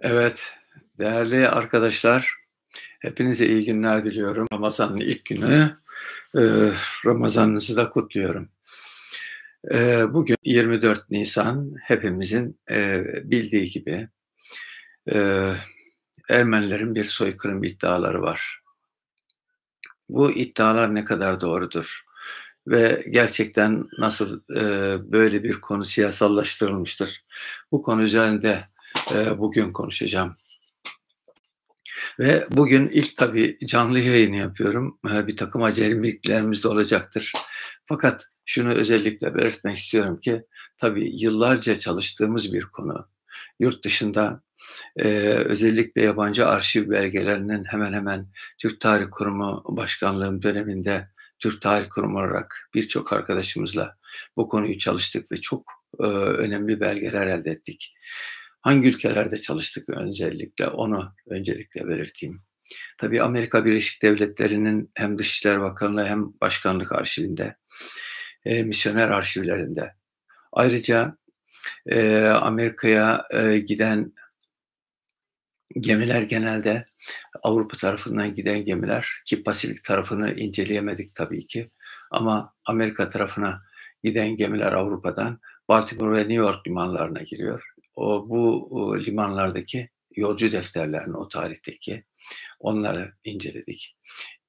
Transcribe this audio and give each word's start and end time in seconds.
Evet, 0.00 0.54
değerli 0.98 1.48
arkadaşlar, 1.48 2.34
hepinize 3.00 3.46
iyi 3.46 3.64
günler 3.64 4.04
diliyorum. 4.04 4.46
Ramazan'ın 4.52 4.96
ilk 4.96 5.24
günü, 5.24 5.76
e, 6.36 6.40
Ramazanınızı 7.06 7.76
da 7.76 7.90
kutluyorum. 7.90 8.48
E, 9.74 10.04
bugün 10.14 10.36
24 10.44 11.10
Nisan, 11.10 11.74
hepimizin 11.82 12.60
e, 12.70 13.04
bildiği 13.30 13.70
gibi 13.70 14.08
Ermenilerin 16.28 16.94
bir 16.94 17.04
soykırım 17.04 17.64
iddiaları 17.64 18.22
var. 18.22 18.60
Bu 20.08 20.30
iddialar 20.30 20.94
ne 20.94 21.04
kadar 21.04 21.40
doğrudur? 21.40 22.04
Ve 22.66 23.04
gerçekten 23.10 23.88
nasıl 23.98 24.40
e, 24.56 24.62
böyle 25.12 25.42
bir 25.42 25.60
konu 25.60 25.84
siyasallaştırılmıştır? 25.84 27.24
Bu 27.72 27.82
konu 27.82 28.02
üzerinde 28.02 28.64
e, 29.14 29.38
bugün 29.38 29.72
konuşacağım. 29.72 30.36
Ve 32.18 32.46
bugün 32.50 32.88
ilk 32.92 33.16
tabii 33.16 33.58
canlı 33.66 34.00
yayını 34.00 34.36
yapıyorum. 34.36 34.98
E, 35.10 35.26
bir 35.26 35.36
takım 35.36 35.62
acemiliklerimiz 35.62 36.64
de 36.64 36.68
olacaktır. 36.68 37.32
Fakat 37.86 38.26
şunu 38.44 38.72
özellikle 38.72 39.34
belirtmek 39.34 39.78
istiyorum 39.78 40.20
ki 40.20 40.44
tabii 40.78 41.22
yıllarca 41.22 41.78
çalıştığımız 41.78 42.52
bir 42.52 42.62
konu. 42.62 43.08
Yurt 43.60 43.84
dışında 43.84 44.42
e, 44.96 45.08
özellikle 45.28 46.02
yabancı 46.02 46.46
arşiv 46.46 46.90
belgelerinin 46.90 47.64
hemen 47.64 47.92
hemen 47.92 48.28
Türk 48.58 48.80
Tarih 48.80 49.06
Kurumu 49.10 49.64
Başkanlığım 49.68 50.42
döneminde 50.42 51.08
Türk 51.38 51.62
Tarih 51.62 51.88
Kurumu 51.88 52.18
olarak 52.18 52.70
birçok 52.74 53.12
arkadaşımızla 53.12 53.96
bu 54.36 54.48
konuyu 54.48 54.78
çalıştık 54.78 55.32
ve 55.32 55.36
çok 55.36 55.72
e, 56.00 56.06
önemli 56.06 56.80
belgeler 56.80 57.26
elde 57.26 57.50
ettik. 57.50 57.94
Hangi 58.66 58.88
ülkelerde 58.88 59.38
çalıştık 59.38 59.88
özellikle 59.88 60.68
onu 60.68 61.14
öncelikle 61.26 61.88
belirteyim. 61.88 62.42
Tabii 62.98 63.22
Amerika 63.22 63.64
Birleşik 63.64 64.02
Devletleri'nin 64.02 64.90
hem 64.94 65.18
Dışişleri 65.18 65.60
Bakanlığı 65.60 66.06
hem 66.06 66.40
Başkanlık 66.40 66.92
Arşivinde, 66.92 67.56
e, 68.44 68.62
misyoner 68.62 69.08
arşivlerinde. 69.08 69.94
Ayrıca 70.52 71.16
e, 71.86 72.26
Amerika'ya 72.26 73.26
e, 73.30 73.58
giden 73.58 74.12
gemiler 75.80 76.22
genelde 76.22 76.86
Avrupa 77.42 77.76
tarafından 77.76 78.34
giden 78.34 78.64
gemiler 78.64 79.08
ki 79.26 79.42
Pasifik 79.42 79.84
tarafını 79.84 80.34
inceleyemedik 80.34 81.14
tabii 81.14 81.46
ki 81.46 81.70
ama 82.10 82.54
Amerika 82.64 83.08
tarafına 83.08 83.62
giden 84.04 84.36
gemiler 84.36 84.72
Avrupa'dan 84.72 85.40
Baltimore 85.68 86.16
ve 86.16 86.20
New 86.20 86.34
York 86.34 86.66
limanlarına 86.66 87.22
giriyor 87.22 87.75
o, 87.96 88.28
bu 88.28 88.68
o, 88.70 88.98
limanlardaki 88.98 89.90
yolcu 90.16 90.52
defterlerini 90.52 91.16
o 91.16 91.28
tarihteki 91.28 92.04
onları 92.60 93.12
inceledik. 93.24 93.96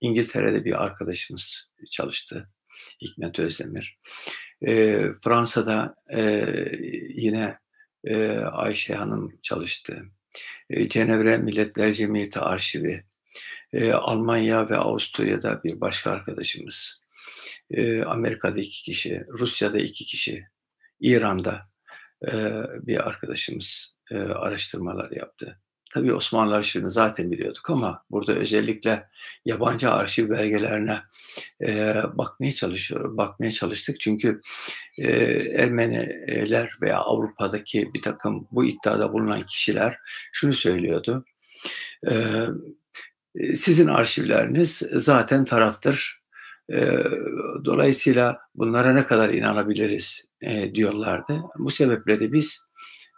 İngiltere'de 0.01 0.65
bir 0.65 0.83
arkadaşımız 0.83 1.71
çalıştı. 1.91 2.49
Hikmet 3.01 3.39
Özdemir. 3.39 3.99
E, 4.67 5.01
Fransa'da 5.23 5.95
e, 6.13 6.45
yine 7.09 7.57
e, 8.03 8.37
Ayşe 8.37 8.95
Hanım 8.95 9.39
çalıştı. 9.43 10.03
E, 10.69 10.89
Cenevre 10.89 11.37
Milletler 11.37 11.93
Cemiyeti 11.93 12.39
Arşivi. 12.39 13.03
E, 13.73 13.91
Almanya 13.93 14.69
ve 14.69 14.77
Avusturya'da 14.77 15.63
bir 15.63 15.81
başka 15.81 16.11
arkadaşımız. 16.11 17.01
E, 17.71 18.03
Amerika'da 18.03 18.59
iki 18.59 18.83
kişi, 18.83 19.25
Rusya'da 19.27 19.77
iki 19.77 20.05
kişi, 20.05 20.45
İran'da 20.99 21.69
bir 22.81 23.07
arkadaşımız 23.07 23.95
araştırmalar 24.11 25.11
yaptı. 25.11 25.59
Tabii 25.93 26.14
Osmanlı 26.14 26.55
arşivini 26.55 26.92
zaten 26.92 27.31
biliyorduk 27.31 27.69
ama 27.69 28.03
burada 28.11 28.33
özellikle 28.36 29.08
yabancı 29.45 29.92
arşiv 29.92 30.30
belgelerine 30.30 31.02
bakmaya 32.17 32.52
çalışıyor, 32.52 33.17
bakmaya 33.17 33.52
çalıştık. 33.52 33.99
Çünkü 33.99 34.42
Ermeniler 35.55 36.71
veya 36.81 36.97
Avrupa'daki 36.97 37.93
bir 37.93 38.02
takım 38.02 38.47
bu 38.52 38.65
iddiada 38.65 39.13
bulunan 39.13 39.42
kişiler 39.42 39.97
şunu 40.31 40.53
söylüyordu. 40.53 41.25
sizin 43.53 43.87
arşivleriniz 43.87 44.77
zaten 44.93 45.45
taraftır. 45.45 46.21
dolayısıyla 47.65 48.39
bunlara 48.55 48.93
ne 48.93 49.05
kadar 49.05 49.30
inanabiliriz 49.30 50.27
e, 50.42 50.75
diyorlardı. 50.75 51.42
Bu 51.59 51.70
sebeple 51.70 52.20
de 52.20 52.31
biz 52.31 52.67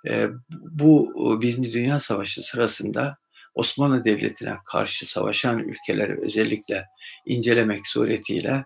e, 0.08 0.28
bu 0.50 1.14
Birinci 1.42 1.74
Dünya 1.74 2.00
Savaşı 2.00 2.44
sırasında 2.44 3.18
Osmanlı 3.56 4.06
Devleti'ne 4.06 4.58
karşı 4.66 5.10
savaşan 5.10 5.60
ülkeleri 5.60 6.22
özellikle 6.22 6.86
incelemek 7.26 7.88
suretiyle 7.88 8.66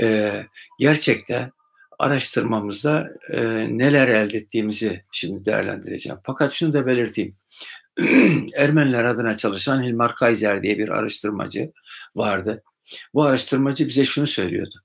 e, 0.00 0.32
gerçekten 0.78 1.52
araştırmamızda 1.98 3.10
e, 3.30 3.42
neler 3.78 4.08
elde 4.08 4.36
ettiğimizi 4.36 5.04
şimdi 5.12 5.44
değerlendireceğim. 5.44 6.18
Fakat 6.24 6.52
şunu 6.52 6.72
da 6.72 6.86
belirteyim. 6.86 7.36
Ermeniler 8.56 9.04
adına 9.04 9.36
çalışan 9.36 9.82
Hilmar 9.82 10.14
Kaiser 10.14 10.62
diye 10.62 10.78
bir 10.78 10.88
araştırmacı 10.88 11.72
vardı. 12.16 12.62
Bu 13.14 13.22
araştırmacı 13.24 13.88
bize 13.88 14.04
şunu 14.04 14.26
söylüyordu. 14.26 14.83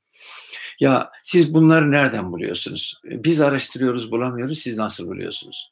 Ya 0.80 1.12
siz 1.24 1.54
bunları 1.54 1.92
nereden 1.92 2.32
buluyorsunuz? 2.32 3.02
Biz 3.04 3.42
araştırıyoruz 3.42 4.12
bulamıyoruz 4.12 4.60
siz 4.60 4.78
nasıl 4.78 5.08
buluyorsunuz? 5.08 5.72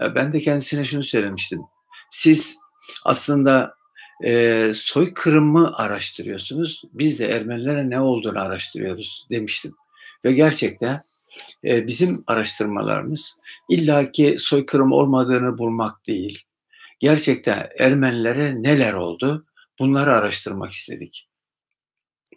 Ya 0.00 0.14
ben 0.14 0.32
de 0.32 0.40
kendisine 0.40 0.84
şunu 0.84 1.02
söylemiştim. 1.02 1.60
Siz 2.10 2.58
aslında 3.04 3.74
e, 4.24 4.70
soykırımı 4.74 5.76
araştırıyorsunuz. 5.76 6.82
Biz 6.92 7.18
de 7.18 7.28
Ermenilere 7.28 7.90
ne 7.90 8.00
olduğunu 8.00 8.40
araştırıyoruz 8.40 9.26
demiştim. 9.30 9.74
Ve 10.24 10.32
gerçekten 10.32 11.02
e, 11.64 11.86
bizim 11.86 12.24
araştırmalarımız 12.26 13.36
illaki 13.68 14.36
soykırım 14.38 14.92
olmadığını 14.92 15.58
bulmak 15.58 16.06
değil. 16.06 16.44
Gerçekten 16.98 17.68
Ermenilere 17.78 18.62
neler 18.62 18.92
oldu 18.92 19.46
bunları 19.78 20.14
araştırmak 20.14 20.72
istedik. 20.72 21.28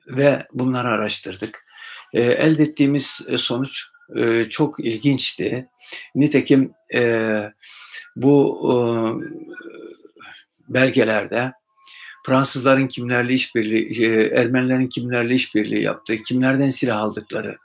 Ve 0.08 0.48
bunları 0.54 0.90
araştırdık. 0.90 1.66
E, 2.14 2.22
elde 2.22 2.64
ettiğimiz 2.64 3.28
e, 3.30 3.38
sonuç 3.38 3.84
e, 4.16 4.44
çok 4.44 4.80
ilginçti. 4.80 5.70
Nitekim 6.16 6.72
e, 6.94 7.44
bu 8.16 8.60
e, 8.70 8.76
belgelerde 10.70 11.52
Fransızların 12.26 12.88
kimlerle 12.88 13.34
işbirliği, 13.34 14.06
e, 14.06 14.40
Ermenilerin 14.42 14.88
kimlerle 14.88 15.34
işbirliği 15.34 15.84
yaptığı, 15.84 16.24
kimlerden 16.24 16.70
silah 16.70 17.00
aldıkları, 17.00 17.58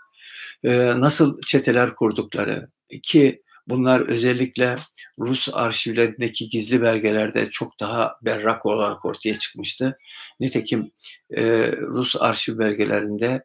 e, 0.64 1.00
nasıl 1.00 1.40
çeteler 1.40 1.94
kurdukları 1.94 2.68
ki 3.02 3.42
Bunlar 3.68 4.00
özellikle 4.00 4.76
Rus 5.18 5.48
arşivlerindeki 5.54 6.48
gizli 6.48 6.82
belgelerde 6.82 7.46
çok 7.46 7.80
daha 7.80 8.18
berrak 8.22 8.66
olarak 8.66 9.04
ortaya 9.04 9.38
çıkmıştı. 9.38 9.98
Nitekim 10.40 10.90
e, 11.30 11.42
Rus 11.72 12.16
arşiv 12.16 12.58
belgelerinde 12.58 13.44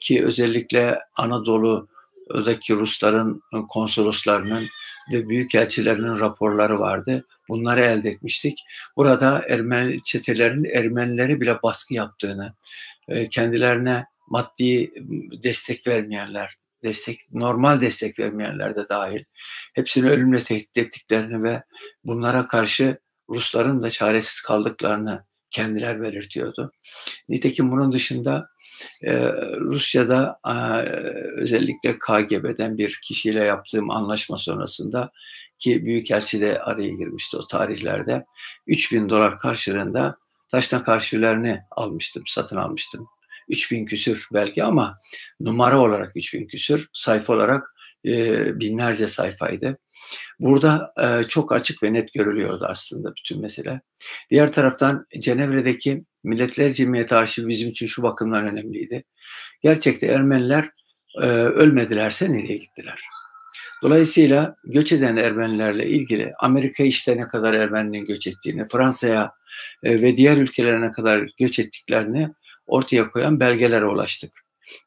ki 0.00 0.24
özellikle 0.24 0.98
Anadolu'daki 1.16 2.74
Rusların 2.74 3.42
konsoloslarının 3.68 4.64
ve 5.12 5.28
büyükelçilerinin 5.28 6.20
raporları 6.20 6.80
vardı. 6.80 7.24
Bunları 7.48 7.84
elde 7.84 8.10
etmiştik. 8.10 8.58
Burada 8.96 9.42
Ermeni 9.48 10.02
çetelerin 10.04 10.64
Ermenileri 10.64 11.40
bile 11.40 11.62
baskı 11.62 11.94
yaptığını, 11.94 12.54
e, 13.08 13.28
kendilerine 13.28 14.06
maddi 14.28 14.92
destek 15.42 15.86
vermeyenler, 15.86 16.56
destek, 16.82 17.20
normal 17.32 17.80
destek 17.80 18.18
vermeyenler 18.18 18.74
de 18.74 18.88
dahil 18.88 19.24
hepsini 19.74 20.10
ölümle 20.10 20.40
tehdit 20.40 20.76
ettiklerini 20.76 21.42
ve 21.42 21.62
bunlara 22.04 22.44
karşı 22.44 22.98
Rusların 23.28 23.82
da 23.82 23.90
çaresiz 23.90 24.40
kaldıklarını 24.40 25.24
kendiler 25.50 26.02
belirtiyordu. 26.02 26.72
Nitekim 27.28 27.70
bunun 27.70 27.92
dışında 27.92 28.48
e, 29.02 29.32
Rusya'da 29.60 30.40
e, 30.46 30.54
özellikle 31.36 31.98
KGB'den 31.98 32.78
bir 32.78 33.00
kişiyle 33.02 33.44
yaptığım 33.44 33.90
anlaşma 33.90 34.38
sonrasında 34.38 35.10
ki 35.58 35.84
Büyükelçi 35.84 36.40
de 36.40 36.60
araya 36.60 36.88
girmişti 36.88 37.36
o 37.36 37.46
tarihlerde 37.46 38.24
3000 38.66 39.08
dolar 39.08 39.38
karşılığında 39.38 40.16
taşnak 40.48 40.88
arşivlerini 40.88 41.60
almıştım, 41.70 42.22
satın 42.26 42.56
almıştım. 42.56 43.08
3000 43.50 43.86
küsür 43.86 44.28
belki 44.34 44.64
ama 44.64 44.98
numara 45.40 45.80
olarak 45.80 46.12
3000 46.16 46.46
küsür, 46.46 46.88
sayfa 46.92 47.32
olarak 47.32 47.74
e, 48.06 48.60
binlerce 48.60 49.08
sayfaydı. 49.08 49.78
Burada 50.38 50.92
e, 51.02 51.22
çok 51.28 51.52
açık 51.52 51.82
ve 51.82 51.92
net 51.92 52.12
görülüyordu 52.12 52.66
aslında 52.68 53.12
bütün 53.16 53.40
mesele. 53.40 53.80
Diğer 54.30 54.52
taraftan 54.52 55.06
Cenevre'deki 55.18 56.04
Milletler 56.24 56.72
Cemiyeti 56.72 57.14
Arşivi 57.14 57.48
bizim 57.48 57.70
için 57.70 57.86
şu 57.86 58.02
bakımdan 58.02 58.46
önemliydi. 58.46 59.04
Gerçekte 59.62 60.06
Ermeniler 60.06 60.70
e, 61.22 61.26
ölmedilerse 61.26 62.32
nereye 62.32 62.56
gittiler? 62.56 63.00
Dolayısıyla 63.82 64.56
göç 64.64 64.92
eden 64.92 65.16
Ermenilerle 65.16 65.88
ilgili 65.88 66.32
Amerika 66.38 66.84
işte 66.84 67.16
ne 67.16 67.28
kadar 67.28 67.54
Ermeninin 67.54 68.04
göç 68.04 68.26
ettiğini, 68.26 68.68
Fransa'ya 68.68 69.32
e, 69.82 70.02
ve 70.02 70.16
diğer 70.16 70.36
ülkelere 70.36 70.80
ne 70.80 70.92
kadar 70.92 71.28
göç 71.38 71.58
ettiklerini 71.58 72.28
ortaya 72.70 73.10
koyan 73.10 73.40
belgelere 73.40 73.84
ulaştık. 73.84 74.32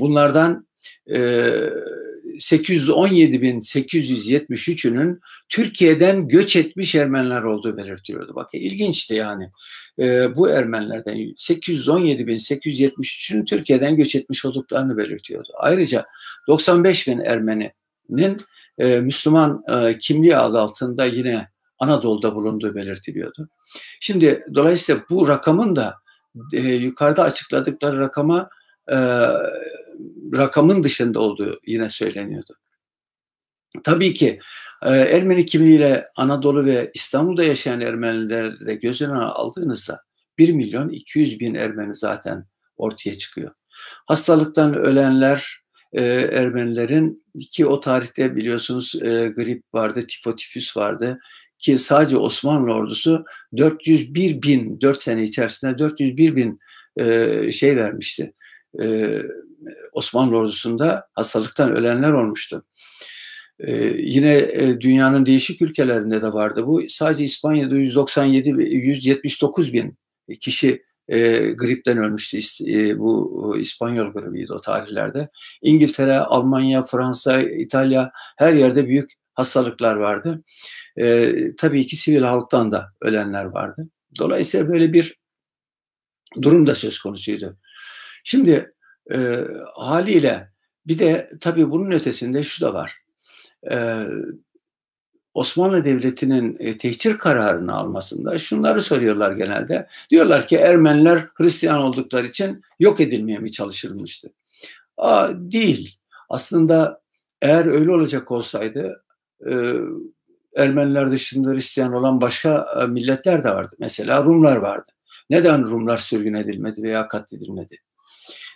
bunlardan 0.00 0.66
817.873'ünün 2.40 5.20
Türkiye'den 5.48 6.28
göç 6.28 6.56
etmiş 6.56 6.94
Ermeniler 6.94 7.42
olduğu 7.42 7.76
belirtiliyordu. 7.76 8.34
Bakın 8.34 8.58
ilginçti 8.58 9.14
yani. 9.14 9.50
E, 9.98 10.36
bu 10.36 10.50
Ermenilerden 10.50 11.16
817.873'ün 11.16 13.44
Türkiye'den 13.44 13.96
göç 13.96 14.14
etmiş 14.14 14.44
olduklarını 14.44 14.96
belirtiyordu. 14.96 15.48
Ayrıca 15.58 16.06
95.000 16.48 17.26
Ermeni'nin 17.26 18.36
e, 18.78 19.00
Müslüman 19.00 19.64
e, 19.68 19.98
kimliği 19.98 20.36
adı 20.36 20.58
altında 20.58 21.04
yine 21.04 21.48
Anadolu'da 21.78 22.34
bulunduğu 22.34 22.74
belirtiliyordu. 22.74 23.48
Şimdi 24.00 24.44
dolayısıyla 24.54 25.02
bu 25.10 25.28
rakamın 25.28 25.76
da 25.76 25.94
e, 26.52 26.60
yukarıda 26.60 27.22
açıkladıkları 27.22 28.00
rakama 28.00 28.48
e, 28.92 28.96
rakamın 30.36 30.84
dışında 30.84 31.20
olduğu 31.20 31.60
yine 31.66 31.90
söyleniyordu. 31.90 32.56
Tabii 33.84 34.14
ki 34.14 34.38
e, 34.82 34.90
Ermeni 34.90 35.46
kimliğiyle 35.46 36.08
Anadolu 36.16 36.64
ve 36.64 36.90
İstanbul'da 36.94 37.44
yaşayan 37.44 37.80
Ermenileri 37.80 38.66
de 38.66 38.74
göz 38.74 39.02
önüne 39.02 39.18
aldığınızda 39.18 40.00
1 40.38 40.52
milyon 40.52 40.88
200 40.88 41.40
bin 41.40 41.54
Ermeni 41.54 41.94
zaten 41.94 42.44
ortaya 42.76 43.18
çıkıyor. 43.18 43.54
Hastalıktan 44.06 44.74
ölenler 44.74 45.60
e, 45.92 46.04
Ermenilerin 46.32 47.24
ki 47.52 47.66
o 47.66 47.80
tarihte 47.80 48.36
biliyorsunuz 48.36 48.94
e, 48.94 49.32
grip 49.36 49.62
vardı, 49.74 50.06
tifotifüs 50.06 50.76
vardı 50.76 51.18
ki 51.58 51.78
sadece 51.78 52.16
Osmanlı 52.16 52.72
ordusu 52.72 53.24
401 53.56 54.42
bin, 54.42 54.80
4 54.80 55.02
sene 55.02 55.22
içerisinde 55.22 55.78
401 55.78 56.36
bin 56.36 56.58
e, 56.96 57.52
şey 57.52 57.76
vermişti. 57.76 58.32
E, 58.82 59.18
Osmanlı 59.92 60.36
ordusunda 60.36 61.08
hastalıktan 61.14 61.76
ölenler 61.76 62.12
olmuştu. 62.12 62.64
E, 63.58 63.72
yine 63.98 64.34
e, 64.36 64.80
dünyanın 64.80 65.26
değişik 65.26 65.62
ülkelerinde 65.62 66.22
de 66.22 66.32
vardı 66.32 66.66
bu. 66.66 66.82
Sadece 66.88 67.24
İspanya'da 67.24 67.74
197 67.74 68.48
179 68.48 69.72
bin 69.72 69.98
kişi 70.40 70.82
e, 71.08 71.50
gripten 71.52 71.98
ölmüştü. 71.98 72.38
E, 72.68 72.98
bu 72.98 73.56
İspanyol 73.60 74.12
gribiydi 74.12 74.52
o 74.52 74.60
tarihlerde. 74.60 75.28
İngiltere, 75.62 76.18
Almanya, 76.18 76.82
Fransa, 76.82 77.40
İtalya 77.40 78.12
her 78.38 78.52
yerde 78.52 78.88
büyük 78.88 79.10
hastalıklar 79.34 79.96
vardı. 79.96 80.42
E, 80.96 81.32
tabii 81.56 81.86
ki 81.86 81.96
sivil 81.96 82.22
halktan 82.22 82.72
da 82.72 82.92
ölenler 83.00 83.44
vardı. 83.44 83.88
Dolayısıyla 84.18 84.68
böyle 84.68 84.92
bir 84.92 85.20
durum 86.42 86.66
da 86.66 86.74
söz 86.74 86.98
konusuydu. 86.98 87.58
Şimdi 88.24 88.70
e, 89.12 89.44
haliyle 89.74 90.50
bir 90.86 90.98
de 90.98 91.30
tabii 91.40 91.70
bunun 91.70 91.90
ötesinde 91.90 92.42
şu 92.42 92.64
da 92.64 92.74
var. 92.74 92.98
E, 93.70 94.04
Osmanlı 95.34 95.84
Devleti'nin 95.84 96.56
e, 96.60 96.78
tehcir 96.78 97.18
kararını 97.18 97.74
almasında 97.74 98.38
şunları 98.38 98.82
soruyorlar 98.82 99.32
genelde. 99.32 99.86
Diyorlar 100.10 100.46
ki 100.46 100.56
Ermeniler 100.56 101.28
Hristiyan 101.34 101.80
oldukları 101.80 102.26
için 102.26 102.62
yok 102.80 103.00
edilmeye 103.00 103.38
mi 103.38 103.52
çalışılmıştı? 103.52 104.28
Aa, 104.96 105.28
değil. 105.34 105.98
Aslında 106.28 107.00
eğer 107.42 107.66
öyle 107.66 107.92
olacak 107.92 108.30
olsaydı 108.30 109.04
e, 109.46 109.74
Ermeniler 110.56 111.10
dışında 111.10 111.52
Hristiyan 111.52 111.92
olan 111.92 112.20
başka 112.20 112.66
e, 112.82 112.86
milletler 112.86 113.44
de 113.44 113.50
vardı. 113.50 113.76
Mesela 113.80 114.24
Rumlar 114.24 114.56
vardı. 114.56 114.92
Neden 115.30 115.70
Rumlar 115.70 115.96
sürgün 115.96 116.34
edilmedi 116.34 116.82
veya 116.82 117.08
katledilmedi? 117.08 117.76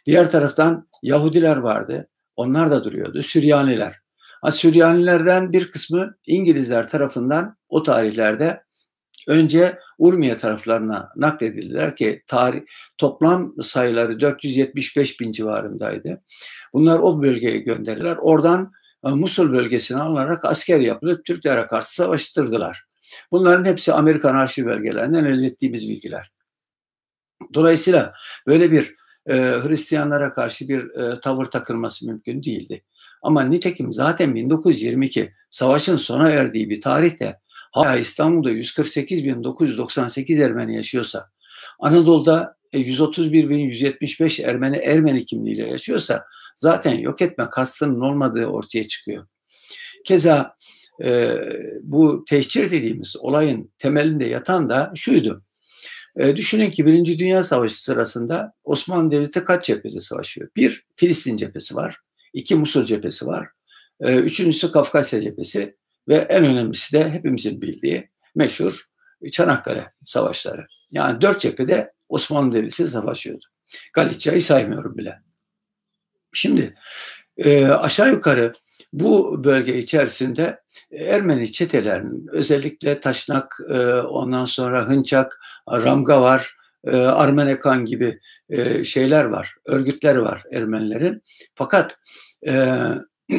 Diğer 0.06 0.30
taraftan 0.30 0.88
Yahudiler 1.02 1.56
vardı. 1.56 2.08
Onlar 2.36 2.70
da 2.70 2.84
duruyordu. 2.84 3.22
Süryaniler. 3.22 3.96
Ha, 4.42 4.50
Süryanilerden 4.50 5.52
bir 5.52 5.70
kısmı 5.70 6.14
İngilizler 6.26 6.88
tarafından 6.88 7.56
o 7.68 7.82
tarihlerde 7.82 8.62
önce 9.28 9.78
Urmiye 9.98 10.36
taraflarına 10.36 11.12
nakledildiler 11.16 11.96
ki 11.96 12.22
tarih 12.26 12.60
toplam 12.98 13.54
sayıları 13.62 14.20
475 14.20 15.20
bin 15.20 15.32
civarındaydı. 15.32 16.22
Bunlar 16.72 16.98
o 16.98 17.22
bölgeye 17.22 17.58
gönderirler. 17.58 18.16
Oradan 18.20 18.72
e, 19.06 19.08
Musul 19.08 19.52
bölgesine 19.52 19.98
alınarak 19.98 20.44
asker 20.44 20.80
yapılıp 20.80 21.24
Türklere 21.24 21.66
karşı 21.66 21.94
savaştırdılar. 21.94 22.84
Bunların 23.32 23.64
hepsi 23.64 23.92
Amerikan 23.92 24.34
arşiv 24.34 24.66
belgelerinden 24.66 25.24
elde 25.24 25.46
ettiğimiz 25.46 25.90
bilgiler. 25.90 26.30
Dolayısıyla 27.54 28.12
böyle 28.46 28.72
bir 28.72 28.94
e, 29.26 29.34
Hristiyanlara 29.36 30.32
karşı 30.32 30.68
bir 30.68 30.90
e, 30.90 31.20
tavır 31.20 31.44
takılması 31.44 32.06
mümkün 32.06 32.42
değildi. 32.42 32.84
Ama 33.22 33.42
nitekim 33.42 33.92
zaten 33.92 34.34
1922 34.34 35.32
savaşın 35.50 35.96
sona 35.96 36.30
erdiği 36.30 36.70
bir 36.70 36.80
tarihte 36.80 37.38
hala 37.72 37.96
İstanbul'da 37.96 38.52
148.998 38.52 40.44
Ermeni 40.44 40.76
yaşıyorsa, 40.76 41.30
Anadolu'da 41.78 42.56
131.175 42.72 44.42
e, 44.42 44.46
Ermeni 44.46 44.76
Ermeni 44.76 45.24
kimliğiyle 45.24 45.70
yaşıyorsa 45.70 46.24
zaten 46.56 46.98
yok 46.98 47.22
etme 47.22 47.48
kastının 47.50 48.00
olmadığı 48.00 48.46
ortaya 48.46 48.88
çıkıyor. 48.88 49.26
Keza 50.04 50.56
e, 51.04 51.36
bu 51.82 52.24
tehcir 52.28 52.70
dediğimiz 52.70 53.16
olayın 53.16 53.72
temelinde 53.78 54.26
yatan 54.26 54.70
da 54.70 54.92
şuydu. 54.94 55.43
E, 56.16 56.36
düşünün 56.36 56.70
ki 56.70 56.86
Birinci 56.86 57.18
Dünya 57.18 57.44
Savaşı 57.44 57.82
sırasında 57.82 58.52
Osmanlı 58.64 59.10
Devleti 59.10 59.44
kaç 59.44 59.64
cephede 59.64 60.00
savaşıyor? 60.00 60.50
Bir, 60.56 60.86
Filistin 60.96 61.36
cephesi 61.36 61.76
var. 61.76 61.96
iki 62.32 62.54
Musul 62.54 62.84
cephesi 62.84 63.26
var. 63.26 63.48
E, 64.00 64.14
üçüncüsü 64.14 64.72
Kafkasya 64.72 65.20
cephesi. 65.20 65.76
Ve 66.08 66.16
en 66.16 66.44
önemlisi 66.44 66.92
de 66.92 67.10
hepimizin 67.10 67.62
bildiği 67.62 68.10
meşhur 68.34 68.84
Çanakkale 69.32 69.92
savaşları. 70.04 70.66
Yani 70.90 71.20
dört 71.20 71.40
cephede 71.40 71.92
Osmanlı 72.08 72.54
Devleti 72.54 72.88
savaşıyordu. 72.88 73.44
Galicia'yı 73.94 74.42
saymıyorum 74.42 74.96
bile. 74.96 75.22
Şimdi 76.32 76.74
e, 77.38 77.66
aşağı 77.66 78.10
yukarı 78.10 78.52
bu 78.92 79.44
bölge 79.44 79.78
içerisinde 79.78 80.60
Ermeni 80.92 81.52
çetelerinin 81.52 82.26
özellikle 82.32 83.00
Taşnak, 83.00 83.58
e, 83.68 83.94
ondan 83.94 84.44
sonra 84.44 84.88
Hınçak, 84.88 85.40
Ramga 85.68 86.22
var, 86.22 86.56
e, 86.84 86.96
Armenekan 86.96 87.84
gibi 87.84 88.20
e, 88.48 88.84
şeyler 88.84 89.24
var, 89.24 89.54
örgütler 89.64 90.16
var 90.16 90.44
Ermenilerin. 90.52 91.22
Fakat 91.54 91.98
e, 92.46 92.74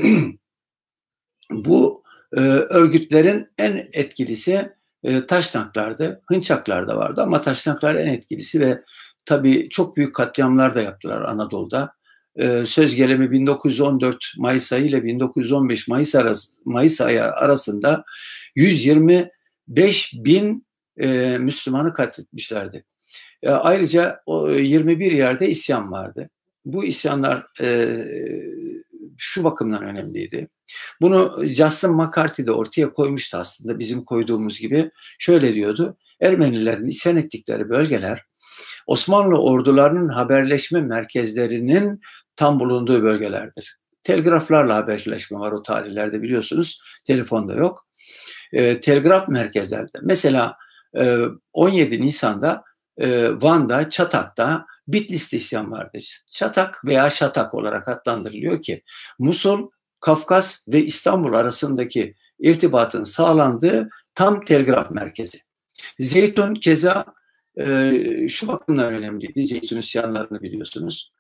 bu 1.52 2.04
e, 2.38 2.42
örgütlerin 2.42 3.48
en 3.58 3.88
etkilisi 3.94 4.72
e, 5.04 5.26
Taşnaklardı, 5.26 6.22
Hınçaklar 6.28 6.88
da 6.88 6.98
vardı 6.98 7.22
ama 7.22 7.42
Taşnaklar 7.42 7.96
en 7.96 8.08
etkilisi 8.08 8.60
ve 8.60 8.82
tabii 9.26 9.70
çok 9.70 9.98
büyük 9.98 10.16
katliamlar 10.16 10.76
da 10.76 10.82
yaptılar 10.82 11.22
Anadolu'da. 11.22 11.94
E, 12.36 12.66
söz 12.66 12.96
gelimi 12.96 13.32
1914 13.32 14.26
Mayıs 14.38 14.74
ayı 14.74 14.86
ile 14.86 15.04
1915 15.04 15.88
Mayıs, 15.88 16.16
arası, 16.16 16.54
Mayıs 16.66 17.02
ayı 17.02 17.24
arasında 17.24 18.04
125 18.56 20.14
bin 20.14 20.66
e, 20.98 21.38
Müslümanı 21.38 21.94
katletmişlerdi. 21.94 22.86
E, 23.44 23.50
ayrıca 23.50 24.20
o 24.26 24.50
21 24.50 25.12
yerde 25.12 25.50
isyan 25.50 25.92
vardı. 25.92 26.30
Bu 26.66 26.86
isyanlar 26.86 27.46
e, 27.62 27.96
şu 29.18 29.44
bakımdan 29.44 29.84
önemliydi. 29.84 30.48
Bunu 31.02 31.46
Justin 31.46 31.92
McCarthy 31.96 32.48
de 32.48 32.52
ortaya 32.52 32.94
koymuştu 32.94 33.38
aslında 33.38 33.80
bizim 33.80 34.06
koyduğumuz 34.06 34.60
gibi. 34.60 34.92
Şöyle 35.20 35.54
diyordu. 35.54 35.98
Ermenilerin 36.22 36.88
isyan 36.88 37.18
ettikleri 37.18 37.70
bölgeler 37.70 38.26
Osmanlı 38.88 39.42
ordularının 39.42 40.10
haberleşme 40.10 40.82
merkezlerinin 40.82 42.00
tam 42.36 42.60
bulunduğu 42.60 43.04
bölgelerdir. 43.04 43.78
Telgraflarla 44.02 44.76
haberleşme 44.76 45.40
var 45.40 45.52
o 45.52 45.64
tarihlerde 45.64 46.22
biliyorsunuz. 46.22 46.82
Telefonda 47.04 47.54
yok. 47.54 47.88
E, 48.54 48.82
telgraf 48.82 49.28
merkezlerde. 49.28 49.98
Mesela 50.02 50.58
e, 50.98 51.20
17 51.54 52.02
Nisan'da 52.02 52.64
e, 52.98 53.30
Van'da, 53.42 53.90
Çatak'ta 53.90 54.66
Bitlis'te 54.88 55.38
isyan 55.38 55.72
vardı. 55.72 55.98
Çatak 56.32 56.86
veya 56.86 57.10
Şatak 57.10 57.54
olarak 57.54 57.88
adlandırılıyor 57.88 58.62
ki 58.62 58.84
Musul, 59.20 59.70
Kafkas 60.02 60.68
ve 60.68 60.84
İstanbul 60.84 61.34
arasındaki 61.34 62.16
irtibatın 62.40 63.04
sağlandığı 63.04 63.90
tam 64.16 64.42
telgraf 64.42 64.92
merkezi. 64.92 65.38
Zeytun 66.00 66.56
keza 66.56 67.06
e, 67.60 68.28
şu 68.30 68.48
bakımdan 68.48 68.94
önemliydi. 68.94 69.46
Zeytun 69.46 69.78
isyanlarını 69.78 70.42
biliyorsunuz. 70.42 71.12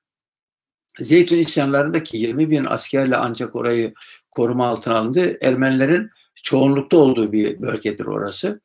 Zeytun 0.99 1.37
isyanlarındaki 1.37 2.17
20 2.17 2.49
bin 2.49 2.65
askerle 2.65 3.15
ancak 3.15 3.55
orayı 3.55 3.93
koruma 4.31 4.67
altına 4.67 4.97
alındı. 4.97 5.37
Ermenilerin 5.41 6.09
çoğunlukta 6.43 6.97
olduğu 6.97 7.31
bir 7.31 7.61
bölgedir 7.61 8.05
orası. 8.05 8.61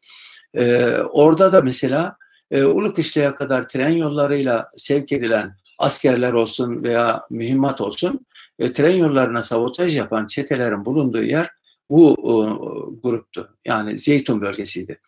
Ee, 0.54 0.96
orada 0.96 1.52
da 1.52 1.60
mesela 1.60 2.16
e, 2.50 2.64
Ulukışla'ya 2.64 3.34
kadar 3.34 3.68
tren 3.68 3.90
yollarıyla 3.90 4.70
sevk 4.76 5.12
edilen 5.12 5.56
askerler 5.78 6.32
olsun 6.32 6.82
veya 6.82 7.26
mühimmat 7.30 7.80
olsun 7.80 8.26
e, 8.58 8.72
tren 8.72 8.96
yollarına 8.96 9.42
sabotaj 9.42 9.96
yapan 9.96 10.26
çetelerin 10.26 10.84
bulunduğu 10.84 11.22
yer 11.22 11.50
bu 11.90 12.10
e, 12.12 12.34
gruptu. 13.02 13.56
Yani 13.64 13.98
Zeytun 13.98 14.40
bölgesiydi. 14.40 15.00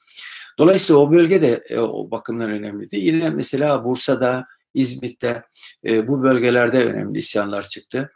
Dolayısıyla 0.58 1.00
o 1.00 1.12
bölge 1.12 1.40
de 1.40 1.62
e, 1.68 1.78
o 1.78 2.10
bakımdan 2.10 2.50
önemliydi. 2.50 2.96
Yine 2.96 3.30
mesela 3.30 3.84
Bursa'da, 3.84 4.46
İzmit'te 4.74 5.42
e, 5.86 6.08
bu 6.08 6.22
bölgelerde 6.22 6.84
önemli 6.84 7.18
isyanlar 7.18 7.68
çıktı. 7.68 8.12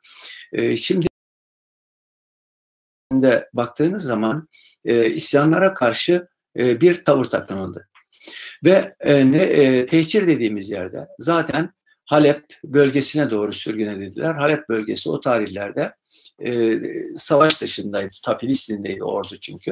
E, 0.52 0.76
şimdi 0.76 1.06
de 3.12 3.50
baktığınız 3.52 4.02
zaman 4.02 4.48
e, 4.84 5.10
isyanlara 5.10 5.74
karşı 5.74 6.28
e, 6.58 6.80
bir 6.80 7.04
tavır 7.04 7.24
takınıldı. 7.24 7.88
Ve 8.64 8.94
e, 9.00 9.32
ne, 9.32 9.42
e, 9.42 9.86
tehcir 9.86 10.26
dediğimiz 10.26 10.70
yerde 10.70 11.08
zaten 11.18 11.76
Halep 12.06 12.44
bölgesine 12.64 13.30
doğru 13.30 13.52
sürgün 13.52 13.86
edildiler. 13.86 14.34
Halep 14.34 14.68
bölgesi 14.68 15.10
o 15.10 15.20
tarihlerde 15.20 15.94
e, 16.44 16.78
savaş 17.16 17.60
dışındaydı. 17.62 18.16
Ta 18.24 18.38
ordu 19.00 19.36
çünkü. 19.40 19.70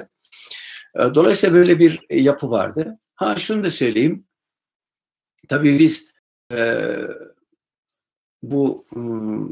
E, 0.97 1.00
dolayısıyla 1.14 1.55
böyle 1.55 1.79
bir 1.79 2.00
yapı 2.11 2.50
vardı. 2.50 2.99
Ha 3.14 3.37
şunu 3.37 3.64
da 3.64 3.71
söyleyeyim. 3.71 4.26
Tabii 5.49 5.79
biz 5.79 6.13
e, 6.53 6.89
bu 8.43 8.87
ıı, 8.97 9.49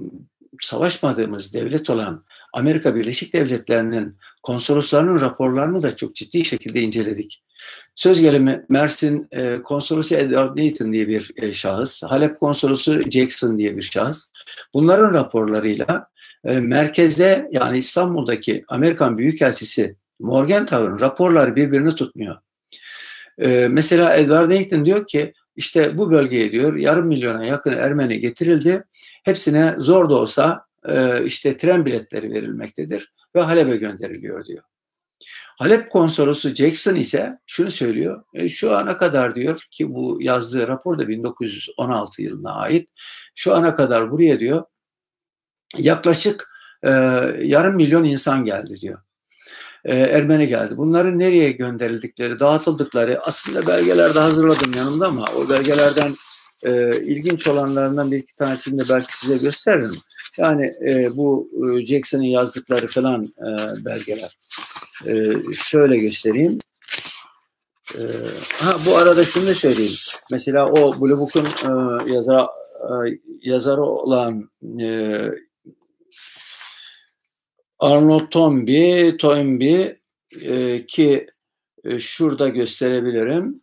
savaşmadığımız 0.61 1.55
devlet 1.55 1.91
olan 1.91 2.25
Amerika 2.53 2.95
Birleşik 2.95 3.33
Devletleri'nin 3.33 4.17
konsoloslarının 4.43 5.21
raporlarını 5.21 5.83
da 5.83 5.97
çok 5.97 6.15
ciddi 6.15 6.45
şekilde 6.45 6.81
inceledik. 6.81 7.43
Söz 7.95 8.21
gelimi 8.21 8.65
Mersin 8.69 9.29
e, 9.33 9.63
konsolosu 9.63 10.15
Edward 10.15 10.59
Nathan 10.59 10.93
diye 10.93 11.09
bir 11.09 11.31
e, 11.37 11.53
şahıs, 11.53 12.03
Halep 12.03 12.41
konsolosu 12.41 13.11
Jackson 13.11 13.59
diye 13.59 13.77
bir 13.77 13.83
şahıs. 13.83 14.31
Bunların 14.75 15.15
raporlarıyla 15.15 16.07
e, 16.45 16.61
merkezde 16.61 17.49
yani 17.53 17.79
İstanbul'daki 17.79 18.63
Amerikan 18.69 19.19
Büyükelçisi 19.19 19.97
Morgenthau'nun 20.21 21.01
raporları 21.01 21.57
birbirini 21.57 21.95
tutmuyor. 21.95 22.37
E, 23.39 23.69
mesela 23.69 24.17
Edward 24.17 24.51
Nathan 24.51 24.85
diyor 24.85 25.07
ki 25.07 25.33
işte 25.57 25.99
bu 25.99 26.11
bölgeye 26.11 26.53
diyor 26.53 26.77
yarım 26.77 27.07
milyona 27.07 27.45
yakın 27.45 27.73
Ermeni 27.73 28.21
getirildi. 28.21 28.85
Hepsine 29.25 29.75
zor 29.79 30.11
da 30.11 30.15
olsa 30.15 30.67
e, 30.89 31.25
işte 31.25 31.57
tren 31.57 31.87
biletleri 31.87 32.31
verilmektedir 32.31 33.13
ve 33.37 33.41
Halep'e 33.41 33.77
gönderiliyor 33.77 34.45
diyor. 34.45 34.63
Halep 35.59 35.91
konsolosu 35.91 36.55
Jackson 36.55 36.95
ise 36.95 37.39
şunu 37.47 37.71
söylüyor. 37.71 38.25
E, 38.35 38.49
şu 38.49 38.77
ana 38.77 38.97
kadar 38.97 39.35
diyor 39.35 39.67
ki 39.71 39.95
bu 39.95 40.19
yazdığı 40.21 40.69
rapor 40.69 40.99
da 40.99 41.09
1916 41.09 42.23
yılına 42.23 42.53
ait. 42.55 42.91
Şu 43.35 43.55
ana 43.55 43.75
kadar 43.75 44.11
buraya 44.11 44.41
diyor 44.41 44.65
yaklaşık 45.79 46.51
e, 46.83 46.91
yarım 47.43 47.77
milyon 47.77 48.05
insan 48.05 48.45
geldi 48.45 48.81
diyor. 48.81 48.99
E, 49.85 49.97
Ermeni 49.97 50.49
geldi. 50.49 50.77
Bunların 50.77 51.19
nereye 51.19 51.53
gönderildikleri, 51.53 52.41
dağıtıldıkları 52.41 53.21
aslında 53.23 53.67
belgelerde 53.67 54.19
hazırladım 54.19 54.73
yanımda 54.77 55.07
ama 55.07 55.27
o 55.37 55.51
belgelerden 55.51 56.15
e, 56.63 57.01
ilginç 57.01 57.49
olanlarından 57.49 58.11
bir 58.13 58.17
iki 58.17 58.35
tanesini 58.35 58.85
de 58.85 58.89
belki 58.89 59.19
size 59.19 59.37
gösteririm. 59.37 59.95
Yani 60.39 60.75
e, 60.87 61.17
bu 61.17 61.51
e, 61.55 61.85
Jackson'ın 61.85 62.23
yazdıkları 62.23 62.87
falan 62.87 63.23
e, 63.23 63.85
belgeler. 63.85 64.39
E, 65.07 65.33
şöyle 65.55 65.99
göstereyim. 65.99 66.59
E, 67.95 68.03
ha, 68.53 68.77
bu 68.87 68.97
arada 68.97 69.25
şunu 69.25 69.47
da 69.47 69.55
söyleyeyim. 69.55 69.97
Mesela 70.31 70.67
o 70.67 71.01
Blue 71.01 71.19
Book'un 71.19 71.45
e, 71.45 72.13
yazarı, 72.13 72.47
e, 72.81 73.19
yazarı 73.43 73.83
olan 73.83 74.51
e, 74.81 75.19
Arnold 77.83 78.31
Toynbee, 78.31 79.17
Toynbee 79.17 80.01
e, 80.41 80.87
ki 80.87 81.27
e, 81.85 81.99
şurada 81.99 82.49
gösterebilirim. 82.49 83.63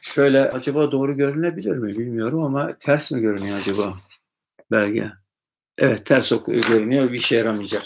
Şöyle 0.00 0.50
acaba 0.50 0.92
doğru 0.92 1.16
görünebilir 1.16 1.76
mi 1.76 1.98
bilmiyorum 1.98 2.42
ama 2.42 2.78
ters 2.78 3.10
mi 3.10 3.20
görünüyor 3.20 3.56
acaba 3.56 3.96
belge? 4.70 5.12
Evet 5.78 6.06
ters 6.06 6.32
görünüyor 6.46 7.12
bir 7.12 7.18
işe 7.18 7.36
yaramayacak. 7.36 7.82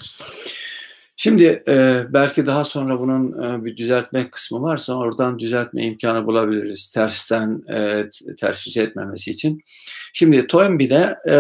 Şimdi 1.19 1.63
e, 1.69 2.05
belki 2.09 2.47
daha 2.47 2.65
sonra 2.65 3.01
bunun 3.01 3.43
e, 3.43 3.65
bir 3.65 3.77
düzeltme 3.77 4.31
kısmı 4.31 4.63
varsa 4.63 4.95
oradan 4.95 5.39
düzeltme 5.39 5.83
imkanı 5.83 6.27
bulabiliriz. 6.27 6.91
Tersten 6.91 7.63
e, 7.73 8.11
ters 8.41 8.67
yüz 8.67 8.77
etmemesi 8.77 9.31
için. 9.31 9.63
Şimdi 10.13 10.47
Toynbee'de 10.47 11.17
e, 11.25 11.35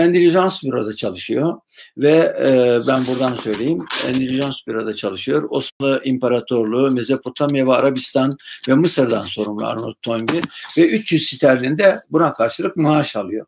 Endülijans 0.00 0.64
Büro'da 0.64 0.92
çalışıyor 0.92 1.54
ve 1.98 2.36
e, 2.40 2.80
ben 2.88 3.06
buradan 3.06 3.34
söyleyeyim. 3.34 3.84
Endülijans 4.08 4.66
Büro'da 4.66 4.94
çalışıyor. 4.94 5.48
Osmanlı 5.50 6.00
İmparatorluğu, 6.04 6.90
Mezopotamya 6.90 7.66
ve 7.66 7.72
Arabistan 7.72 8.36
ve 8.68 8.74
Mısır'dan 8.74 9.24
sorumlu 9.24 9.66
Arnold 9.66 9.96
Toynbee 10.02 10.40
ve 10.78 10.88
300 10.88 11.26
sterlin 11.28 11.78
de 11.78 11.98
buna 12.10 12.32
karşılık 12.32 12.76
maaş 12.76 13.16
alıyor. 13.16 13.46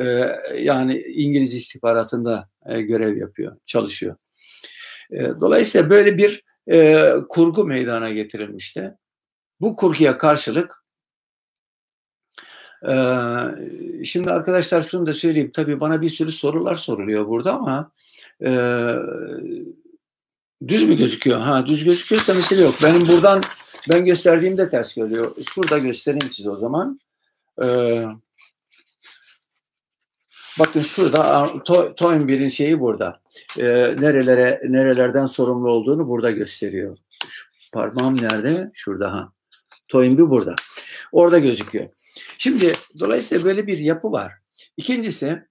E, 0.00 0.26
yani 0.58 1.02
İngiliz 1.14 1.54
istihbaratında 1.54 2.48
e, 2.66 2.82
görev 2.82 3.16
yapıyor, 3.16 3.56
çalışıyor. 3.66 4.16
E, 5.14 5.40
dolayısıyla 5.40 5.90
böyle 5.90 6.18
bir 6.18 6.44
e, 6.70 7.10
kurgu 7.28 7.64
meydana 7.64 8.10
getirilmişti. 8.10 8.94
Bu 9.60 9.76
kurguya 9.76 10.18
karşılık 10.18 10.84
e, 12.88 12.94
şimdi 14.04 14.30
arkadaşlar 14.30 14.82
şunu 14.82 15.06
da 15.06 15.12
söyleyeyim. 15.12 15.50
Tabii 15.54 15.80
bana 15.80 16.02
bir 16.02 16.08
sürü 16.08 16.32
sorular 16.32 16.74
soruluyor 16.74 17.28
burada 17.28 17.54
ama 17.54 17.92
e, 18.44 18.50
düz 20.68 20.88
mü 20.88 20.96
gözüküyor? 20.96 21.40
Ha 21.40 21.66
düz 21.66 21.84
gözüküyorsa 21.84 22.34
mesele 22.34 22.62
yok. 22.62 22.74
Benim 22.82 23.08
buradan 23.08 23.42
ben 23.90 24.04
gösterdiğimde 24.04 24.68
ters 24.68 24.94
geliyor. 24.94 25.36
Şurada 25.54 25.78
göstereyim 25.78 26.32
size 26.32 26.50
o 26.50 26.56
zaman. 26.56 26.98
Ee, 27.62 28.04
bakın 30.58 30.80
şurada 30.80 31.52
to, 31.64 31.94
Toynbee'nin 31.94 32.48
şeyi 32.48 32.80
burada 32.80 33.20
e, 33.58 33.64
nerelere 33.98 34.60
nerelerden 34.64 35.26
sorumlu 35.26 35.70
olduğunu 35.70 36.08
burada 36.08 36.30
gösteriyor. 36.30 36.98
Şu 37.28 37.44
parmağım 37.72 38.22
nerede? 38.22 38.70
Şurada 38.74 39.12
ha. 39.12 39.32
Toynbee 39.88 40.30
burada. 40.30 40.54
Orada 41.12 41.38
gözüküyor. 41.38 41.88
Şimdi 42.38 42.72
dolayısıyla 43.00 43.44
böyle 43.44 43.66
bir 43.66 43.78
yapı 43.78 44.12
var. 44.12 44.32
İkincisi 44.76 45.42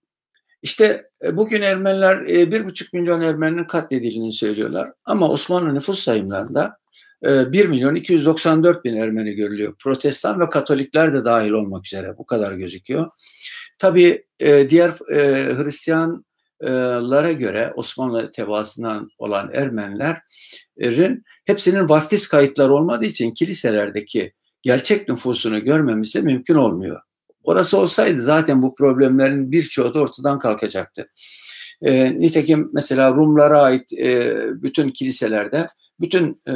işte 0.62 1.10
e, 1.24 1.38
bugün 1.38 1.62
Ermeniler 1.62 2.18
e, 2.18 2.52
bir 2.52 2.66
buçuk 2.66 2.94
milyon 2.94 3.22
Ermeninin 3.22 3.64
katledildiğini 3.64 4.32
söylüyorlar. 4.32 4.92
Ama 5.06 5.30
Osmanlı 5.30 5.76
nüfus 5.76 6.00
sayımlarında 6.00 6.78
1 7.24 7.66
e, 7.66 7.68
milyon 7.68 7.96
294 7.96 8.86
bin 8.86 8.98
Ermeni 8.98 9.34
görülüyor. 9.34 9.76
Protestan 9.80 10.40
ve 10.40 10.50
Katolikler 10.50 11.14
de 11.14 11.26
dahil 11.26 11.52
olmak 11.52 11.86
üzere 11.86 12.18
bu 12.18 12.26
kadar 12.26 12.54
gözüküyor. 12.54 13.10
Tabii 13.80 14.26
diğer 14.70 14.90
Hristiyan 15.58 16.26
lara 17.10 17.32
göre 17.32 17.74
Osmanlı 17.76 18.32
tebaasından 18.32 19.10
olan 19.18 19.52
Ermenilerin 19.54 21.24
hepsinin 21.46 21.90
vaftiz 21.90 22.28
kayıtları 22.28 22.74
olmadığı 22.74 23.06
için 23.06 23.32
kiliselerdeki 23.32 24.34
gerçek 24.62 25.10
nüfusunu 25.10 25.64
görmemiz 25.64 26.16
de 26.16 26.22
mümkün 26.22 26.56
olmuyor. 26.56 27.02
Orası 27.44 27.78
olsaydı 27.78 28.22
zaten 28.22 28.62
bu 28.62 28.76
problemlerin 28.76 29.52
birçoğu 29.52 29.94
da 29.94 30.00
ortadan 30.00 30.40
kalkacaktı. 30.40 31.08
E, 31.82 32.20
nitekim 32.20 32.70
mesela 32.74 33.12
Rumlara 33.12 33.62
ait 33.62 33.94
e, 33.94 34.36
bütün 34.64 34.90
kiliselerde 34.90 35.68
bütün 36.00 36.42
e, 36.48 36.54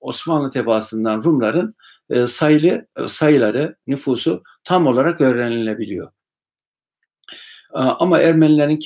Osmanlı 0.00 0.50
tebaasından 0.50 1.22
Rumların 1.22 1.74
e, 2.10 2.26
sayılı 2.26 2.86
sayıları, 3.06 3.76
nüfusu 3.86 4.42
tam 4.64 4.86
olarak 4.86 5.20
öğrenilebiliyor. 5.20 6.10
Ama 7.72 8.18
Ermenilerin 8.18 8.80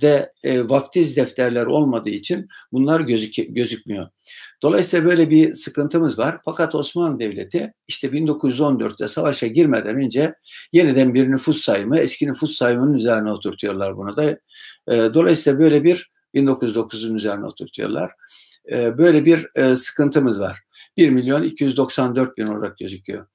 de 0.00 0.32
e, 0.44 0.68
vaftiz 0.68 1.16
defterler 1.16 1.66
olmadığı 1.66 2.10
için 2.10 2.48
bunlar 2.72 3.00
gözük 3.00 3.34
gözükmüyor. 3.48 4.08
Dolayısıyla 4.62 5.06
böyle 5.06 5.30
bir 5.30 5.54
sıkıntımız 5.54 6.18
var. 6.18 6.38
Fakat 6.44 6.74
Osmanlı 6.74 7.20
Devleti 7.20 7.72
işte 7.88 8.08
1914'te 8.08 9.08
savaşa 9.08 9.46
girmeden 9.46 9.96
önce 9.96 10.34
yeniden 10.72 11.14
bir 11.14 11.30
nüfus 11.30 11.60
sayımı, 11.60 11.98
eski 11.98 12.28
nüfus 12.28 12.52
sayımının 12.56 12.94
üzerine 12.94 13.32
oturtuyorlar 13.32 13.96
bunu 13.96 14.16
da. 14.16 14.24
E, 14.88 15.14
dolayısıyla 15.14 15.58
böyle 15.58 15.84
bir 15.84 16.10
1909'un 16.34 17.14
üzerine 17.14 17.46
oturtuyorlar. 17.46 18.12
E, 18.72 18.98
böyle 18.98 19.24
bir 19.24 19.46
sıkıntımız 19.74 20.40
var. 20.40 20.60
1 20.96 21.10
milyon 21.10 21.42
294 21.42 22.38
bin 22.38 22.46
olarak 22.46 22.78
gözüküyor. 22.78 23.26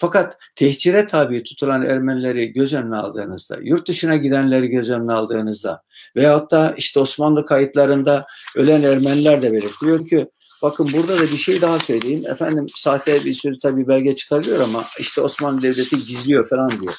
Fakat 0.00 0.38
tehcire 0.56 1.06
tabi 1.06 1.42
tutulan 1.42 1.82
Ermenileri 1.82 2.52
göz 2.52 2.74
önüne 2.74 2.96
aldığınızda, 2.96 3.58
yurt 3.62 3.88
dışına 3.88 4.16
gidenleri 4.16 4.68
göz 4.68 4.90
önüne 4.90 5.12
aldığınızda 5.12 5.82
veyahut 6.16 6.50
da 6.50 6.74
işte 6.76 7.00
Osmanlı 7.00 7.46
kayıtlarında 7.46 8.24
ölen 8.56 8.82
Ermeniler 8.82 9.42
de 9.42 9.52
belirtiyor 9.52 10.06
ki 10.06 10.26
bakın 10.62 10.88
burada 10.92 11.18
da 11.18 11.22
bir 11.22 11.36
şey 11.36 11.60
daha 11.60 11.78
söyleyeyim. 11.78 12.22
Efendim 12.26 12.66
sahte 12.68 13.24
bir 13.24 13.32
sürü 13.32 13.58
tabi 13.58 13.88
belge 13.88 14.16
çıkarıyor 14.16 14.60
ama 14.60 14.84
işte 14.98 15.20
Osmanlı 15.20 15.62
Devleti 15.62 15.96
gizliyor 15.96 16.48
falan 16.48 16.80
diyor. 16.80 16.94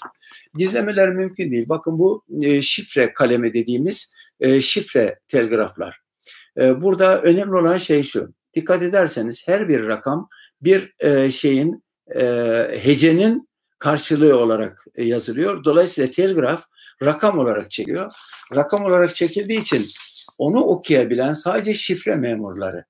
Gizlemeler 0.56 1.10
mümkün 1.10 1.52
değil. 1.52 1.70
Bakın 1.70 2.00
bu 2.00 2.24
e, 2.42 2.62
şifre 2.62 3.14
kalemi 3.14 3.54
dediğimiz 3.54 4.14
e, 4.40 4.62
şifre 4.62 5.20
telgraflar. 5.28 6.00
E, 6.60 6.82
burada 6.82 7.22
önemli 7.22 7.56
olan 7.56 7.78
şey 7.78 8.04
şu. 8.04 8.34
Dikkat 8.54 8.82
ederseniz 8.82 9.48
her 9.48 9.70
bir 9.70 9.88
rakam 9.88 10.30
bir 10.62 10.94
şeyin 11.30 11.84
e, 12.20 12.26
hecenin 12.82 13.50
karşılığı 13.80 14.40
olarak 14.40 14.86
e, 14.96 15.04
yazılıyor. 15.04 15.64
Dolayısıyla 15.64 16.12
telgraf 16.12 16.64
rakam 17.04 17.40
olarak 17.40 17.72
çekiyor. 17.72 18.12
Rakam 18.56 18.86
olarak 18.86 19.16
çekildiği 19.16 19.62
için 19.62 19.88
onu 20.38 20.60
okuyabilen 20.60 21.34
sadece 21.34 21.74
şifre 21.74 22.16
memurları. 22.16 22.86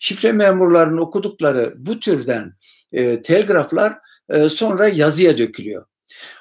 Şifre 0.00 0.32
memurlarının 0.32 0.98
okudukları 0.98 1.74
bu 1.76 2.00
türden 2.00 2.52
e, 2.92 3.22
telgraflar 3.22 3.98
e, 4.28 4.48
sonra 4.48 4.88
yazıya 4.88 5.38
dökülüyor. 5.38 5.86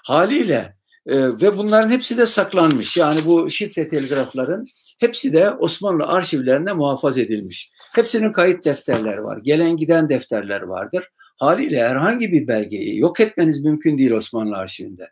Haliyle 0.03 0.77
e, 1.07 1.15
ve 1.21 1.57
bunların 1.57 1.89
hepsi 1.89 2.17
de 2.17 2.25
saklanmış. 2.25 2.97
Yani 2.97 3.19
bu 3.25 3.49
şifre 3.49 3.87
telgrafların 3.87 4.67
hepsi 4.99 5.33
de 5.33 5.51
Osmanlı 5.51 6.05
arşivlerinde 6.05 6.73
muhafaza 6.73 7.21
edilmiş. 7.21 7.71
Hepsinin 7.95 8.31
kayıt 8.31 8.65
defterleri 8.65 9.23
var. 9.23 9.37
Gelen 9.37 9.77
giden 9.77 10.09
defterler 10.09 10.61
vardır. 10.61 11.09
Haliyle 11.39 11.83
herhangi 11.83 12.31
bir 12.31 12.47
belgeyi 12.47 12.97
yok 12.97 13.19
etmeniz 13.19 13.63
mümkün 13.63 13.97
değil 13.97 14.11
Osmanlı 14.11 14.55
arşivinde. 14.55 15.11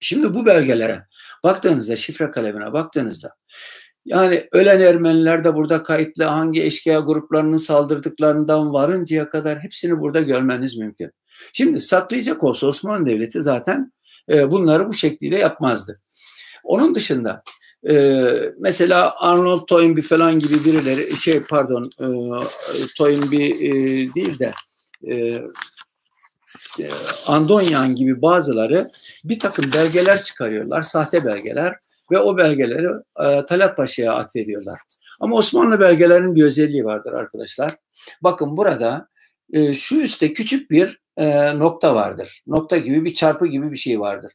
Şimdi 0.00 0.34
bu 0.34 0.46
belgelere 0.46 1.06
baktığınızda, 1.44 1.96
şifre 1.96 2.30
kalemine 2.30 2.72
baktığınızda 2.72 3.34
yani 4.04 4.48
ölen 4.52 4.80
Ermeniler 4.80 5.44
de 5.44 5.54
burada 5.54 5.82
kayıtlı 5.82 6.24
hangi 6.24 6.62
eşkıya 6.62 7.00
gruplarının 7.00 7.56
saldırdıklarından 7.56 8.72
varıncaya 8.72 9.30
kadar 9.30 9.60
hepsini 9.60 10.00
burada 10.00 10.20
görmeniz 10.20 10.78
mümkün. 10.78 11.10
Şimdi 11.52 11.80
saklayacak 11.80 12.44
olsa 12.44 12.66
Osmanlı 12.66 13.06
Devleti 13.06 13.42
zaten 13.42 13.92
e, 14.28 14.50
bunları 14.50 14.88
bu 14.88 14.92
şekliyle 14.92 15.38
yapmazdı. 15.38 16.00
Onun 16.64 16.94
dışında 16.94 17.42
e, 17.88 18.24
mesela 18.58 19.14
Arnold 19.18 19.66
Toynbee 19.66 20.02
falan 20.02 20.38
gibi 20.38 20.64
birileri 20.64 21.16
şey 21.16 21.42
pardon 21.42 21.90
e, 22.00 22.06
Toynbee 22.98 23.46
e, 23.46 23.70
değil 24.14 24.38
de 24.38 24.50
e, 25.06 25.14
e, 26.80 26.88
Andonyan 27.26 27.94
gibi 27.94 28.22
bazıları 28.22 28.88
bir 29.24 29.38
takım 29.38 29.72
belgeler 29.72 30.22
çıkarıyorlar, 30.22 30.82
sahte 30.82 31.24
belgeler 31.24 31.76
ve 32.10 32.18
o 32.18 32.36
belgeleri 32.36 32.88
e, 33.20 33.44
Talat 33.46 33.76
Paşa'ya 33.76 34.12
atfediyorlar. 34.12 34.80
Ama 35.20 35.36
Osmanlı 35.36 35.80
belgelerinin 35.80 36.34
bir 36.34 36.44
özelliği 36.44 36.84
vardır 36.84 37.12
arkadaşlar. 37.12 37.70
Bakın 38.22 38.56
burada 38.56 39.08
e, 39.52 39.74
şu 39.74 39.96
üstte 40.00 40.34
küçük 40.34 40.70
bir 40.70 41.00
e, 41.16 41.58
nokta 41.58 41.94
vardır. 41.94 42.42
Nokta 42.46 42.76
gibi 42.76 43.04
bir 43.04 43.14
çarpı 43.14 43.46
gibi 43.46 43.70
bir 43.70 43.76
şey 43.76 44.00
vardır. 44.00 44.32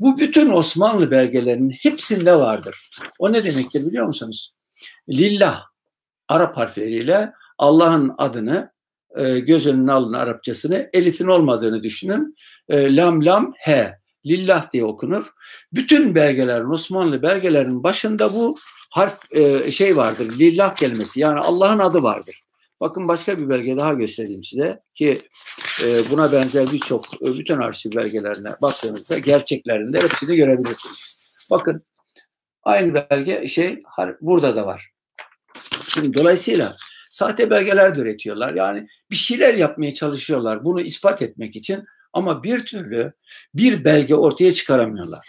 Bu 0.00 0.18
bütün 0.18 0.50
Osmanlı 0.50 1.10
belgelerinin 1.10 1.70
hepsinde 1.70 2.34
vardır. 2.34 2.90
O 3.18 3.32
ne 3.32 3.44
demektir 3.44 3.86
biliyor 3.86 4.06
musunuz? 4.06 4.54
Lillah 5.08 5.62
Arap 6.28 6.56
harfleriyle 6.56 7.32
Allah'ın 7.58 8.14
adını 8.18 8.72
e, 9.16 9.38
göz 9.38 9.66
önüne 9.66 9.92
alın 9.92 10.12
Arapçasını. 10.12 10.90
Elif'in 10.92 11.26
olmadığını 11.26 11.82
düşünün. 11.82 12.36
E, 12.68 12.96
lam 12.96 13.24
lam 13.24 13.52
he. 13.56 14.00
Lillah 14.26 14.72
diye 14.72 14.84
okunur. 14.84 15.24
Bütün 15.72 16.14
belgelerin, 16.14 16.70
Osmanlı 16.70 17.22
belgelerin 17.22 17.82
başında 17.82 18.34
bu 18.34 18.54
harf 18.90 19.18
e, 19.32 19.70
şey 19.70 19.96
vardır. 19.96 20.38
Lillah 20.38 20.74
kelimesi. 20.74 21.20
Yani 21.20 21.40
Allah'ın 21.40 21.78
adı 21.78 22.02
vardır. 22.02 22.42
Bakın 22.80 23.08
başka 23.08 23.38
bir 23.38 23.48
belge 23.48 23.76
daha 23.76 23.94
göstereyim 23.94 24.44
size 24.44 24.80
ki 24.94 25.18
e, 25.84 26.10
buna 26.10 26.32
benzer 26.32 26.72
birçok 26.72 27.22
bütün 27.22 27.58
arşiv 27.58 27.90
belgelerine 27.96 28.48
baktığınızda 28.62 29.18
gerçeklerinde 29.18 30.02
hepsini 30.02 30.36
görebilirsiniz. 30.36 31.16
Bakın 31.50 31.84
aynı 32.62 32.94
belge 32.94 33.48
şey 33.48 33.82
burada 34.20 34.56
da 34.56 34.66
var. 34.66 34.90
Şimdi 35.88 36.18
dolayısıyla 36.18 36.76
sahte 37.10 37.50
belgeler 37.50 37.94
de 37.94 38.00
üretiyorlar. 38.00 38.54
Yani 38.54 38.86
bir 39.10 39.16
şeyler 39.16 39.54
yapmaya 39.54 39.94
çalışıyorlar 39.94 40.64
bunu 40.64 40.80
ispat 40.80 41.22
etmek 41.22 41.56
için 41.56 41.84
ama 42.12 42.42
bir 42.42 42.66
türlü 42.66 43.12
bir 43.54 43.84
belge 43.84 44.14
ortaya 44.14 44.52
çıkaramıyorlar. 44.52 45.26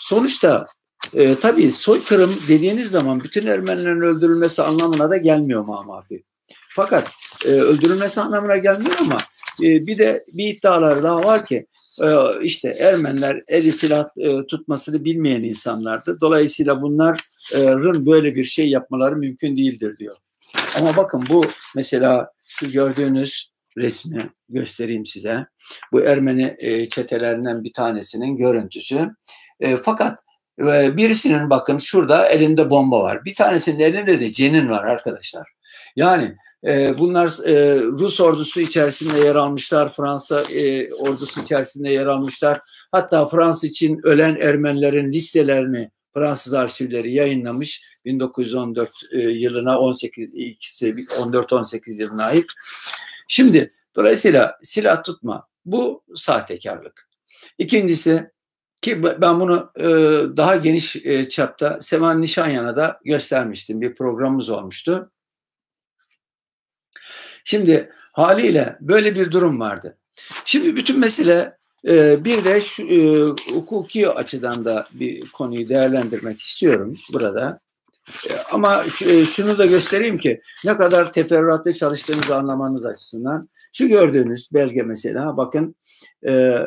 Sonuçta 0.00 0.66
e, 1.14 1.34
tabii 1.34 1.72
soykırım 1.72 2.36
dediğiniz 2.48 2.90
zaman 2.90 3.20
bütün 3.20 3.46
Ermenilerin 3.46 4.00
öldürülmesi 4.00 4.62
anlamına 4.62 5.10
da 5.10 5.16
gelmiyor 5.16 5.64
Mahmafi. 5.64 6.24
Fakat 6.68 7.10
e, 7.44 7.48
öldürülmesi 7.48 8.20
anlamına 8.20 8.56
gelmiyor 8.56 8.96
ama 9.00 9.18
e, 9.62 9.86
bir 9.86 9.98
de 9.98 10.24
bir 10.28 10.54
iddialar 10.54 11.02
daha 11.02 11.24
var 11.24 11.46
ki 11.46 11.66
e, 12.02 12.08
işte 12.42 12.68
Ermeniler 12.68 13.42
eli 13.48 13.72
silah 13.72 14.08
e, 14.16 14.46
tutmasını 14.46 15.04
bilmeyen 15.04 15.42
insanlardı. 15.42 16.18
Dolayısıyla 16.20 16.82
bunların 16.82 18.06
böyle 18.06 18.34
bir 18.34 18.44
şey 18.44 18.68
yapmaları 18.68 19.16
mümkün 19.16 19.56
değildir 19.56 19.98
diyor. 19.98 20.16
Ama 20.78 20.96
bakın 20.96 21.24
bu 21.28 21.46
mesela 21.76 22.30
şu 22.46 22.70
gördüğünüz 22.72 23.54
resmi 23.78 24.30
göstereyim 24.48 25.06
size. 25.06 25.46
Bu 25.92 26.00
Ermeni 26.00 26.56
e, 26.58 26.86
çetelerinden 26.86 27.64
bir 27.64 27.72
tanesinin 27.72 28.36
görüntüsü. 28.36 29.10
E, 29.60 29.76
fakat 29.76 30.20
e, 30.60 30.96
birisinin 30.96 31.50
bakın 31.50 31.78
şurada 31.78 32.28
elinde 32.28 32.70
bomba 32.70 33.00
var. 33.00 33.24
Bir 33.24 33.34
tanesinin 33.34 33.80
elinde 33.80 34.20
de 34.20 34.32
cenin 34.32 34.70
var 34.70 34.84
arkadaşlar. 34.84 35.48
Yani 35.96 36.36
e, 36.66 36.98
bunlar 36.98 37.46
e, 37.46 37.82
Rus 37.82 38.20
ordusu 38.20 38.60
içerisinde 38.60 39.18
yer 39.18 39.36
almışlar, 39.36 39.92
Fransa 39.92 40.42
e, 40.42 40.92
ordusu 40.94 41.40
içerisinde 41.40 41.90
yer 41.90 42.06
almışlar. 42.06 42.60
Hatta 42.92 43.26
Fransa 43.26 43.66
için 43.66 44.00
ölen 44.04 44.36
Ermenilerin 44.40 45.12
listelerini 45.12 45.90
Fransız 46.14 46.54
arşivleri 46.54 47.14
yayınlamış 47.14 47.98
1914 48.04 48.90
e, 49.12 49.18
yılına 49.18 49.78
18 49.78 50.28
ikisi 50.34 50.90
14-18 50.94 52.00
yılına 52.00 52.24
ait. 52.24 52.46
Şimdi 53.28 53.68
dolayısıyla 53.96 54.58
silah 54.62 55.02
tutma 55.04 55.48
bu 55.64 56.04
sahtekarlık. 56.16 57.08
İkincisi 57.58 58.30
ki 58.82 59.02
ben 59.02 59.40
bunu 59.40 59.72
e, 59.76 59.84
daha 60.36 60.56
geniş 60.56 60.96
e, 60.96 61.28
çapta 61.28 61.78
Sevan 61.80 62.22
Nişanyan'a 62.22 63.00
göstermiştim. 63.04 63.80
Bir 63.80 63.94
programımız 63.94 64.50
olmuştu. 64.50 65.10
Şimdi 67.44 67.92
haliyle 68.12 68.76
böyle 68.80 69.14
bir 69.14 69.30
durum 69.30 69.60
vardı. 69.60 69.98
Şimdi 70.44 70.76
bütün 70.76 70.98
mesele 71.00 71.58
e, 71.88 72.24
bir 72.24 72.44
de 72.44 72.60
şu, 72.60 72.82
e, 72.82 73.20
hukuki 73.52 74.08
açıdan 74.08 74.64
da 74.64 74.86
bir 74.92 75.30
konuyu 75.30 75.68
değerlendirmek 75.68 76.40
istiyorum 76.40 76.96
burada. 77.12 77.58
E, 78.30 78.32
ama 78.52 78.84
e, 79.06 79.24
şunu 79.24 79.58
da 79.58 79.66
göstereyim 79.66 80.18
ki 80.18 80.40
ne 80.64 80.76
kadar 80.76 81.12
teferruatlı 81.12 81.72
çalıştığınızı 81.72 82.36
anlamanız 82.36 82.86
açısından. 82.86 83.48
Şu 83.72 83.88
gördüğünüz 83.88 84.50
belge 84.54 84.82
mesela 84.82 85.36
bakın 85.36 85.74
e, 86.26 86.58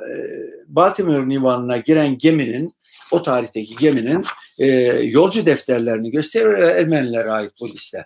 Baltimore 0.67 1.29
limanına 1.29 1.77
giren 1.77 2.17
geminin 2.17 2.75
o 3.11 3.23
tarihteki 3.23 3.75
geminin 3.75 4.25
e, 4.59 4.67
yolcu 5.03 5.45
defterlerini 5.45 6.11
gösteriyor 6.11 6.57
Ermenilere 6.57 7.31
ait 7.31 7.51
bu 7.61 7.69
liste. 7.69 8.05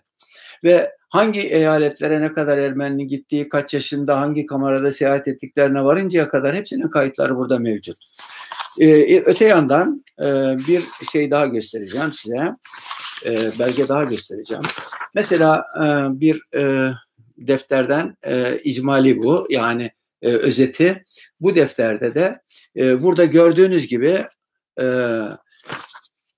Ve 0.64 0.92
hangi 1.12 1.42
eyaletlere 1.42 2.22
ne 2.22 2.34
kadar 2.34 2.58
Ermeninin 2.58 3.08
gittiği, 3.08 3.50
kaç 3.50 3.74
yaşında, 3.74 4.20
hangi 4.20 4.46
kamerada 4.46 4.92
seyahat 4.92 5.28
ettiklerine 5.28 5.84
varıncaya 5.84 6.28
kadar 6.28 6.56
hepsinin 6.56 6.90
kayıtları 6.90 7.36
burada 7.36 7.60
mevcut. 7.60 7.98
Ee, 8.80 9.24
öte 9.26 9.46
yandan 9.46 10.06
e, 10.20 10.26
bir 10.68 10.82
şey 11.12 11.32
daha 11.32 11.46
göstereceğim 11.46 12.14
size. 12.14 12.56
E, 13.26 13.60
belge 13.60 13.88
daha 13.88 14.04
göstereceğim. 14.04 14.64
Mesela 15.16 15.66
e, 15.78 15.86
bir 16.20 16.42
e, 16.56 16.92
defterden 17.38 18.18
e, 18.24 18.60
icmali 18.64 19.24
bu. 19.24 19.48
Yani 19.50 19.92
e, 20.22 20.28
özeti. 20.30 21.04
Bu 21.40 21.56
defterde 21.56 22.14
de 22.14 22.42
e, 22.78 23.04
burada 23.04 23.26
gördüğünüz 23.26 23.88
gibi 23.88 24.26
e, 24.82 24.86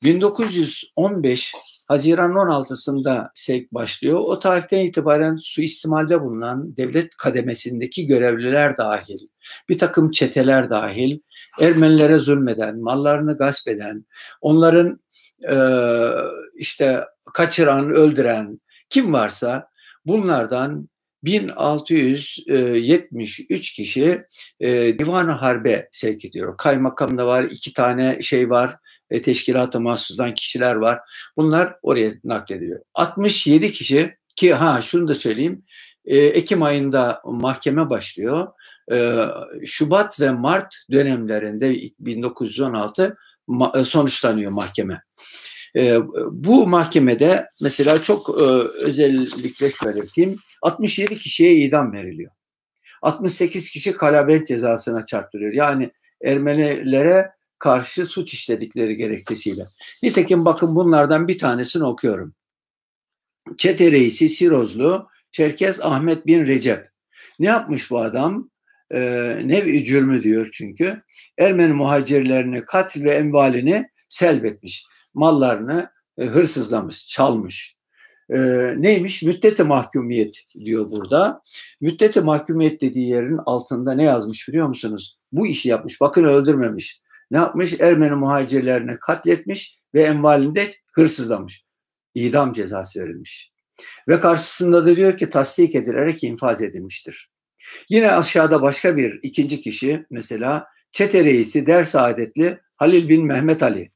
1915 0.04 1.54
Haziran 1.94 2.32
16'sında 2.32 3.30
sevk 3.34 3.74
başlıyor. 3.74 4.20
O 4.20 4.40
tarihten 4.40 4.80
itibaren 4.80 5.38
suistimalde 5.42 6.22
bulunan 6.22 6.78
devlet 6.78 7.16
kademesindeki 7.16 8.08
görevliler 8.08 8.78
dahil, 8.78 9.20
bir 9.70 9.78
takım 9.78 10.12
çeteler 10.12 10.70
dahil, 10.70 11.20
Ermenilere 11.62 12.20
zulmeden, 12.20 12.80
mallarını 12.80 13.38
gasp 13.38 13.68
eden, 13.68 14.06
onların 14.42 15.00
e, 15.50 15.56
işte 16.56 17.04
kaçıran, 17.34 17.90
öldüren 17.90 18.62
kim 18.90 19.14
varsa 19.14 19.68
bunlardan 20.06 20.90
1673 21.24 23.74
kişi 23.74 24.24
e, 24.60 25.00
divan 25.00 25.28
Harbe 25.28 25.90
sevk 25.92 26.26
ediyor. 26.26 26.58
Kaymakamda 26.58 27.28
var, 27.28 27.44
iki 27.44 27.74
tane 27.74 28.22
şey 28.22 28.50
var, 28.50 28.78
e, 29.14 29.22
teşkilata 29.22 29.80
mahsusdan 29.80 30.36
kişiler 30.36 30.76
var. 30.76 31.00
Bunlar 31.38 31.76
oraya 31.82 32.14
naklediliyor. 32.24 32.80
67 32.94 33.72
kişi 33.72 34.18
ki 34.36 34.54
ha 34.54 34.82
şunu 34.82 35.08
da 35.08 35.14
söyleyeyim. 35.14 35.64
E, 36.06 36.18
Ekim 36.18 36.64
ayında 36.64 37.22
mahkeme 37.26 37.90
başlıyor. 37.90 38.48
E, 38.92 39.26
Şubat 39.66 40.20
ve 40.20 40.32
Mart 40.32 40.76
dönemlerinde 40.92 41.82
1916 42.00 43.18
ma- 43.48 43.80
e, 43.80 43.86
sonuçlanıyor 43.86 44.52
mahkeme. 44.52 45.02
E, 45.78 45.98
bu 46.32 46.68
mahkemede 46.68 47.48
mesela 47.62 48.04
çok 48.04 48.30
e, 48.30 48.44
özellikle 48.84 49.72
şöyle 49.72 49.96
belirteyim. 49.96 50.40
67 50.62 51.20
kişiye 51.20 51.56
idam 51.56 51.94
veriliyor. 51.94 52.32
68 53.02 53.72
kişi 53.72 53.92
kalabet 53.92 54.48
cezasına 54.48 55.06
çarptırıyor. 55.06 55.54
Yani 55.54 55.92
Ermenilere 56.24 57.32
karşı 57.64 58.06
suç 58.06 58.34
işledikleri 58.34 58.98
gerekçesiyle. 58.98 59.66
Nitekim 60.04 60.46
bakın 60.46 60.76
bunlardan 60.76 61.28
bir 61.28 61.38
tanesini 61.38 61.84
okuyorum. 61.84 62.34
Çete 63.58 63.92
reisi 63.92 64.30
Sirozlu 64.30 65.08
Çerkez 65.32 65.82
Ahmet 65.82 66.28
bin 66.28 66.46
Recep. 66.46 66.90
Ne 67.40 67.48
yapmış 67.48 67.92
bu 67.92 68.00
adam? 68.00 68.50
Ee, 68.94 69.42
nev 69.44 69.84
cürmü 69.84 70.24
diyor 70.24 70.50
çünkü. 70.54 71.02
Ermeni 71.38 71.74
muhacirlerini, 71.74 72.66
katil 72.66 73.04
ve 73.04 73.12
envalini 73.12 73.90
selbetmiş. 74.10 74.86
Mallarını 75.14 75.90
e, 76.18 76.26
hırsızlamış, 76.26 77.08
çalmış. 77.08 77.78
Ee, 78.30 78.74
neymiş? 78.78 79.24
Müddeti 79.24 79.64
mahkumiyet 79.64 80.44
diyor 80.60 80.92
burada. 80.92 81.42
Müddeti 81.82 82.22
mahkumiyet 82.22 82.82
dediği 82.82 83.10
yerin 83.10 83.40
altında 83.46 83.94
ne 83.94 84.04
yazmış 84.04 84.48
biliyor 84.48 84.68
musunuz? 84.68 85.18
Bu 85.32 85.48
işi 85.48 85.70
yapmış. 85.70 86.02
Bakın 86.02 86.24
öldürmemiş 86.24 87.03
ne 87.34 87.40
yapmış? 87.40 87.80
Ermeni 87.80 88.16
muhacirlerini 88.16 88.98
katletmiş 89.00 89.80
ve 89.94 90.04
envalinde 90.04 90.72
hırsızlamış. 90.94 91.66
İdam 92.16 92.54
cezası 92.54 93.00
verilmiş. 93.00 93.52
Ve 94.08 94.20
karşısında 94.20 94.86
da 94.86 94.96
diyor 94.96 95.18
ki 95.18 95.30
tasdik 95.30 95.76
edilerek 95.76 96.24
infaz 96.24 96.62
edilmiştir. 96.62 97.30
Yine 97.90 98.12
aşağıda 98.12 98.62
başka 98.62 98.98
bir 98.98 99.20
ikinci 99.24 99.62
kişi 99.62 100.06
mesela 100.10 100.68
çete 100.92 101.26
reisi 101.26 101.66
der 101.66 101.84
saadetli 101.84 102.60
Halil 102.76 103.10
bin 103.10 103.26
Mehmet 103.26 103.64
Ali. 103.64 103.92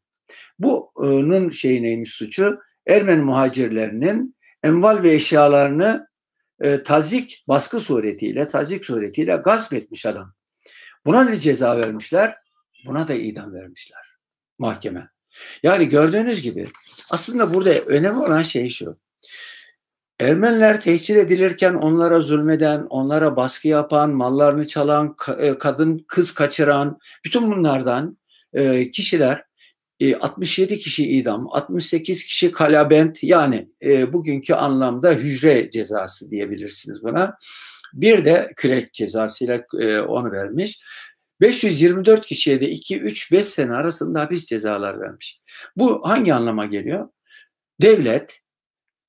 Bunun 0.60 1.50
şey 1.50 1.84
neymiş 1.84 2.14
suçu? 2.14 2.60
Ermeni 2.88 3.22
muhacirlerinin 3.22 4.36
enval 4.64 5.04
ve 5.04 5.14
eşyalarını 5.14 6.08
e, 6.62 6.84
tazik 6.84 7.44
baskı 7.48 7.80
suretiyle, 7.80 8.50
tazik 8.50 8.86
suretiyle 8.86 9.36
gasp 9.36 9.74
etmiş 9.74 10.06
adam. 10.06 10.34
Buna 11.06 11.24
ne 11.24 11.38
ceza 11.38 11.78
vermişler? 11.78 12.36
Buna 12.86 13.08
da 13.08 13.14
idam 13.14 13.54
vermişler 13.54 14.08
mahkeme. 14.60 15.10
Yani 15.64 15.90
gördüğünüz 15.90 16.42
gibi 16.42 16.68
aslında 17.12 17.54
burada 17.54 17.70
önemli 17.70 18.20
olan 18.20 18.42
şey 18.42 18.70
şu. 18.70 18.98
Ermeniler 20.20 20.82
tehcir 20.82 21.16
edilirken 21.16 21.74
onlara 21.74 22.22
zulmeden, 22.22 22.86
onlara 22.90 23.36
baskı 23.36 23.68
yapan, 23.68 24.12
mallarını 24.12 24.68
çalan, 24.68 25.16
e, 25.40 25.58
kadın 25.58 26.06
kız 26.08 26.34
kaçıran 26.34 27.00
bütün 27.26 27.52
bunlardan 27.52 28.18
e, 28.54 28.92
kişiler 28.92 29.44
67 30.20 30.74
e, 30.74 30.80
kişi 30.80 31.08
idam, 31.08 31.48
68 31.52 32.26
kişi 32.26 32.52
kalabent 32.52 33.24
yani 33.24 33.70
bugünkü 34.14 34.54
anlamda 34.54 35.12
hücre 35.12 35.70
cezası 35.70 36.32
diyebilirsiniz 36.32 37.04
buna. 37.04 37.38
Bir 37.94 38.26
de 38.26 38.54
kürek 38.56 38.94
cezasıyla 38.94 39.66
onu 40.08 40.32
vermiş. 40.32 40.82
524 41.42 42.26
kişiye 42.26 42.62
de 42.62 42.70
2, 42.70 43.00
3, 43.00 43.32
5 43.32 43.46
sene 43.46 43.76
arasında 43.76 44.22
hapis 44.22 44.46
cezalar 44.46 45.02
vermiş. 45.02 45.42
Bu 45.76 46.02
hangi 46.10 46.34
anlama 46.34 46.66
geliyor? 46.66 47.10
Devlet 47.82 48.40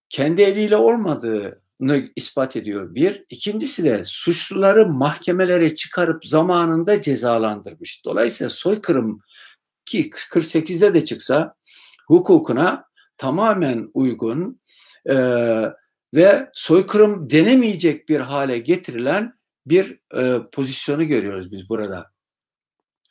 kendi 0.09 0.43
eliyle 0.43 0.77
olmadığını 0.77 2.11
ispat 2.17 2.57
ediyor 2.57 2.95
bir. 2.95 3.25
İkincisi 3.31 3.85
de 3.85 4.03
suçluları 4.05 4.87
mahkemelere 4.87 5.75
çıkarıp 5.75 6.25
zamanında 6.25 7.03
cezalandırmış. 7.03 8.05
Dolayısıyla 8.05 8.51
soykırım 8.51 9.21
ki 9.87 10.11
48'de 10.11 10.95
de 10.95 11.05
çıksa 11.05 11.55
hukukuna 12.07 12.85
tamamen 13.17 13.91
uygun 13.95 14.61
e, 15.07 15.17
ve 16.15 16.51
soykırım 16.55 17.31
denemeyecek 17.31 18.09
bir 18.09 18.21
hale 18.21 18.59
getirilen 18.59 19.39
bir 19.67 20.01
e, 20.17 20.39
pozisyonu 20.53 21.05
görüyoruz 21.05 21.53
biz 21.53 21.69
burada. 21.69 22.18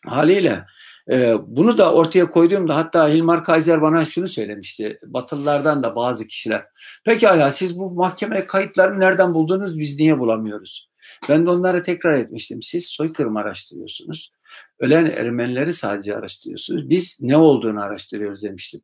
Haliyle 0.07 0.65
E, 1.11 1.35
bunu 1.47 1.77
da 1.77 1.93
ortaya 1.93 2.29
koyduğumda 2.29 2.75
hatta 2.75 3.09
Hilmar 3.09 3.43
Kaiser 3.43 3.81
bana 3.81 4.05
şunu 4.05 4.27
söylemişti. 4.27 4.99
Batılılardan 5.05 5.83
da 5.83 5.95
bazı 5.95 6.27
kişiler. 6.27 6.65
Pekala 7.05 7.51
siz 7.51 7.79
bu 7.79 7.91
mahkeme 7.91 8.45
kayıtlarını 8.45 8.99
nereden 8.99 9.33
buldunuz 9.33 9.79
biz 9.79 9.99
niye 9.99 10.19
bulamıyoruz? 10.19 10.89
Ben 11.29 11.45
de 11.45 11.49
onlara 11.49 11.81
tekrar 11.81 12.17
etmiştim. 12.17 12.61
Siz 12.61 12.87
soykırım 12.87 13.37
araştırıyorsunuz. 13.37 14.31
Ölen 14.79 15.05
Ermenileri 15.05 15.73
sadece 15.73 16.15
araştırıyorsunuz. 16.15 16.89
Biz 16.89 17.19
ne 17.21 17.37
olduğunu 17.37 17.81
araştırıyoruz 17.81 18.43
demiştim. 18.43 18.81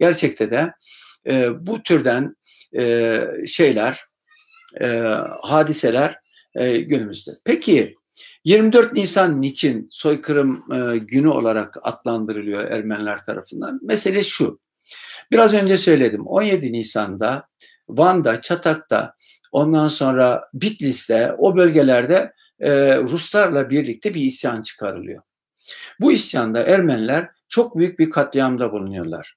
Gerçekte 0.00 0.50
de 0.50 0.72
e, 1.26 1.66
bu 1.66 1.82
türden 1.82 2.36
e, 2.78 3.22
şeyler, 3.46 4.00
e, 4.80 4.86
hadiseler 5.42 6.18
e, 6.54 6.76
günümüzde. 6.76 7.30
Peki 7.44 7.94
24 8.44 8.92
Nisan 8.92 9.42
niçin 9.42 9.88
soykırım 9.90 10.64
e, 10.72 10.98
günü 10.98 11.28
olarak 11.28 11.76
adlandırılıyor 11.82 12.70
Ermeniler 12.70 13.24
tarafından? 13.24 13.80
Mesele 13.82 14.22
şu. 14.22 14.60
Biraz 15.30 15.54
önce 15.54 15.76
söyledim. 15.76 16.26
17 16.26 16.72
Nisan'da 16.72 17.48
Van'da, 17.88 18.40
Çatak'ta, 18.40 19.14
ondan 19.52 19.88
sonra 19.88 20.48
Bitlis'te, 20.54 21.32
o 21.38 21.56
bölgelerde 21.56 22.32
e, 22.60 22.96
Ruslarla 22.96 23.70
birlikte 23.70 24.14
bir 24.14 24.20
isyan 24.20 24.62
çıkarılıyor. 24.62 25.22
Bu 26.00 26.12
isyanda 26.12 26.62
Ermeniler 26.62 27.28
çok 27.48 27.78
büyük 27.78 27.98
bir 27.98 28.10
katliamda 28.10 28.72
bulunuyorlar. 28.72 29.36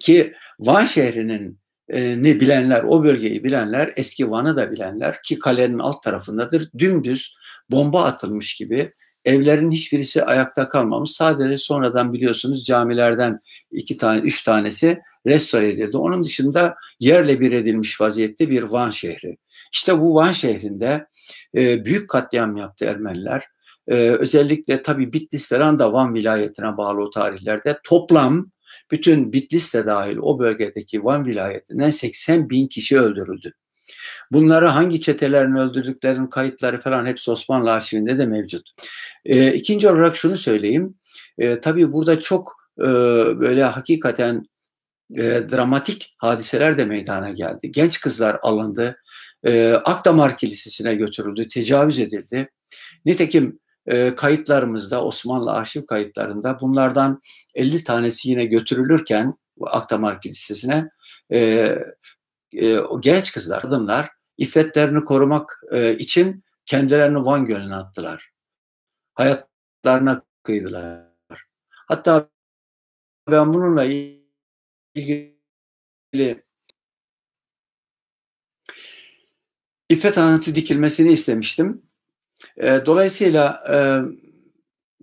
Ki 0.00 0.32
Van 0.58 0.84
şehrinin 0.84 1.58
ne 1.94 2.40
bilenler, 2.40 2.82
o 2.82 3.04
bölgeyi 3.04 3.44
bilenler, 3.44 3.92
eski 3.96 4.30
Van'ı 4.30 4.56
da 4.56 4.72
bilenler 4.72 5.22
ki 5.22 5.38
kalenin 5.38 5.78
alt 5.78 6.02
tarafındadır. 6.02 6.70
Dümdüz 6.78 7.36
bomba 7.70 8.04
atılmış 8.04 8.56
gibi 8.56 8.92
evlerin 9.24 9.70
hiçbirisi 9.70 10.24
ayakta 10.24 10.68
kalmamış. 10.68 11.10
Sadece 11.10 11.56
sonradan 11.56 12.12
biliyorsunuz 12.12 12.64
camilerden 12.64 13.40
iki 13.70 13.96
tane, 13.96 14.20
üç 14.20 14.42
tanesi 14.44 14.98
restore 15.26 15.70
edildi. 15.70 15.96
Onun 15.96 16.24
dışında 16.24 16.74
yerle 17.00 17.40
bir 17.40 17.52
edilmiş 17.52 18.00
vaziyette 18.00 18.50
bir 18.50 18.62
Van 18.62 18.90
şehri. 18.90 19.36
İşte 19.72 20.00
bu 20.00 20.14
Van 20.14 20.32
şehrinde 20.32 21.06
e, 21.56 21.84
büyük 21.84 22.10
katliam 22.10 22.56
yaptı 22.56 22.84
Ermeniler. 22.84 23.44
E, 23.88 23.94
özellikle 23.94 24.82
tabii 24.82 25.12
Bitlis 25.12 25.48
falan 25.48 25.78
da 25.78 25.92
Van 25.92 26.14
vilayetine 26.14 26.76
bağlı 26.76 27.02
o 27.02 27.10
tarihlerde 27.10 27.78
toplam 27.84 28.50
bütün 28.90 29.32
Bitlis 29.32 29.74
de 29.74 29.86
dahil 29.86 30.16
o 30.16 30.38
bölgedeki 30.38 31.04
Van 31.04 31.26
vilayetinden 31.26 31.90
80 31.90 32.50
bin 32.50 32.66
kişi 32.66 33.00
öldürüldü. 33.00 33.52
Bunları 34.32 34.66
hangi 34.66 35.00
çetelerin 35.00 35.56
öldürdüklerinin 35.56 36.26
kayıtları 36.26 36.80
falan 36.80 37.06
hepsi 37.06 37.30
Osmanlı 37.30 37.72
arşivinde 37.72 38.18
de 38.18 38.26
mevcut. 38.26 38.70
E, 39.24 39.52
ikinci 39.52 39.88
olarak 39.88 40.16
şunu 40.16 40.36
söyleyeyim. 40.36 40.94
E, 41.38 41.60
tabii 41.60 41.92
burada 41.92 42.20
çok 42.20 42.56
e, 42.80 42.84
böyle 43.40 43.64
hakikaten 43.64 44.46
e, 45.16 45.22
dramatik 45.22 46.14
hadiseler 46.18 46.78
de 46.78 46.84
meydana 46.84 47.30
geldi. 47.30 47.72
Genç 47.72 48.00
kızlar 48.00 48.38
alındı. 48.42 48.96
E, 49.44 49.72
Akdamar 49.72 50.38
Kilisesi'ne 50.38 50.94
götürüldü, 50.94 51.48
tecavüz 51.48 51.98
edildi. 51.98 52.50
Nitekim 53.04 53.58
e, 53.86 54.14
kayıtlarımızda, 54.14 55.04
Osmanlı 55.04 55.52
arşiv 55.52 55.86
kayıtlarında 55.86 56.60
bunlardan 56.60 57.20
50 57.54 57.84
tanesi 57.84 58.30
yine 58.30 58.44
götürülürken 58.44 59.34
Akdamar 59.60 60.20
Kilisesi'ne 60.20 60.90
e, 61.32 61.38
e, 62.52 62.78
genç 63.00 63.32
kızlar, 63.32 63.62
kadınlar 63.62 64.10
iffetlerini 64.38 65.04
korumak 65.04 65.60
e, 65.72 65.98
için 65.98 66.44
kendilerini 66.66 67.24
Van 67.24 67.46
Gölü'ne 67.46 67.76
attılar. 67.76 68.30
Hayatlarına 69.14 70.22
kıydılar. 70.42 71.06
Hatta 71.70 72.28
ben 73.30 73.54
bununla 73.54 73.84
ilgili 74.94 75.36
iffet 79.88 80.18
anıtı 80.18 80.54
dikilmesini 80.54 81.12
istemiştim. 81.12 81.85
E, 82.60 82.86
dolayısıyla 82.86 83.64
e, 83.72 83.76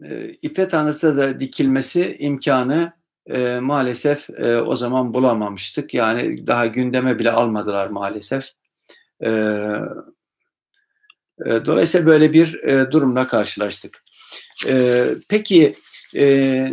e, 0.07 0.29
iffet 0.41 0.73
da 0.73 1.39
dikilmesi 1.39 2.15
imkanı 2.19 2.93
e, 3.27 3.59
maalesef 3.59 4.29
e, 4.29 4.61
o 4.61 4.75
zaman 4.75 5.13
bulamamıştık. 5.13 5.93
Yani 5.93 6.47
daha 6.47 6.65
gündeme 6.65 7.19
bile 7.19 7.31
almadılar 7.31 7.87
maalesef. 7.87 8.49
E, 9.21 9.29
e, 11.45 11.65
dolayısıyla 11.65 12.07
böyle 12.07 12.33
bir 12.33 12.63
e, 12.63 12.91
durumla 12.91 13.27
karşılaştık. 13.27 14.03
E, 14.67 15.05
peki 15.29 15.75
e, 16.15 16.67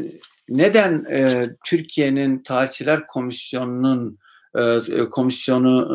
neden 0.49 1.05
e, 1.11 1.43
Türkiye'nin 1.65 2.43
Tarihçiler 2.43 3.07
Komisyonu'nun 3.07 4.19
e, 4.59 5.09
komisyonu 5.11 5.89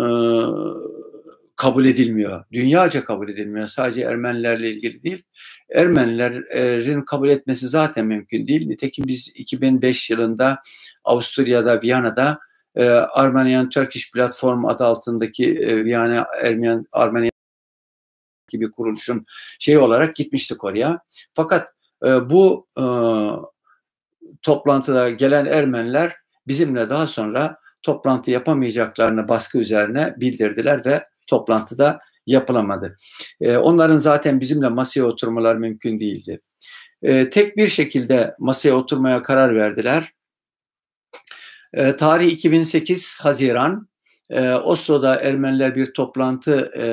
kabul 1.55 1.85
edilmiyor. 1.85 2.43
Dünyaca 2.51 3.05
kabul 3.05 3.29
edilmiyor. 3.29 3.67
Sadece 3.67 4.01
Ermenilerle 4.01 4.71
ilgili 4.71 5.03
değil. 5.03 5.23
Ermenilerin 5.69 7.01
kabul 7.01 7.29
etmesi 7.29 7.69
zaten 7.69 8.05
mümkün 8.05 8.47
değil. 8.47 8.67
Nitekim 8.67 9.05
biz 9.07 9.33
2005 9.35 10.09
yılında 10.09 10.61
Avusturya'da, 11.03 11.81
Viyana'da 11.81 12.39
e, 12.75 12.89
Armenian 12.89 13.69
Turkish 13.69 14.11
Platform 14.11 14.65
adı 14.65 14.83
altındaki 14.85 15.59
e, 15.59 15.85
Viyana 15.85 16.25
Ermeni 16.43 16.83
Armenian 16.91 17.31
gibi 18.49 18.71
kuruluşun 18.71 19.25
şey 19.59 19.77
olarak 19.77 20.15
gitmiştik 20.15 20.63
oraya. 20.63 20.99
Fakat 21.33 21.73
e, 22.05 22.29
bu 22.29 22.67
e, 22.77 22.85
toplantıda 24.41 25.09
gelen 25.09 25.45
Ermeniler 25.45 26.15
bizimle 26.47 26.89
daha 26.89 27.07
sonra 27.07 27.57
toplantı 27.83 28.31
yapamayacaklarını 28.31 29.27
baskı 29.27 29.57
üzerine 29.57 30.15
bildirdiler 30.17 30.85
ve 30.85 31.05
toplantıda 31.27 31.99
yapılamadı. 32.27 32.97
E, 33.41 33.57
onların 33.57 33.97
zaten 33.97 34.39
bizimle 34.39 34.69
masaya 34.69 35.03
oturmalar 35.03 35.55
mümkün 35.55 35.99
değildi. 35.99 36.41
E, 37.03 37.29
tek 37.29 37.57
bir 37.57 37.67
şekilde 37.67 38.35
masaya 38.39 38.73
oturmaya 38.73 39.23
karar 39.23 39.55
verdiler. 39.55 40.11
E, 41.73 41.95
tarih 41.95 42.31
2008 42.31 43.19
Haziran. 43.21 43.87
E, 44.29 44.53
Oslo'da 44.53 45.15
Ermeniler 45.21 45.75
bir 45.75 45.93
toplantı 45.93 46.71
e, 46.77 46.85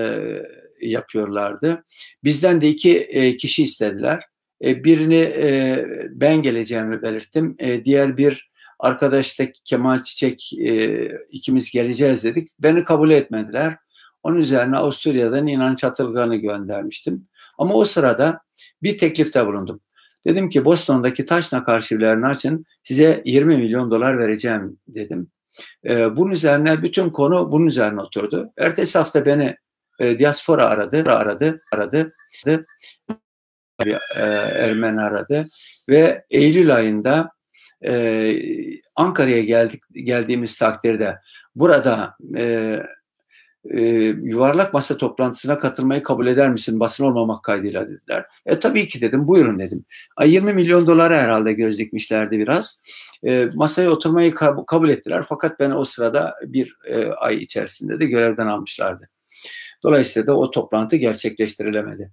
yapıyorlardı. 0.88 1.84
Bizden 2.24 2.60
de 2.60 2.68
iki 2.68 2.98
e, 2.98 3.36
kişi 3.36 3.62
istediler. 3.62 4.22
E, 4.64 4.84
birini 4.84 5.16
e, 5.16 5.84
ben 6.10 6.42
geleceğimi 6.42 7.02
belirttim. 7.02 7.56
E, 7.58 7.84
diğer 7.84 8.16
bir 8.16 8.52
arkadaş 8.78 9.40
da 9.40 9.44
Kemal 9.64 10.02
Çiçek 10.02 10.52
e, 10.52 11.08
ikimiz 11.30 11.70
geleceğiz 11.70 12.24
dedik. 12.24 12.48
Beni 12.58 12.84
kabul 12.84 13.10
etmediler. 13.10 13.76
Onun 14.22 14.36
üzerine 14.36 14.76
Avusturya'dan 14.76 15.46
İnan 15.46 15.74
Çatılgan'ı 15.74 16.36
göndermiştim. 16.36 17.28
Ama 17.58 17.74
o 17.74 17.84
sırada 17.84 18.40
bir 18.82 18.98
teklifte 18.98 19.46
bulundum. 19.46 19.80
Dedim 20.26 20.48
ki 20.48 20.64
Boston'daki 20.64 21.24
Taşnak 21.24 21.68
arşivlerini 21.68 22.26
açın 22.26 22.64
size 22.82 23.22
20 23.24 23.56
milyon 23.56 23.90
dolar 23.90 24.18
vereceğim 24.18 24.78
dedim. 24.88 25.30
E, 25.84 26.16
bunun 26.16 26.30
üzerine 26.30 26.82
bütün 26.82 27.10
konu 27.10 27.52
bunun 27.52 27.66
üzerine 27.66 28.00
oturdu. 28.00 28.52
Ertesi 28.58 28.98
hafta 28.98 29.26
beni 29.26 29.56
e, 30.00 30.18
diaspora 30.18 30.66
aradı, 30.66 31.12
aradı, 31.12 31.62
aradı. 31.72 32.14
aradı. 32.46 32.66
E, 33.86 34.20
Ermeni 34.20 35.00
aradı 35.00 35.46
ve 35.88 36.24
Eylül 36.30 36.74
ayında 36.74 37.30
e, 37.84 38.34
Ankara'ya 38.96 39.42
geldik 39.42 39.82
geldiğimiz 39.92 40.58
takdirde 40.58 41.18
burada 41.54 42.14
e, 42.36 42.76
e, 43.70 43.82
yuvarlak 44.22 44.74
masa 44.74 44.96
toplantısına 44.96 45.58
katılmayı 45.58 46.02
kabul 46.02 46.26
eder 46.26 46.50
misin 46.50 46.80
basın 46.80 47.04
olmamak 47.04 47.44
kaydıyla 47.44 47.88
dediler. 47.88 48.26
E 48.46 48.58
tabii 48.58 48.88
ki 48.88 49.00
dedim 49.00 49.28
buyurun 49.28 49.58
dedim. 49.58 49.84
Ay 50.16 50.32
20 50.32 50.52
milyon 50.52 50.86
dolara 50.86 51.18
herhalde 51.18 51.52
göz 51.52 51.78
dikmişlerdi 51.78 52.38
biraz. 52.38 52.80
E, 53.24 53.48
masaya 53.54 53.90
oturmayı 53.90 54.30
kab- 54.32 54.66
kabul 54.66 54.88
ettiler 54.88 55.24
fakat 55.28 55.60
ben 55.60 55.70
o 55.70 55.84
sırada 55.84 56.34
bir 56.46 56.76
e, 56.88 57.06
ay 57.06 57.36
içerisinde 57.36 57.98
de 58.00 58.06
görevden 58.06 58.46
almışlardı. 58.46 59.08
Dolayısıyla 59.82 60.26
da 60.26 60.36
o 60.36 60.50
toplantı 60.50 60.96
gerçekleştirilemedi. 60.96 62.12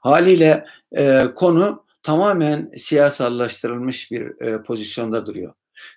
Haliyle 0.00 0.64
e, 0.96 1.24
konu 1.34 1.84
tamamen 2.02 2.70
siyasallaştırılmış 2.76 4.12
bir 4.12 4.42
e, 4.42 4.62
pozisyonda 4.62 5.26
duruyor. 5.26 5.54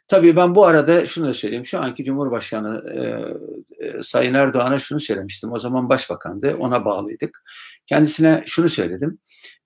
Tabii 0.08 0.36
ben 0.36 0.56
bu 0.56 0.66
arada 0.66 1.06
şunu 1.06 1.28
da 1.28 1.34
söyleyeyim. 1.34 1.66
Şu 1.66 1.80
anki 1.80 2.04
Cumhurbaşkanı 2.04 2.84
e, 2.96 3.00
e, 3.86 4.04
Sayın 4.04 4.34
Erdoğan'a 4.34 4.80
şunu 4.80 5.00
söylemiştim. 5.00 5.52
O 5.52 5.60
zaman 5.60 5.90
başbakandı. 5.90 6.56
Ona 6.60 6.86
bağlıydık. 6.86 7.44
Kendisine 7.86 8.44
şunu 8.46 8.70
söyledim. 8.70 9.20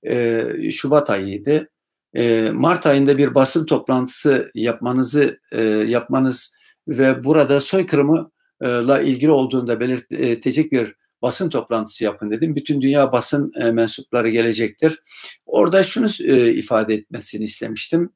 E, 0.07 0.71
Şubat 0.71 1.09
ayıydı. 1.09 1.69
E, 2.13 2.51
Mart 2.53 2.85
ayında 2.85 3.17
bir 3.17 3.35
basın 3.35 3.65
toplantısı 3.65 4.51
yapmanızı 4.55 5.39
e, 5.51 5.61
yapmanız 5.63 6.53
ve 6.87 7.23
burada 7.23 7.61
soykırımla 7.61 9.01
ilgili 9.01 9.31
olduğunda 9.31 9.79
belirtecek 9.79 10.71
bir 10.71 10.95
basın 11.21 11.49
toplantısı 11.49 12.03
yapın 12.03 12.31
dedim. 12.31 12.55
Bütün 12.55 12.81
dünya 12.81 13.11
basın 13.11 13.51
e, 13.61 13.71
mensupları 13.71 14.29
gelecektir. 14.29 14.99
Orada 15.45 15.83
şunu 15.83 16.07
e, 16.23 16.53
ifade 16.53 16.93
etmesini 16.93 17.43
istemiştim. 17.43 18.13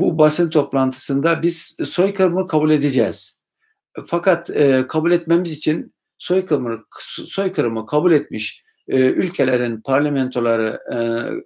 Bu 0.00 0.18
basın 0.18 0.50
toplantısında 0.50 1.42
biz 1.42 1.76
soykırımı 1.84 2.46
kabul 2.46 2.70
edeceğiz. 2.70 3.40
Fakat 4.06 4.50
e, 4.50 4.84
kabul 4.88 5.12
etmemiz 5.12 5.50
için 5.50 5.94
soykırımı, 6.18 6.84
soykırımı 7.26 7.86
kabul 7.86 8.12
etmiş 8.12 8.62
e, 8.88 9.00
ülkelerin 9.00 9.80
parlamentoları 9.80 10.78
e, 10.92 10.98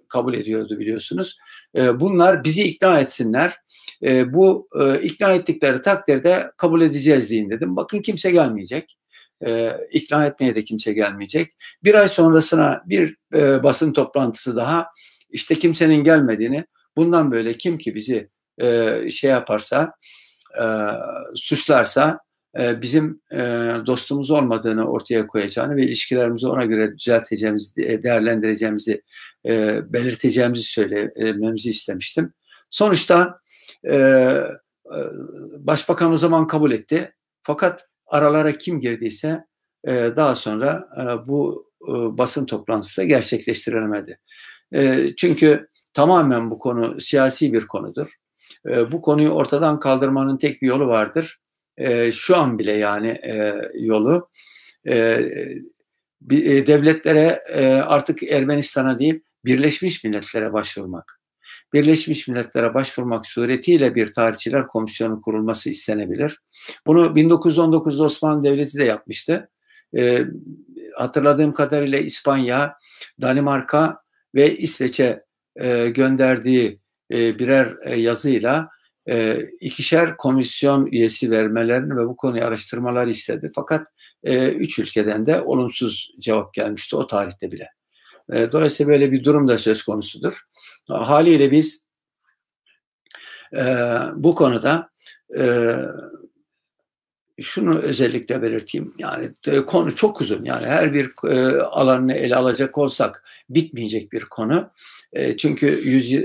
kabul 0.07 0.33
ediyordu 0.33 0.79
biliyorsunuz. 0.79 1.37
E, 1.75 1.99
bunlar 1.99 2.43
bizi 2.43 2.63
ikna 2.63 2.99
etsinler. 2.99 3.57
E, 4.03 4.33
bu 4.33 4.67
e, 4.81 5.01
ikna 5.01 5.31
ettikleri 5.31 5.81
takdirde 5.81 6.51
kabul 6.57 6.81
edeceğiz 6.81 7.29
deyin 7.29 7.49
dedim. 7.49 7.75
Bakın 7.75 8.01
kimse 8.01 8.31
gelmeyecek. 8.31 8.97
E, 9.45 9.71
ikna 9.91 10.25
etmeye 10.25 10.55
de 10.55 10.63
kimse 10.63 10.93
gelmeyecek. 10.93 11.53
Bir 11.83 11.95
ay 11.95 12.07
sonrasına 12.07 12.83
bir 12.85 13.15
e, 13.33 13.63
basın 13.63 13.93
toplantısı 13.93 14.55
daha 14.55 14.87
işte 15.29 15.55
kimsenin 15.55 16.03
gelmediğini 16.03 16.65
bundan 16.97 17.31
böyle 17.31 17.57
kim 17.57 17.77
ki 17.77 17.95
bizi 17.95 18.29
e, 18.57 18.99
şey 19.09 19.29
yaparsa 19.31 19.93
e, 20.61 20.65
suçlarsa 21.35 22.19
e, 22.59 22.81
bizim 22.81 23.21
e, 23.31 23.37
dostumuz 23.85 24.31
olmadığını 24.31 24.91
ortaya 24.91 25.27
koyacağını 25.27 25.75
ve 25.75 25.83
ilişkilerimizi 25.83 26.47
ona 26.47 26.65
göre 26.65 26.97
düzelteceğimizi, 26.97 28.03
değerlendireceğimizi, 28.03 29.01
e, 29.45 29.81
belirteceğimizi 29.93 30.63
söylememizi 30.63 31.69
istemiştim. 31.69 32.33
Sonuçta 32.69 33.39
başbakan 35.59 36.11
o 36.11 36.17
zaman 36.17 36.47
kabul 36.47 36.71
etti. 36.71 37.13
Fakat 37.43 37.87
aralara 38.07 38.57
kim 38.57 38.79
girdiyse 38.79 39.45
daha 39.87 40.35
sonra 40.35 40.89
bu 41.27 41.71
basın 41.87 42.45
toplantısı 42.45 43.01
da 43.01 43.05
gerçekleştirilemedi. 43.05 44.19
Çünkü 45.17 45.67
tamamen 45.93 46.51
bu 46.51 46.59
konu 46.59 46.99
siyasi 46.99 47.53
bir 47.53 47.67
konudur. 47.67 48.13
Bu 48.91 49.01
konuyu 49.01 49.29
ortadan 49.29 49.79
kaldırmanın 49.79 50.37
tek 50.37 50.61
bir 50.61 50.67
yolu 50.67 50.87
vardır 50.87 51.41
e, 51.77 52.11
şu 52.11 52.37
an 52.37 52.59
bile 52.59 52.71
yani 52.71 53.07
e, 53.07 53.53
yolu 53.73 54.29
e, 54.85 54.95
e, 56.31 56.67
devletlere 56.67 57.43
e, 57.53 57.65
artık 57.65 58.23
Ermenistan'a 58.23 58.99
değil 58.99 59.19
Birleşmiş 59.45 60.03
Milletler'e 60.03 60.53
başvurmak. 60.53 61.21
Birleşmiş 61.73 62.27
Milletler'e 62.27 62.73
başvurmak 62.73 63.27
suretiyle 63.27 63.95
bir 63.95 64.13
tarihçiler 64.13 64.67
komisyonu 64.67 65.21
kurulması 65.21 65.69
istenebilir. 65.69 66.41
Bunu 66.87 67.05
1919'da 67.05 68.03
Osmanlı 68.03 68.43
Devleti 68.43 68.77
de 68.77 68.83
yapmıştı. 68.83 69.49
E, 69.97 70.25
hatırladığım 70.95 71.53
kadarıyla 71.53 71.97
İspanya, 71.97 72.75
Danimarka 73.21 73.97
ve 74.35 74.57
İsveç'e 74.57 75.23
e, 75.55 75.89
gönderdiği 75.89 76.80
e, 77.11 77.39
birer 77.39 77.75
e, 77.83 77.95
yazıyla 77.95 78.69
e, 79.09 79.45
ikişer 79.59 80.17
komisyon 80.17 80.85
üyesi 80.85 81.31
vermelerini 81.31 81.97
ve 81.97 82.07
bu 82.07 82.15
konuyu 82.15 82.43
araştırmalar 82.43 83.07
istedi. 83.07 83.51
Fakat 83.55 83.87
üç 84.55 84.79
ülkeden 84.79 85.25
de 85.25 85.41
olumsuz 85.41 86.11
cevap 86.19 86.53
gelmişti 86.53 86.95
o 86.95 87.07
tarihte 87.07 87.51
bile. 87.51 87.69
E, 88.31 88.51
dolayısıyla 88.51 88.91
böyle 88.91 89.11
bir 89.11 89.23
durum 89.23 89.47
da 89.47 89.57
söz 89.57 89.83
konusudur. 89.83 90.41
Haliyle 90.89 91.51
biz 91.51 91.87
bu 94.15 94.35
konuda 94.35 94.89
şunu 97.41 97.79
özellikle 97.79 98.41
belirteyim. 98.41 98.93
Yani 98.97 99.31
konu 99.67 99.95
çok 99.95 100.21
uzun. 100.21 100.45
Yani 100.45 100.65
her 100.65 100.93
bir 100.93 101.11
alanını 101.61 102.13
ele 102.13 102.35
alacak 102.35 102.77
olsak 102.77 103.23
bitmeyecek 103.49 104.11
bir 104.11 104.25
konu. 104.25 104.71
E, 105.13 105.37
çünkü 105.37 105.81
yüz, 105.83 106.13
e, 106.13 106.17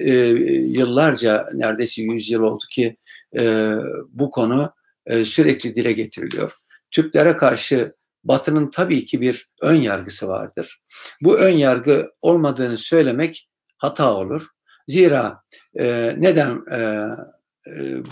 yıllarca 0.66 1.50
neredeyse 1.54 2.02
yüz 2.02 2.30
yıl 2.30 2.42
oldu 2.42 2.64
ki 2.70 2.96
e, 3.38 3.72
bu 4.08 4.30
konu 4.30 4.72
sürekli 5.24 5.74
dile 5.74 5.92
getiriliyor. 5.92 6.52
Türklere 6.90 7.36
karşı 7.36 7.94
Batı'nın 8.24 8.70
tabii 8.70 9.04
ki 9.04 9.20
bir 9.20 9.50
ön 9.62 9.74
yargısı 9.74 10.28
vardır. 10.28 10.82
Bu 11.20 11.38
ön 11.38 11.56
yargı 11.56 12.10
olmadığını 12.22 12.78
söylemek 12.78 13.48
hata 13.78 14.14
olur. 14.14 14.46
Zira 14.88 15.42
e, 15.78 16.14
neden 16.18 16.62
e, 16.72 17.08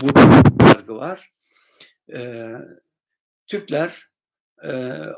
bu 0.01 0.19
yargı 0.65 0.95
var? 0.95 1.33
E, 2.15 2.51
Türkler 3.47 4.09
e, 4.65 4.73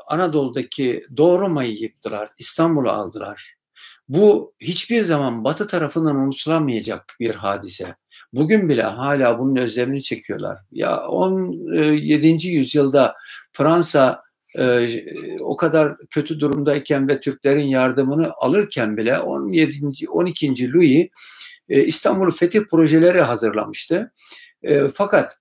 Anadolu'daki 0.07 1.05
Doğu 1.17 1.39
Roma'yı 1.39 1.77
yıktılar, 1.77 2.31
İstanbul'u 2.37 2.89
aldılar. 2.89 3.56
Bu 4.09 4.53
hiçbir 4.59 5.01
zaman 5.01 5.43
Batı 5.43 5.67
tarafından 5.67 6.15
unutulamayacak 6.15 7.15
bir 7.19 7.35
hadise. 7.35 7.95
Bugün 8.33 8.69
bile 8.69 8.83
hala 8.83 9.39
bunun 9.39 9.55
özlemini 9.55 10.03
çekiyorlar. 10.03 10.59
Ya 10.71 11.07
17. 11.07 12.47
yüzyılda 12.47 13.15
Fransa 13.53 14.23
e, 14.57 14.89
o 15.39 15.55
kadar 15.55 15.97
kötü 16.09 16.39
durumdayken 16.39 17.07
ve 17.07 17.19
Türklerin 17.19 17.67
yardımını 17.67 18.31
alırken 18.37 18.97
bile 18.97 19.19
17. 19.19 20.09
12. 20.09 20.73
Louis 20.73 21.07
e, 21.69 21.83
İstanbul 21.83 22.31
fetih 22.31 22.61
projeleri 22.71 23.21
hazırlamıştı. 23.21 24.11
E, 24.63 24.87
fakat 24.87 25.37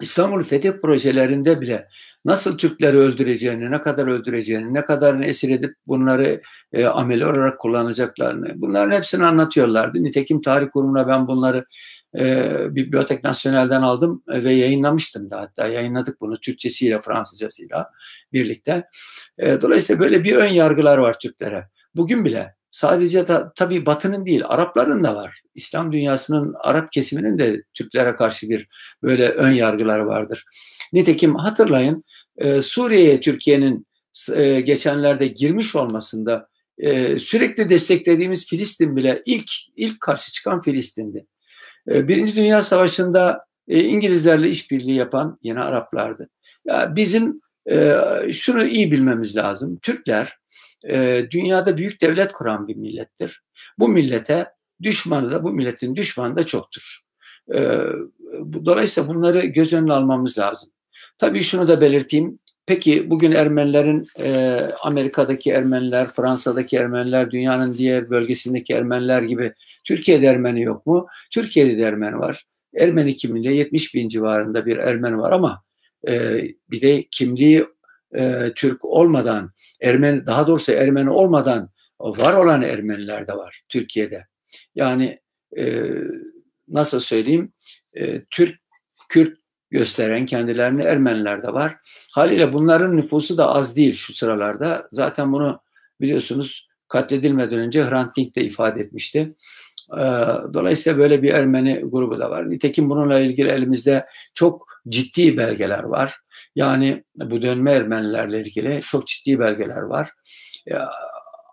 İstanbul 0.00 0.42
fetih 0.42 0.72
projelerinde 0.82 1.60
bile 1.60 1.88
nasıl 2.24 2.58
Türkleri 2.58 2.96
öldüreceğini, 2.96 3.70
ne 3.70 3.82
kadar 3.82 4.06
öldüreceğini, 4.06 4.74
ne 4.74 4.84
kadarını 4.84 5.24
esir 5.24 5.50
edip 5.50 5.74
bunları 5.86 6.42
e, 6.72 6.84
ameli 6.84 7.26
olarak 7.26 7.58
kullanacaklarını 7.58 8.52
bunların 8.56 8.96
hepsini 8.96 9.24
anlatıyorlardı. 9.24 10.02
Nitekim 10.02 10.42
tarih 10.42 10.68
kurumuna 10.72 11.08
ben 11.08 11.26
bunları 11.26 11.64
e, 12.18 12.52
Bibliotek 12.74 13.24
Nasyonel'den 13.24 13.82
aldım 13.82 14.22
ve 14.28 14.52
yayınlamıştım 14.52 15.30
da 15.30 15.40
hatta 15.40 15.66
yayınladık 15.66 16.20
bunu 16.20 16.40
Türkçesiyle 16.40 17.00
Fransızcasıyla 17.00 17.88
birlikte. 18.32 18.84
E, 19.38 19.60
dolayısıyla 19.60 20.00
böyle 20.00 20.24
bir 20.24 20.36
ön 20.36 20.52
yargılar 20.52 20.98
var 20.98 21.18
Türklere. 21.18 21.68
Bugün 21.94 22.24
bile 22.24 22.54
sadece 22.70 23.28
da, 23.28 23.52
tabii 23.56 23.86
Batı'nın 23.86 24.26
değil 24.26 24.42
Arapların 24.44 25.04
da 25.04 25.16
var. 25.16 25.42
İslam 25.54 25.92
dünyasının 25.92 26.54
Arap 26.60 26.92
kesiminin 26.92 27.38
de 27.38 27.62
Türklere 27.74 28.16
karşı 28.16 28.48
bir 28.48 28.68
böyle 29.02 29.28
ön 29.28 29.50
yargıları 29.50 30.06
vardır. 30.06 30.44
Nitekim 30.92 31.34
hatırlayın 31.34 32.04
e, 32.36 32.62
Suriye'ye 32.62 33.20
Türkiye'nin 33.20 33.86
e, 34.34 34.60
geçenlerde 34.60 35.26
girmiş 35.26 35.76
olmasında 35.76 36.48
e, 36.78 37.18
sürekli 37.18 37.68
desteklediğimiz 37.68 38.46
Filistin 38.46 38.96
bile 38.96 39.22
ilk 39.26 39.50
ilk 39.76 40.00
karşı 40.00 40.32
çıkan 40.32 40.62
Filistin'di. 40.62 41.26
Birinci 41.86 42.36
Dünya 42.36 42.62
Savaşı'nda 42.62 43.44
İngilizlerle 43.68 44.48
işbirliği 44.48 44.96
yapan 44.96 45.38
yine 45.42 45.60
Araplardı. 45.60 46.28
Ya 46.64 46.92
bizim 46.96 47.40
şunu 48.32 48.64
iyi 48.64 48.92
bilmemiz 48.92 49.36
lazım. 49.36 49.78
Türkler 49.82 50.39
dünyada 51.30 51.76
büyük 51.76 52.00
devlet 52.00 52.32
kuran 52.32 52.68
bir 52.68 52.76
millettir. 52.76 53.42
Bu 53.78 53.88
millete 53.88 54.46
düşmanı 54.82 55.30
da 55.30 55.44
bu 55.44 55.52
milletin 55.52 55.96
düşmanı 55.96 56.36
da 56.36 56.46
çoktur. 56.46 57.00
Dolayısıyla 58.64 59.08
bunları 59.08 59.46
göz 59.46 59.72
önüne 59.72 59.92
almamız 59.92 60.38
lazım. 60.38 60.70
Tabii 61.18 61.42
şunu 61.42 61.68
da 61.68 61.80
belirteyim. 61.80 62.38
Peki 62.66 63.10
bugün 63.10 63.32
Ermenilerin 63.32 64.06
e, 64.22 64.60
Amerika'daki 64.82 65.50
Ermeniler, 65.50 66.08
Fransa'daki 66.08 66.76
Ermeniler, 66.76 67.30
dünyanın 67.30 67.74
diğer 67.74 68.10
bölgesindeki 68.10 68.72
Ermeniler 68.72 69.22
gibi 69.22 69.52
Türkiye'de 69.84 70.26
Ermeni 70.26 70.62
yok 70.62 70.86
mu? 70.86 71.06
Türkiye'de 71.30 71.78
de 71.78 71.82
Ermeni 71.82 72.18
var. 72.18 72.44
Ermeni 72.76 73.16
kimliği 73.16 73.56
70 73.56 73.94
bin 73.94 74.08
civarında 74.08 74.66
bir 74.66 74.76
Ermeni 74.76 75.18
var 75.18 75.32
ama 75.32 75.62
e, 76.08 76.44
bir 76.70 76.80
de 76.80 77.04
kimliği 77.10 77.66
e, 78.14 78.52
Türk 78.56 78.84
olmadan, 78.84 79.52
Ermeni 79.80 80.26
daha 80.26 80.46
doğrusu 80.46 80.72
Ermeni 80.72 81.10
olmadan 81.10 81.70
var 82.00 82.34
olan 82.34 82.62
Ermeniler 82.62 83.26
de 83.26 83.32
var 83.32 83.62
Türkiye'de. 83.68 84.26
Yani 84.74 85.20
e, 85.58 85.84
nasıl 86.68 87.00
söyleyeyim? 87.00 87.52
E, 87.94 88.24
Türk, 88.24 88.60
Kürt 89.08 89.38
gösteren 89.70 90.26
kendilerini 90.26 90.82
Ermeniler 90.82 91.42
de 91.42 91.52
var. 91.52 91.76
Haliyle 92.12 92.52
bunların 92.52 92.96
nüfusu 92.96 93.36
da 93.36 93.48
az 93.48 93.76
değil 93.76 93.92
şu 93.92 94.14
sıralarda. 94.14 94.88
Zaten 94.90 95.32
bunu 95.32 95.60
biliyorsunuz 96.00 96.68
katledilmeden 96.88 97.58
önce 97.58 97.84
Hrant 97.84 98.16
Dink 98.16 98.36
de 98.36 98.44
ifade 98.44 98.80
etmişti. 98.80 99.34
Ee, 99.98 100.02
dolayısıyla 100.54 100.98
böyle 100.98 101.22
bir 101.22 101.32
Ermeni 101.32 101.80
grubu 101.84 102.18
da 102.18 102.30
var. 102.30 102.50
Nitekim 102.50 102.90
bununla 102.90 103.20
ilgili 103.20 103.48
elimizde 103.48 104.06
çok 104.34 104.66
ciddi 104.88 105.36
belgeler 105.36 105.82
var. 105.82 106.20
Yani 106.54 107.04
bu 107.16 107.42
dönme 107.42 107.72
Ermenilerle 107.72 108.40
ilgili 108.40 108.80
çok 108.82 109.06
ciddi 109.06 109.38
belgeler 109.38 109.82
var. 109.82 110.10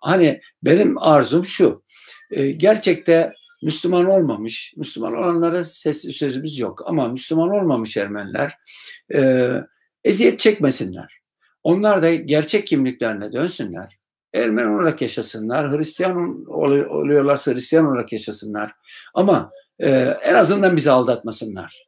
Hani 0.01 0.41
benim 0.63 0.97
arzum 0.97 1.45
şu. 1.45 1.83
E, 2.31 2.51
gerçekte 2.51 3.33
Müslüman 3.63 4.05
olmamış, 4.05 4.73
Müslüman 4.77 5.13
olanlara 5.13 5.63
ses, 5.63 6.17
sözümüz 6.17 6.59
yok 6.59 6.81
ama 6.85 7.09
Müslüman 7.09 7.49
olmamış 7.49 7.97
Ermeniler 7.97 8.57
e, 9.15 9.51
eziyet 10.03 10.39
çekmesinler. 10.39 11.17
Onlar 11.63 12.01
da 12.01 12.15
gerçek 12.15 12.67
kimliklerine 12.67 13.31
dönsünler. 13.31 13.97
Ermeni 14.33 14.69
olarak 14.69 15.01
yaşasınlar, 15.01 15.71
Hristiyan 15.71 16.45
oluyorlarsa 16.49 17.53
Hristiyan 17.53 17.85
olarak 17.85 18.13
yaşasınlar. 18.13 18.71
Ama 19.13 19.51
e, 19.79 19.89
en 20.23 20.33
azından 20.33 20.77
bizi 20.77 20.91
aldatmasınlar. 20.91 21.86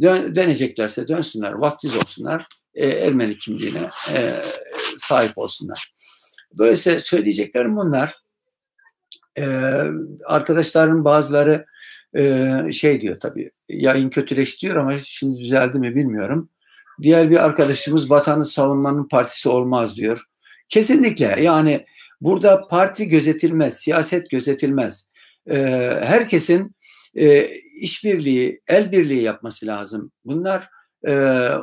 Dön, 0.00 0.36
döneceklerse 0.36 1.08
dönsünler, 1.08 1.52
vaftiz 1.52 1.96
olsunlar, 1.96 2.46
e, 2.74 2.86
Ermeni 2.86 3.38
kimliğine 3.38 3.90
e, 4.14 4.34
sahip 4.98 5.38
olsunlar. 5.38 5.92
Dolayısıyla 6.58 7.00
söyleyeceklerim 7.00 7.76
bunlar. 7.76 8.14
Ee, 9.38 9.82
arkadaşların 10.26 11.04
bazıları 11.04 11.66
e, 12.16 12.52
şey 12.72 13.00
diyor 13.00 13.20
tabii, 13.20 13.50
yayın 13.68 14.10
kötüleştiriyor 14.10 14.76
ama 14.76 14.98
şimdi 14.98 15.38
düzeldi 15.38 15.78
mi 15.78 15.94
bilmiyorum. 15.94 16.50
Diğer 17.02 17.30
bir 17.30 17.44
arkadaşımız 17.44 18.10
vatanı 18.10 18.44
savunmanın 18.44 19.08
partisi 19.08 19.48
olmaz 19.48 19.96
diyor. 19.96 20.24
Kesinlikle 20.68 21.36
yani 21.42 21.86
burada 22.20 22.66
parti 22.66 23.08
gözetilmez, 23.08 23.76
siyaset 23.76 24.30
gözetilmez. 24.30 25.12
Ee, 25.50 25.56
herkesin 26.02 26.75
e, 27.18 27.48
işbirliği, 27.80 28.60
el 28.68 28.92
birliği 28.92 29.22
yapması 29.22 29.66
lazım. 29.66 30.12
Bunlar 30.24 30.68
e, 31.06 31.14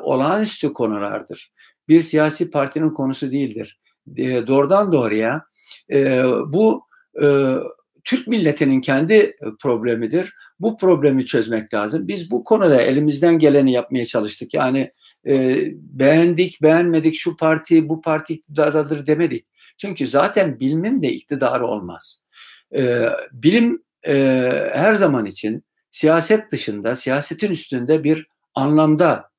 olağanüstü 0.02 0.74
konulardır. 0.74 1.52
Bir 1.88 2.02
siyasi 2.02 2.52
partinin 2.52 2.90
konusu 2.90 3.32
değildir. 3.32 3.80
E, 4.18 4.48
doğrudan 4.48 4.94
doğruya 4.94 5.46
e, 5.92 6.24
bu 6.48 6.84
e, 7.24 7.56
Türk 8.04 8.28
milletinin 8.28 8.82
kendi 8.82 9.36
problemidir. 9.62 10.34
Bu 10.60 10.78
problemi 10.78 11.26
çözmek 11.26 11.74
lazım. 11.74 12.08
Biz 12.08 12.32
bu 12.32 12.44
konuda 12.44 12.82
elimizden 12.82 13.40
geleni 13.40 13.74
yapmaya 13.74 14.06
çalıştık. 14.06 14.54
Yani 14.54 14.92
e, 15.28 15.66
beğendik, 15.76 16.62
beğenmedik, 16.62 17.16
şu 17.16 17.38
parti, 17.38 17.90
bu 17.90 18.02
parti 18.02 18.34
iktidardadır 18.34 19.06
demedik. 19.08 19.46
Çünkü 19.78 20.08
zaten 20.08 20.60
bilimin 20.60 21.02
de 21.02 21.12
iktidarı 21.12 21.68
olmaz. 21.68 22.24
E, 22.76 23.10
bilim 23.32 23.84
e, 24.08 24.14
her 24.74 24.94
zaman 24.94 25.26
için 25.26 25.64
siyaset 25.92 26.52
dışında, 26.52 26.96
siyasetin 26.96 27.52
üstünde 27.52 28.04
bir 28.04 28.28
anlamda 28.56 29.30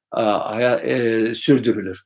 e, 0.82 1.34
sürdürülür. 1.34 2.02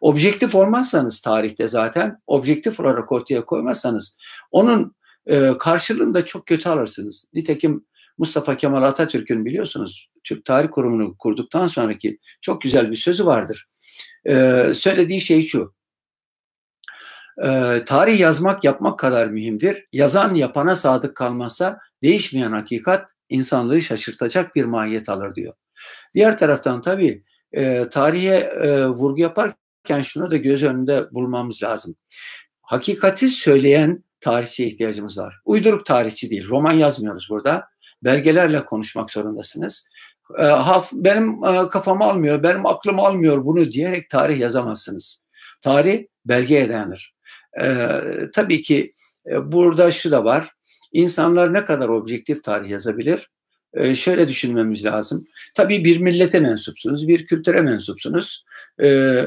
Objektif 0.00 0.54
olmazsanız 0.54 1.20
tarihte 1.20 1.68
zaten, 1.68 2.18
objektif 2.26 2.80
olarak 2.80 3.12
ortaya 3.12 3.44
koymazsanız 3.44 4.18
onun 4.50 4.96
e, 5.26 5.52
karşılığında 5.58 6.24
çok 6.24 6.46
kötü 6.46 6.68
alırsınız. 6.68 7.26
Nitekim 7.34 7.84
Mustafa 8.18 8.56
Kemal 8.56 8.82
Atatürk'ün 8.82 9.44
biliyorsunuz 9.44 10.10
Türk 10.24 10.44
Tarih 10.44 10.68
Kurumu'nu 10.70 11.16
kurduktan 11.18 11.66
sonraki 11.66 12.18
çok 12.40 12.62
güzel 12.62 12.90
bir 12.90 12.96
sözü 12.96 13.26
vardır. 13.26 13.66
E, 14.28 14.64
söylediği 14.74 15.20
şey 15.20 15.42
şu. 15.42 15.74
E, 17.44 17.82
tarih 17.86 18.20
yazmak 18.20 18.64
yapmak 18.64 18.98
kadar 18.98 19.26
mühimdir. 19.26 19.86
Yazan 19.92 20.34
yapana 20.34 20.76
sadık 20.76 21.16
kalmazsa 21.16 21.78
değişmeyen 22.02 22.52
hakikat 22.52 23.10
insanlığı 23.28 23.82
şaşırtacak 23.82 24.54
bir 24.54 24.64
mahiyet 24.64 25.08
alır 25.08 25.34
diyor. 25.34 25.54
Diğer 26.14 26.38
taraftan 26.38 26.82
tabii 26.82 27.24
e, 27.52 27.88
tarihe 27.88 28.36
e, 28.36 28.86
vurgu 28.86 29.20
yaparken 29.20 30.00
şunu 30.02 30.30
da 30.30 30.36
göz 30.36 30.62
önünde 30.62 31.10
bulmamız 31.12 31.62
lazım. 31.62 31.94
Hakikati 32.62 33.28
söyleyen 33.28 34.04
tarihçiye 34.20 34.68
ihtiyacımız 34.68 35.18
var. 35.18 35.40
Uyduruk 35.44 35.86
tarihçi 35.86 36.30
değil. 36.30 36.48
Roman 36.48 36.72
yazmıyoruz 36.72 37.26
burada. 37.30 37.68
Belgelerle 38.04 38.64
konuşmak 38.64 39.10
zorundasınız. 39.10 39.88
E, 40.38 40.42
haf, 40.42 40.92
benim 40.92 41.44
e, 41.44 41.68
kafam 41.68 42.02
almıyor, 42.02 42.42
benim 42.42 42.66
aklım 42.66 43.00
almıyor 43.00 43.44
bunu 43.44 43.72
diyerek 43.72 44.10
tarih 44.10 44.38
yazamazsınız. 44.40 45.22
Tarih 45.62 46.06
belgeye 46.26 46.68
dayanır. 46.68 47.17
E, 47.60 48.00
tabii 48.34 48.62
ki 48.62 48.94
e, 49.30 49.52
burada 49.52 49.90
şu 49.90 50.10
da 50.10 50.24
var. 50.24 50.50
İnsanlar 50.92 51.54
ne 51.54 51.64
kadar 51.64 51.88
objektif 51.88 52.44
tarih 52.44 52.70
yazabilir? 52.70 53.28
e, 53.74 53.94
şöyle 53.94 54.28
düşünmemiz 54.28 54.84
lazım. 54.84 55.26
Tabii 55.54 55.84
bir 55.84 55.98
millete 55.98 56.40
mensupsunuz, 56.40 57.08
bir 57.08 57.26
kültüre 57.26 57.60
mensupsunuz. 57.60 58.44
E, 58.82 59.18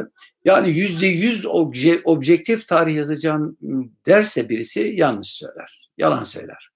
yani 0.46 0.70
yüzde 0.70 1.08
yüz 1.08 1.46
obje, 1.46 2.02
objektif 2.04 2.68
tarih 2.68 2.96
yazacağım 2.96 3.58
derse 4.06 4.50
birisi 4.50 4.94
yanlış 4.98 5.28
söyler, 5.28 5.90
yalan 5.98 6.24
söyler. 6.24 6.72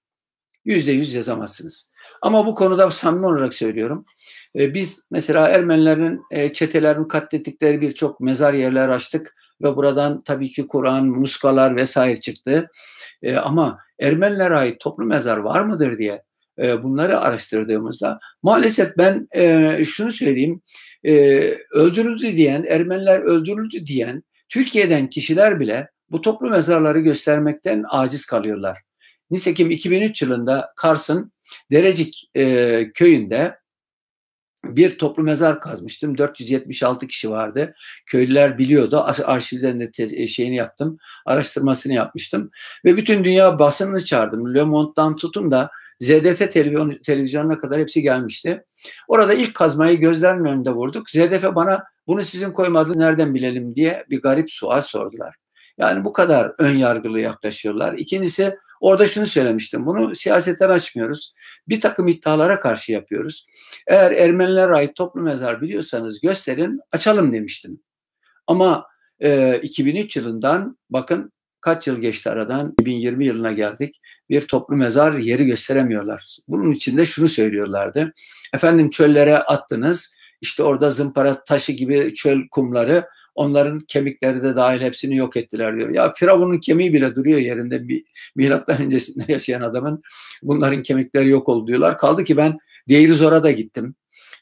Yüzde 0.64 0.92
yüz 0.92 1.14
yazamazsınız. 1.14 1.90
Ama 2.22 2.46
bu 2.46 2.54
konuda 2.54 2.90
samimi 2.90 3.26
olarak 3.26 3.54
söylüyorum. 3.54 4.04
Biz 4.54 5.08
mesela 5.10 5.48
Ermenilerin 5.48 6.20
e, 6.30 6.52
çetelerin 6.52 7.04
katlettikleri 7.04 7.80
birçok 7.80 8.20
mezar 8.20 8.54
yerler 8.54 8.88
açtık 8.88 9.34
ve 9.62 9.76
buradan 9.76 10.20
tabii 10.20 10.52
ki 10.52 10.66
Kur'an, 10.66 11.06
muskalar 11.06 11.76
vesaire 11.76 12.20
çıktı. 12.20 12.70
E, 13.22 13.36
ama 13.36 13.78
Ermenilere 14.00 14.56
ait 14.56 14.80
toplu 14.80 15.04
mezar 15.04 15.36
var 15.36 15.60
mıdır 15.60 15.98
diye 15.98 16.22
e, 16.58 16.82
bunları 16.82 17.20
araştırdığımızda 17.20 18.18
maalesef 18.42 18.98
ben 18.98 19.28
e, 19.36 19.84
şunu 19.84 20.12
söyleyeyim 20.12 20.62
e, 21.04 21.12
öldürüldü 21.70 22.36
diyen 22.36 22.64
Ermeniler 22.68 23.20
öldürüldü 23.20 23.86
diyen 23.86 24.22
Türkiye'den 24.48 25.08
kişiler 25.10 25.60
bile 25.60 25.88
bu 26.10 26.20
toplu 26.20 26.50
mezarları 26.50 27.00
göstermekten 27.00 27.84
aciz 27.88 28.26
kalıyorlar. 28.26 28.82
Nitekim 29.30 29.70
2003 29.70 30.22
yılında 30.22 30.72
Kars'ın 30.76 31.32
Derecik 31.70 32.30
e, 32.36 32.86
köyünde 32.94 33.56
bir 34.64 34.98
toplu 34.98 35.22
mezar 35.22 35.60
kazmıştım. 35.60 36.18
476 36.18 37.06
kişi 37.06 37.30
vardı. 37.30 37.74
Köylüler 38.06 38.58
biliyordu. 38.58 39.04
Arşivden 39.24 39.80
de 39.80 39.90
te- 39.90 40.26
şeyini 40.26 40.56
yaptım. 40.56 40.98
Araştırmasını 41.26 41.92
yapmıştım. 41.92 42.50
Ve 42.84 42.96
bütün 42.96 43.24
dünya 43.24 43.58
basınını 43.58 44.04
çağırdım. 44.04 44.54
Le 44.54 44.62
Monde'dan 44.62 45.16
tutun 45.16 45.50
da 45.50 45.70
ZDF 46.00 46.50
televizyon, 46.50 46.98
televizyonuna 47.06 47.58
kadar 47.58 47.80
hepsi 47.80 48.02
gelmişti. 48.02 48.64
Orada 49.08 49.34
ilk 49.34 49.54
kazmayı 49.54 50.00
gözlerimin 50.00 50.50
önünde 50.50 50.70
vurduk. 50.70 51.10
ZDF 51.10 51.54
bana 51.54 51.84
bunu 52.06 52.22
sizin 52.22 52.50
koymadığınızı 52.50 53.00
nereden 53.00 53.34
bilelim 53.34 53.76
diye 53.76 54.04
bir 54.10 54.22
garip 54.22 54.50
sual 54.50 54.82
sordular. 54.82 55.36
Yani 55.78 56.04
bu 56.04 56.12
kadar 56.12 56.52
ön 56.58 56.76
yargılı 56.76 57.20
yaklaşıyorlar. 57.20 57.94
İkincisi 57.94 58.56
orada 58.80 59.06
şunu 59.06 59.26
söylemiştim. 59.26 59.86
Bunu 59.86 60.14
siyasetten 60.14 60.68
açmıyoruz. 60.70 61.34
Bir 61.68 61.80
takım 61.80 62.08
iddialara 62.08 62.60
karşı 62.60 62.92
yapıyoruz. 62.92 63.46
Eğer 63.86 64.10
Ermenilere 64.10 64.74
ait 64.74 64.96
toplu 64.96 65.20
mezar 65.20 65.60
biliyorsanız 65.60 66.20
gösterin 66.20 66.80
açalım 66.92 67.32
demiştim. 67.32 67.80
Ama 68.46 68.86
e, 69.22 69.60
2003 69.62 70.16
yılından 70.16 70.78
bakın 70.90 71.32
kaç 71.60 71.86
yıl 71.86 71.96
geçti 71.96 72.30
aradan 72.30 72.74
2020 72.80 73.26
yılına 73.26 73.52
geldik 73.52 74.00
bir 74.30 74.48
toplu 74.48 74.76
mezar 74.76 75.12
yeri 75.12 75.46
gösteremiyorlar. 75.46 76.36
Bunun 76.48 76.72
için 76.72 76.98
de 76.98 77.06
şunu 77.06 77.28
söylüyorlardı. 77.28 78.12
Efendim 78.54 78.90
çöllere 78.90 79.38
attınız 79.38 80.14
işte 80.40 80.62
orada 80.62 80.90
zımpara 80.90 81.44
taşı 81.44 81.72
gibi 81.72 82.14
çöl 82.14 82.40
kumları 82.50 83.04
onların 83.36 83.80
kemikleri 83.80 84.42
de 84.42 84.56
dahil 84.56 84.80
hepsini 84.80 85.16
yok 85.16 85.36
ettiler 85.36 85.76
diyor. 85.76 85.94
Ya 85.94 86.12
Firavun'un 86.16 86.58
kemiği 86.58 86.92
bile 86.92 87.14
duruyor 87.14 87.38
yerinde 87.38 87.88
bir 87.88 88.04
milattan 88.36 88.82
öncesinde 88.82 89.32
yaşayan 89.32 89.60
adamın 89.60 90.02
bunların 90.42 90.82
kemikleri 90.82 91.28
yok 91.28 91.48
oldu 91.48 91.66
diyorlar. 91.66 91.98
Kaldı 91.98 92.24
ki 92.24 92.36
ben 92.36 92.58
Deir 92.88 93.14
Zor'a 93.14 93.44
da 93.44 93.50
gittim. 93.50 93.94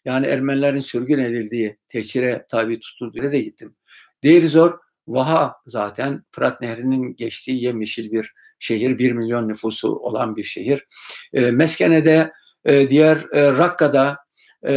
Yani 0.05 0.27
Ermenilerin 0.27 0.81
sürgün 0.81 1.19
edildiği, 1.19 1.77
tehcire 1.89 2.47
tabi 2.51 2.81
tutulduğu 2.81 3.19
yere 3.19 3.33
de 3.33 3.41
gittim. 3.41 3.77
Deir 4.23 4.49
Zor 4.49 4.79
Vaha 5.09 5.55
zaten 5.67 6.25
Fırat 6.33 6.61
Nehri'nin 6.61 7.17
geçtiği 7.17 7.65
yemyeşil 7.65 8.13
bir 8.13 8.33
şehir, 8.59 8.99
bir 8.99 9.13
milyon 9.13 9.49
nüfusu 9.49 9.97
olan 9.97 10.37
bir 10.37 10.45
şehir. 10.45 10.87
E, 11.33 11.51
Meskene'de, 11.51 12.33
e, 12.65 12.91
diğer 12.91 13.17
e, 13.33 13.53
Rakka'da, 13.53 14.19
e, 14.67 14.75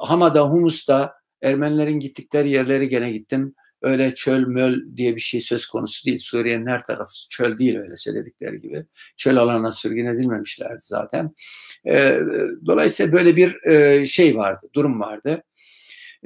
Hama'da, 0.00 0.48
Humus'ta 0.48 1.14
Ermenilerin 1.46 2.00
gittikleri 2.00 2.50
yerleri 2.50 2.88
gene 2.88 3.12
gittim. 3.12 3.54
Öyle 3.82 4.14
çöl 4.14 4.46
möl 4.46 4.96
diye 4.96 5.16
bir 5.16 5.20
şey 5.20 5.40
söz 5.40 5.66
konusu 5.66 6.04
değil. 6.04 6.18
Suriye'nin 6.22 6.66
her 6.66 6.84
tarafı 6.84 7.12
çöl 7.30 7.58
değil 7.58 7.78
öyle 7.78 7.96
söyledikleri 7.96 8.60
gibi. 8.60 8.84
Çöl 9.16 9.36
alanına 9.36 9.72
sürgün 9.72 10.06
edilmemişlerdi 10.06 10.80
zaten. 10.82 11.34
E, 11.88 12.18
dolayısıyla 12.66 13.12
böyle 13.12 13.36
bir 13.36 13.66
e, 13.66 14.06
şey 14.06 14.36
vardı, 14.36 14.66
durum 14.74 15.00
vardı. 15.00 15.42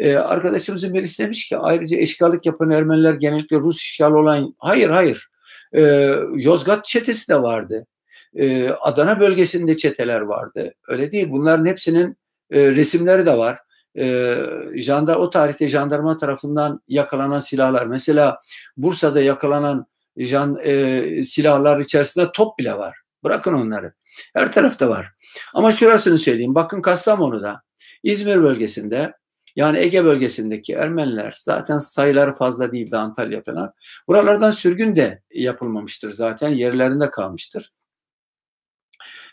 Ee, 0.00 0.16
arkadaşımızın 0.16 0.94
birisi 0.94 1.22
demiş 1.22 1.48
ki 1.48 1.56
ayrıca 1.56 1.96
eşkallık 1.96 2.46
yapan 2.46 2.70
Ermeniler 2.70 3.14
genellikle 3.14 3.56
Rus 3.56 3.82
işgal 3.82 4.12
olan 4.12 4.54
hayır 4.58 4.90
hayır 4.90 5.28
ee, 5.76 6.14
Yozgat 6.34 6.84
çetesi 6.84 7.28
de 7.28 7.42
vardı. 7.42 7.86
Ee, 8.34 8.68
Adana 8.68 9.20
bölgesinde 9.20 9.76
çeteler 9.76 10.20
vardı. 10.20 10.74
Öyle 10.88 11.10
değil. 11.10 11.30
Bunların 11.30 11.66
hepsinin 11.66 12.16
e, 12.50 12.70
resimleri 12.70 13.26
de 13.26 13.38
var. 13.38 13.58
Ee, 13.98 14.36
jandar 14.74 15.16
o 15.16 15.30
tarihte 15.30 15.68
jandarma 15.68 16.18
tarafından 16.18 16.80
yakalanan 16.88 17.40
silahlar. 17.40 17.86
Mesela 17.86 18.38
Bursa'da 18.76 19.20
yakalanan 19.20 19.86
jan, 20.16 20.58
e, 20.64 21.24
silahlar 21.24 21.80
içerisinde 21.80 22.32
top 22.34 22.58
bile 22.58 22.78
var. 22.78 22.98
Bırakın 23.24 23.54
onları. 23.54 23.92
Her 24.34 24.52
tarafta 24.52 24.88
var. 24.88 25.12
Ama 25.54 25.72
şurasını 25.72 26.18
söyleyeyim. 26.18 26.54
Bakın 26.54 26.82
Kastamonu'da, 26.82 27.62
İzmir 28.02 28.42
bölgesinde 28.42 29.12
Yani 29.56 29.78
Ege 29.78 30.04
bölgesindeki 30.04 30.72
Ermeniler 30.72 31.34
zaten 31.38 31.78
sayıları 31.78 32.34
fazla 32.34 32.72
değildi 32.72 32.96
Antalya 32.96 33.42
falan. 33.42 33.72
Buralardan 34.08 34.50
sürgün 34.50 34.96
de 34.96 35.22
yapılmamıştır 35.34 36.14
zaten 36.14 36.50
yerlerinde 36.50 37.10
kalmıştır. 37.10 37.72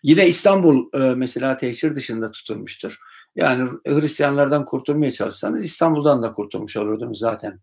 Yine 0.03 0.27
İstanbul 0.27 0.85
e, 0.93 1.15
mesela 1.15 1.57
teşhir 1.57 1.95
dışında 1.95 2.31
tutulmuştur. 2.31 2.97
Yani 3.35 3.69
Hristiyanlardan 3.87 4.65
kurtulmaya 4.65 5.11
çalışsanız 5.11 5.65
İstanbul'dan 5.65 6.23
da 6.23 6.33
kurtulmuş 6.33 6.77
olurdunuz 6.77 7.19
zaten. 7.19 7.59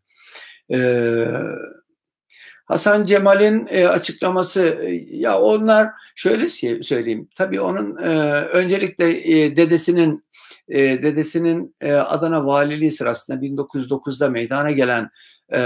Ee, 0.73 1.27
Hasan 2.65 3.05
Cemal'in 3.05 3.67
e, 3.71 3.87
açıklaması 3.87 4.79
e, 4.83 4.91
ya 5.11 5.41
onlar 5.41 5.89
şöyle 6.15 6.49
söyleyeyim. 6.83 7.29
Tabii 7.35 7.61
onun 7.61 7.97
e, 7.97 8.09
öncelikle 8.33 9.33
e, 9.33 9.57
dedesinin 9.57 10.25
e, 10.69 11.03
dedesinin 11.03 11.75
e, 11.81 11.93
Adana 11.93 12.47
valiliği 12.47 12.91
sırasında 12.91 13.37
1909'da 13.37 14.29
meydana 14.29 14.71
gelen 14.71 15.11
e, 15.53 15.59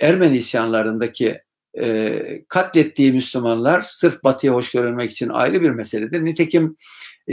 Ermeni 0.00 0.36
isyanlarındaki 0.36 1.40
e, 1.80 2.44
katlettiği 2.48 3.12
Müslümanlar 3.12 3.80
sırf 3.88 4.24
batıya 4.24 4.54
hoş 4.54 4.70
görülmek 4.70 5.10
için 5.10 5.28
ayrı 5.28 5.62
bir 5.62 5.70
meseledir. 5.70 6.24
Nitekim 6.24 6.76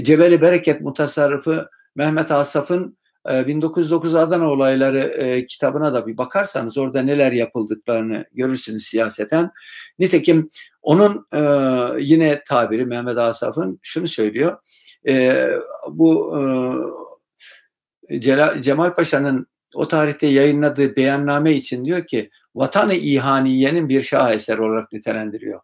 Cebeli 0.02 0.42
Bereket 0.42 0.82
Mutasarrıfı 0.82 1.70
Mehmet 1.96 2.32
Asaf'ın 2.32 2.98
1909 3.28 4.16
Adana 4.16 4.50
olayları 4.50 5.00
e, 5.00 5.46
kitabına 5.46 5.94
da 5.94 6.08
bir 6.08 6.18
bakarsanız 6.18 6.78
orada 6.78 7.02
neler 7.02 7.32
yapıldıklarını 7.32 8.26
görürsünüz 8.32 8.86
siyaseten. 8.86 9.52
Nitekim 10.00 10.50
onun 10.82 11.28
e, 11.34 11.42
yine 12.00 12.44
tabiri 12.48 12.86
Mehmet 12.86 13.18
Asaf'ın 13.18 13.80
şunu 13.82 14.08
söylüyor. 14.08 14.58
E, 15.08 15.48
bu 15.90 16.38
e, 18.10 18.22
Cemal 18.62 18.96
Paşa'nın 18.96 19.48
o 19.76 19.88
tarihte 19.88 20.28
yayınladığı 20.28 20.96
beyanname 20.96 21.54
için 21.54 21.86
diyor 21.86 22.08
ki 22.08 22.30
vatanı 22.56 22.94
ihaniyenin 22.94 23.90
bir 23.90 24.02
şaheser 24.02 24.58
olarak 24.58 24.92
nitelendiriyor. 24.94 25.60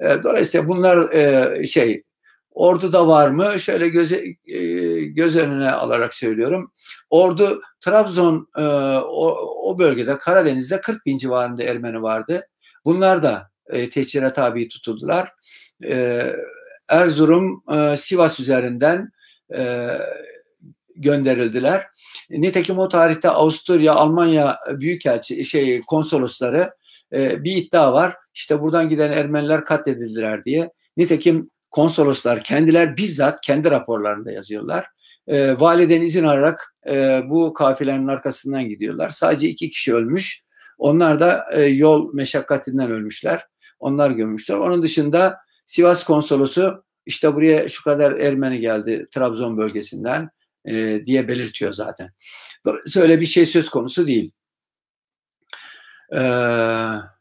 E, 0.00 0.22
dolayısıyla 0.22 0.68
bunlar 0.68 1.12
e, 1.12 1.66
şey 1.66 2.02
Ordu'da 2.50 3.08
var 3.08 3.28
mı? 3.28 3.58
Şöyle 3.58 3.88
göze, 3.88 4.24
e, 4.46 4.60
göz 5.04 5.36
önüne 5.36 5.70
alarak 5.70 6.14
söylüyorum. 6.14 6.72
Ordu 7.10 7.62
Trabzon 7.80 8.48
e, 8.58 8.62
o, 8.98 9.78
bölgede 9.78 10.18
Karadeniz'de 10.18 10.80
40 10.80 11.06
bin 11.06 11.16
civarında 11.16 11.62
Ermeni 11.62 12.02
vardı. 12.02 12.46
Bunlar 12.84 13.22
da 13.22 13.50
e, 13.70 13.90
teçhire 13.90 14.32
tabi 14.32 14.68
tutuldular. 14.68 15.32
Erzurum, 16.88 17.64
Sivas 17.96 18.40
üzerinden 18.40 19.12
gönderildiler. 21.02 21.86
Nitekim 22.30 22.78
o 22.78 22.88
tarihte 22.88 23.28
Avusturya, 23.28 23.94
Almanya 23.94 24.58
büyükelçi 24.70 25.44
şey 25.44 25.80
konsolosları 25.80 26.72
e, 27.12 27.44
bir 27.44 27.56
iddia 27.56 27.92
var. 27.92 28.16
İşte 28.34 28.60
buradan 28.60 28.88
giden 28.88 29.12
Ermeniler 29.12 29.64
katledildiler 29.64 30.44
diye. 30.44 30.70
Nitekim 30.96 31.50
konsoloslar 31.70 32.44
kendiler 32.44 32.96
bizzat 32.96 33.40
kendi 33.40 33.70
raporlarında 33.70 34.32
yazıyorlar. 34.32 34.86
E, 35.26 35.60
validen 35.60 36.02
izin 36.02 36.24
alarak 36.24 36.74
e, 36.88 37.22
bu 37.28 37.52
kafilenin 37.52 38.08
arkasından 38.08 38.68
gidiyorlar. 38.68 39.10
Sadece 39.10 39.48
iki 39.48 39.70
kişi 39.70 39.94
ölmüş. 39.94 40.42
Onlar 40.78 41.20
da 41.20 41.46
e, 41.52 41.62
yol 41.62 42.14
meşakkatinden 42.14 42.90
ölmüşler. 42.90 43.46
Onlar 43.78 44.10
gömmüşler. 44.10 44.56
Onun 44.56 44.82
dışında 44.82 45.38
Sivas 45.66 46.04
konsolosu 46.04 46.84
işte 47.06 47.34
buraya 47.34 47.68
şu 47.68 47.84
kadar 47.84 48.12
Ermeni 48.12 48.60
geldi 48.60 49.06
Trabzon 49.14 49.56
bölgesinden 49.56 50.30
e, 50.68 51.06
diye 51.06 51.28
belirtiyor 51.28 51.72
zaten. 51.72 52.12
Dolayısıyla 52.66 53.08
öyle 53.08 53.20
bir 53.20 53.26
şey 53.26 53.46
söz 53.46 53.68
konusu 53.68 54.06
değil. 54.06 54.32
Eee 56.12 56.18
ee, 56.20 57.11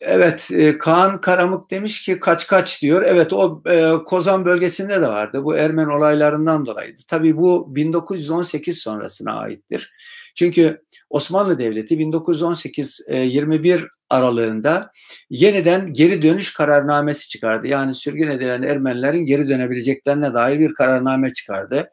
evet, 0.00 0.48
e, 0.52 0.78
Kaan 0.78 1.20
Karamık 1.20 1.70
demiş 1.70 2.02
ki 2.02 2.18
kaç 2.18 2.46
kaç 2.46 2.82
diyor. 2.82 3.02
Evet, 3.06 3.32
o 3.32 3.62
e, 3.66 3.90
Kozan 4.06 4.44
bölgesinde 4.44 5.00
de 5.00 5.08
vardı. 5.08 5.44
Bu 5.44 5.56
Ermen 5.56 5.86
olaylarından 5.86 6.66
dolayıydı. 6.66 7.00
Tabii 7.08 7.36
bu 7.36 7.76
1918 7.76 8.78
sonrasına 8.78 9.32
aittir. 9.40 9.92
Çünkü 10.34 10.82
Osmanlı 11.10 11.58
Devleti 11.58 11.94
1918-21 11.96 13.74
e, 13.74 13.86
aralığında 14.10 14.90
yeniden 15.30 15.92
geri 15.92 16.22
dönüş 16.22 16.52
kararnamesi 16.54 17.28
çıkardı. 17.28 17.66
Yani 17.66 17.94
sürgün 17.94 18.28
edilen 18.28 18.62
Ermenilerin 18.62 19.26
geri 19.26 19.48
dönebileceklerine 19.48 20.34
dair 20.34 20.58
bir 20.58 20.74
kararname 20.74 21.32
çıkardı. 21.32 21.90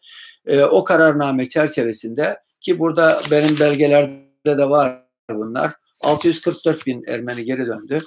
O 0.72 0.84
kararname 0.84 1.50
çerçevesinde 1.50 2.38
ki 2.62 2.80
burada 2.80 3.22
benim 3.32 3.60
belgelerde 3.60 4.58
de 4.58 4.70
var 4.70 5.04
bunlar 5.32 5.74
644 6.02 6.86
bin 6.86 7.04
Ermeni 7.08 7.44
geri 7.44 7.66
döndü. 7.66 8.00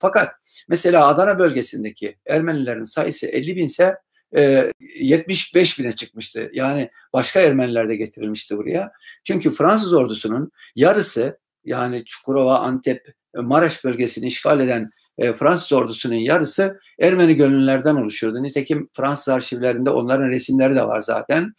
Fakat 0.00 0.34
mesela 0.68 1.06
Adana 1.06 1.38
bölgesindeki 1.38 2.16
Ermenilerin 2.26 2.84
sayısı 2.84 3.26
50 3.26 3.56
binse 3.56 3.96
e, 4.36 4.72
75 5.00 5.78
bine 5.78 5.92
çıkmıştı. 5.92 6.50
Yani 6.52 6.90
başka 7.12 7.40
Ermeniler 7.40 7.88
de 7.88 7.96
getirilmişti 7.96 8.56
buraya. 8.56 8.92
Çünkü 9.24 9.50
Fransız 9.50 9.92
ordusunun 9.94 10.50
yarısı 10.76 11.38
yani 11.64 12.04
Çukurova, 12.04 12.58
Antep, 12.58 13.06
Maraş 13.34 13.84
bölgesini 13.84 14.26
işgal 14.26 14.60
eden 14.60 14.90
e, 15.18 15.32
Fransız 15.32 15.72
ordusunun 15.72 16.14
yarısı 16.14 16.80
Ermeni 17.00 17.34
gönüllülerden 17.34 17.94
oluşuyordu. 17.94 18.42
Nitekim 18.42 18.88
Fransız 18.92 19.28
arşivlerinde 19.28 19.90
onların 19.90 20.28
resimleri 20.28 20.76
de 20.76 20.86
var 20.86 21.00
zaten. 21.00 21.52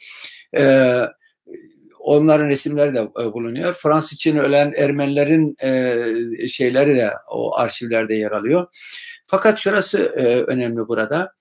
E, 0.57 0.63
onların 1.99 2.47
resimleri 2.47 2.93
de 2.93 2.99
e, 2.99 3.33
bulunuyor. 3.33 3.73
Fransız 3.73 4.13
için 4.13 4.37
ölen 4.37 4.73
Ermenilerin 4.77 5.55
e, 5.63 6.47
şeyleri 6.47 6.95
de 6.95 7.11
o 7.31 7.55
arşivlerde 7.55 8.15
yer 8.15 8.31
alıyor. 8.31 8.67
Fakat 9.27 9.59
şurası 9.59 9.97
e, 10.15 10.41
önemli 10.43 10.87
burada. 10.87 11.31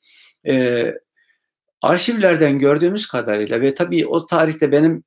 arşivlerden 1.83 2.59
gördüğümüz 2.59 3.07
kadarıyla 3.07 3.61
ve 3.61 3.75
tabii 3.75 4.07
o 4.07 4.27
tarihte 4.27 4.73
benim 4.73 5.05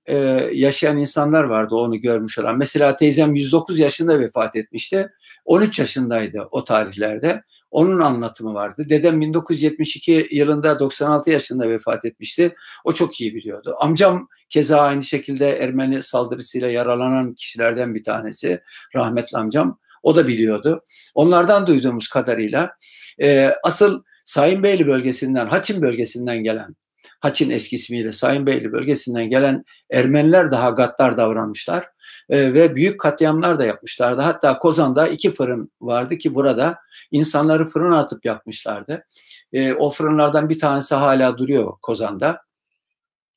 yaşayan 0.53 0.97
insanlar 0.97 1.43
vardı 1.43 1.75
onu 1.75 2.01
görmüş 2.01 2.39
olan. 2.39 2.57
Mesela 2.57 2.95
teyzem 2.95 3.35
109 3.35 3.79
yaşında 3.79 4.19
vefat 4.19 4.55
etmişti. 4.55 5.09
13 5.45 5.79
yaşındaydı 5.79 6.47
o 6.51 6.63
tarihlerde. 6.63 7.43
Onun 7.71 8.01
anlatımı 8.01 8.53
vardı. 8.53 8.85
Dedem 8.89 9.21
1972 9.21 10.27
yılında 10.31 10.79
96 10.79 11.29
yaşında 11.29 11.69
vefat 11.69 12.05
etmişti. 12.05 12.55
O 12.85 12.93
çok 12.93 13.21
iyi 13.21 13.35
biliyordu. 13.35 13.75
Amcam 13.79 14.27
keza 14.49 14.79
aynı 14.79 15.03
şekilde 15.03 15.49
Ermeni 15.49 16.03
saldırısıyla 16.03 16.69
yaralanan 16.69 17.33
kişilerden 17.33 17.95
bir 17.95 18.03
tanesi. 18.03 18.61
Rahmetli 18.95 19.37
amcam. 19.37 19.79
O 20.03 20.15
da 20.15 20.27
biliyordu. 20.27 20.83
Onlardan 21.15 21.67
duyduğumuz 21.67 22.07
kadarıyla 22.07 22.75
e, 23.21 23.51
asıl 23.63 24.03
Sayınbeyli 24.25 24.87
bölgesinden, 24.87 25.47
Haçin 25.47 25.81
bölgesinden 25.81 26.43
gelen, 26.43 26.75
Haçin 27.19 27.49
eski 27.49 27.75
ismiyle 27.75 28.11
Sayınbeyli 28.11 28.71
bölgesinden 28.71 29.29
gelen 29.29 29.63
Ermeniler 29.91 30.51
daha 30.51 30.69
gaddar 30.69 31.17
davranmışlar 31.17 31.85
e, 32.31 32.53
ve 32.53 32.75
büyük 32.75 32.99
katliamlar 32.99 33.59
da 33.59 33.65
yapmışlardı. 33.65 34.21
Hatta 34.21 34.59
Kozan'da 34.59 35.07
iki 35.07 35.31
fırın 35.31 35.71
vardı 35.81 36.17
ki 36.17 36.35
burada 36.35 36.77
insanları 37.11 37.65
fırına 37.65 37.99
atıp 37.99 38.25
yapmışlardı. 38.25 39.05
E, 39.53 39.73
o 39.73 39.89
fırınlardan 39.89 40.49
bir 40.49 40.59
tanesi 40.59 40.95
hala 40.95 41.37
duruyor 41.37 41.73
Kozan'da. 41.81 42.41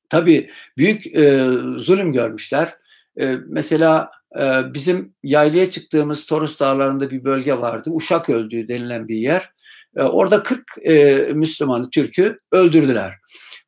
Tabii 0.09 0.51
büyük 0.77 1.07
e, 1.17 1.47
zulüm 1.77 2.13
görmüşler. 2.13 2.75
E, 3.21 3.37
mesela 3.47 4.11
e, 4.41 4.75
bizim 4.75 5.15
yaylaya 5.23 5.71
çıktığımız 5.71 6.27
Torus 6.27 6.61
Dağları'nda 6.61 7.11
bir 7.11 7.25
bölge 7.25 7.59
vardı. 7.59 7.91
Uşak 7.93 8.31
öldüğü 8.31 8.69
denilen 8.69 9.09
bir 9.09 9.17
yer. 9.17 9.51
E, 9.97 10.03
orada 10.03 10.43
40 10.43 10.65
e, 10.83 11.15
Müslümanı, 11.35 11.91
Türk'ü 11.91 12.41
öldürdüler. 12.53 13.15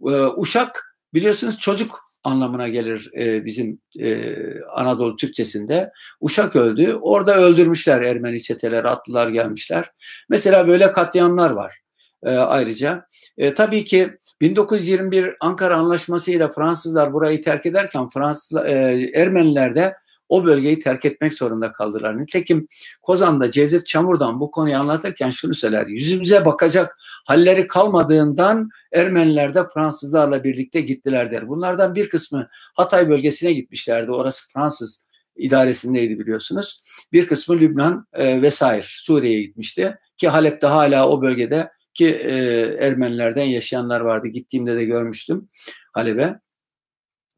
E, 0.00 0.12
Uşak 0.36 0.96
biliyorsunuz 1.14 1.58
çocuk 1.58 2.05
anlamına 2.26 2.68
gelir 2.68 3.10
e, 3.18 3.44
bizim 3.44 3.78
e, 4.00 4.34
Anadolu 4.72 5.16
Türkçesinde. 5.16 5.90
Uşak 6.20 6.56
öldü. 6.56 6.98
Orada 7.02 7.36
öldürmüşler 7.36 8.02
Ermeni 8.02 8.42
çeteler, 8.42 8.84
atlılar 8.84 9.28
gelmişler. 9.28 9.90
Mesela 10.28 10.68
böyle 10.68 10.92
katliamlar 10.92 11.50
var 11.50 11.80
e, 12.24 12.30
ayrıca. 12.30 13.06
E, 13.38 13.54
tabii 13.54 13.84
ki 13.84 14.10
1921 14.40 15.34
Ankara 15.40 15.76
Anlaşması 15.76 16.32
ile 16.32 16.48
Fransızlar 16.48 17.12
burayı 17.12 17.42
terk 17.42 17.66
ederken 17.66 18.08
Fransız 18.10 18.64
e, 18.66 19.10
Ermeniler 19.14 19.74
de 19.74 19.96
o 20.28 20.44
bölgeyi 20.44 20.78
terk 20.78 21.04
etmek 21.04 21.34
zorunda 21.34 21.72
kaldılar. 21.72 22.20
Nitekim 22.20 22.68
Kozan'da 23.02 23.50
Cevdet 23.50 23.86
Çamur'dan 23.86 24.40
bu 24.40 24.50
konuyu 24.50 24.76
anlatırken 24.76 25.30
şunu 25.30 25.54
söyler. 25.54 25.86
Yüzümüze 25.86 26.44
bakacak 26.44 26.96
halleri 27.26 27.66
kalmadığından 27.66 28.68
Ermeniler 28.92 29.54
de 29.54 29.68
Fransızlarla 29.74 30.44
birlikte 30.44 30.80
gittiler 30.80 31.30
der. 31.30 31.48
Bunlardan 31.48 31.94
bir 31.94 32.08
kısmı 32.08 32.48
Hatay 32.74 33.08
bölgesine 33.08 33.52
gitmişlerdi. 33.52 34.10
Orası 34.10 34.52
Fransız 34.52 35.06
idaresindeydi 35.36 36.18
biliyorsunuz. 36.18 36.82
Bir 37.12 37.26
kısmı 37.26 37.58
Lübnan 37.58 38.06
e, 38.12 38.42
vesaire 38.42 38.82
Suriye'ye 38.84 39.42
gitmişti. 39.42 39.98
Ki 40.16 40.28
Halep'te 40.28 40.66
hala 40.66 41.08
o 41.08 41.22
bölgede 41.22 41.70
ki 41.94 42.06
e, 42.06 42.34
Ermenilerden 42.80 43.44
yaşayanlar 43.44 44.00
vardı. 44.00 44.28
Gittiğimde 44.28 44.76
de 44.76 44.84
görmüştüm 44.84 45.48
Halep'e. 45.92 46.40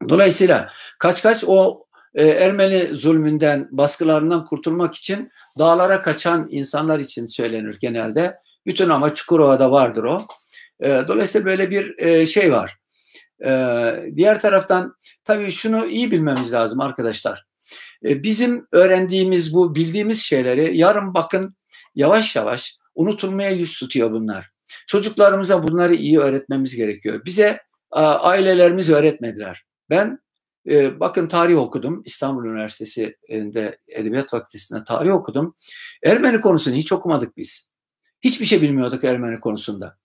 Dolayısıyla 0.09 0.69
kaç 0.99 1.21
kaç 1.21 1.43
o 1.47 1.85
e, 2.15 2.27
Ermeni 2.27 2.95
zulmünden, 2.95 3.67
baskılarından 3.71 4.45
kurtulmak 4.45 4.95
için 4.95 5.31
dağlara 5.59 6.01
kaçan 6.01 6.47
insanlar 6.49 6.99
için 6.99 7.25
söylenir 7.25 7.77
genelde. 7.81 8.35
Bütün 8.65 8.89
ama 8.89 9.13
Çukurova'da 9.13 9.71
vardır 9.71 10.03
o. 10.03 10.21
E, 10.79 11.01
dolayısıyla 11.07 11.45
böyle 11.45 11.71
bir 11.71 11.99
e, 11.99 12.25
şey 12.25 12.51
var. 12.51 12.77
E, 13.45 13.51
diğer 14.15 14.41
taraftan 14.41 14.95
tabii 15.23 15.51
şunu 15.51 15.85
iyi 15.85 16.11
bilmemiz 16.11 16.53
lazım 16.53 16.79
arkadaşlar. 16.81 17.45
Bizim 18.03 18.67
öğrendiğimiz 18.71 19.53
bu 19.53 19.75
bildiğimiz 19.75 20.21
şeyleri 20.21 20.77
yarın 20.77 21.13
bakın 21.13 21.55
yavaş 21.95 22.35
yavaş 22.35 22.77
unutulmaya 22.95 23.49
yüz 23.49 23.77
tutuyor 23.79 24.11
bunlar. 24.11 24.49
Çocuklarımıza 24.87 25.67
bunları 25.67 25.95
iyi 25.95 26.19
öğretmemiz 26.19 26.75
gerekiyor. 26.75 27.25
Bize 27.25 27.59
ailelerimiz 27.91 28.89
öğretmediler. 28.89 29.63
Ben 29.89 30.19
e, 30.67 30.99
bakın 30.99 31.27
tarih 31.27 31.57
okudum. 31.57 32.01
İstanbul 32.05 32.45
Üniversitesi'nde 32.45 33.77
Edebiyat 33.87 34.29
Fakültesi'nde 34.29 34.83
tarih 34.83 35.13
okudum. 35.13 35.55
Ermeni 36.03 36.41
konusunu 36.41 36.75
hiç 36.75 36.91
okumadık 36.91 37.37
biz. 37.37 37.71
Hiçbir 38.21 38.45
şey 38.45 38.61
bilmiyorduk 38.61 39.03
Ermeni 39.03 39.39
konusunda. 39.39 39.97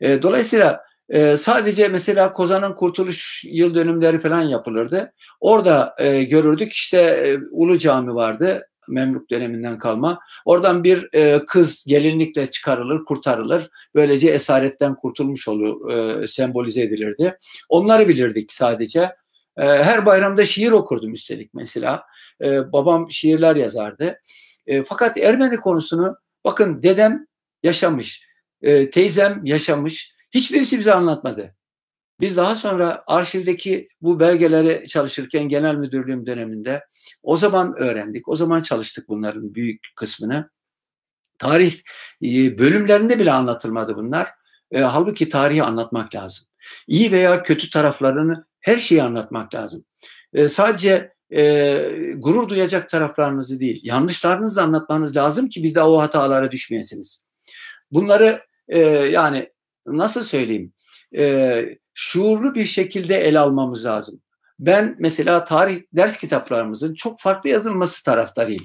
E, 0.00 0.22
dolayısıyla 0.22 0.80
e, 1.08 1.36
sadece 1.36 1.88
mesela 1.88 2.32
Kozan'ın 2.32 2.74
kurtuluş 2.74 3.44
yıl 3.44 3.74
dönümleri 3.74 4.18
falan 4.18 4.42
yapılırdı. 4.42 5.12
Orada 5.40 5.94
e, 5.98 6.24
görürdük 6.24 6.72
işte 6.72 6.98
e, 6.98 7.38
Ulu 7.50 7.78
Cami 7.78 8.14
vardı. 8.14 8.68
Memluk 8.88 9.30
döneminden 9.30 9.78
kalma. 9.78 10.18
Oradan 10.44 10.84
bir 10.84 11.08
e, 11.12 11.44
kız 11.44 11.84
gelinlikle 11.88 12.50
çıkarılır, 12.50 13.04
kurtarılır. 13.04 13.70
Böylece 13.94 14.30
esaretten 14.30 14.94
kurtulmuş 14.94 15.48
olur, 15.48 15.90
e, 15.92 16.26
sembolize 16.26 16.82
edilirdi. 16.82 17.36
Onları 17.68 18.08
bilirdik 18.08 18.52
sadece. 18.52 19.10
E, 19.56 19.62
her 19.62 20.06
bayramda 20.06 20.44
şiir 20.44 20.72
okurdum 20.72 21.12
üstelik 21.12 21.54
mesela. 21.54 22.06
E, 22.42 22.72
babam 22.72 23.10
şiirler 23.10 23.56
yazardı. 23.56 24.20
E, 24.66 24.84
fakat 24.84 25.18
Ermeni 25.18 25.56
konusunu 25.56 26.16
bakın 26.44 26.82
dedem 26.82 27.26
yaşamış, 27.62 28.26
e, 28.62 28.90
teyzem 28.90 29.40
yaşamış. 29.44 30.14
Hiçbirisi 30.34 30.78
bize 30.78 30.94
anlatmadı. 30.94 31.54
Biz 32.20 32.36
daha 32.36 32.56
sonra 32.56 33.04
arşivdeki 33.06 33.88
bu 34.00 34.20
belgeleri 34.20 34.88
çalışırken 34.88 35.48
genel 35.48 35.74
müdürlüğüm 35.74 36.26
döneminde 36.26 36.84
o 37.22 37.36
zaman 37.36 37.74
öğrendik. 37.78 38.28
O 38.28 38.36
zaman 38.36 38.62
çalıştık 38.62 39.08
bunların 39.08 39.54
büyük 39.54 39.86
kısmını. 39.96 40.50
Tarih 41.38 41.74
e, 42.24 42.58
bölümlerinde 42.58 43.18
bile 43.18 43.32
anlatılmadı 43.32 43.96
bunlar. 43.96 44.30
E, 44.70 44.80
halbuki 44.80 45.28
tarihi 45.28 45.62
anlatmak 45.62 46.14
lazım. 46.14 46.46
İyi 46.86 47.12
veya 47.12 47.42
kötü 47.42 47.70
taraflarını 47.70 48.46
her 48.60 48.76
şeyi 48.76 49.02
anlatmak 49.02 49.54
lazım. 49.54 49.84
E, 50.32 50.48
sadece 50.48 51.12
e, 51.36 52.14
gurur 52.16 52.48
duyacak 52.48 52.90
taraflarınızı 52.90 53.60
değil, 53.60 53.80
yanlışlarınızı 53.82 54.56
da 54.56 54.62
anlatmanız 54.62 55.16
lazım 55.16 55.48
ki 55.48 55.62
bir 55.62 55.74
daha 55.74 55.90
o 55.90 55.98
hatalara 55.98 56.50
düşmeyesiniz. 56.50 57.24
Bunları 57.90 58.40
e, 58.68 58.78
yani 58.88 59.48
nasıl 59.86 60.22
söyleyeyim? 60.22 60.72
E, 61.16 61.64
şuurlu 61.94 62.54
bir 62.54 62.64
şekilde 62.64 63.16
ele 63.16 63.38
almamız 63.38 63.84
lazım. 63.84 64.20
Ben 64.58 64.96
mesela 64.98 65.44
tarih 65.44 65.82
ders 65.92 66.16
kitaplarımızın 66.20 66.94
çok 66.94 67.20
farklı 67.20 67.50
yazılması 67.50 68.04
taraftarıyım. 68.04 68.64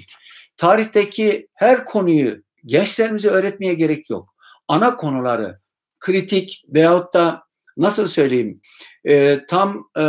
Tarihteki 0.56 1.48
her 1.54 1.84
konuyu 1.84 2.42
gençlerimize 2.64 3.28
öğretmeye 3.28 3.74
gerek 3.74 4.10
yok. 4.10 4.34
Ana 4.68 4.96
konuları 4.96 5.60
kritik 5.98 6.64
veyahut 6.68 7.14
da 7.14 7.42
nasıl 7.76 8.06
söyleyeyim 8.06 8.60
e, 9.04 9.40
tam 9.48 9.90
e, 9.98 10.04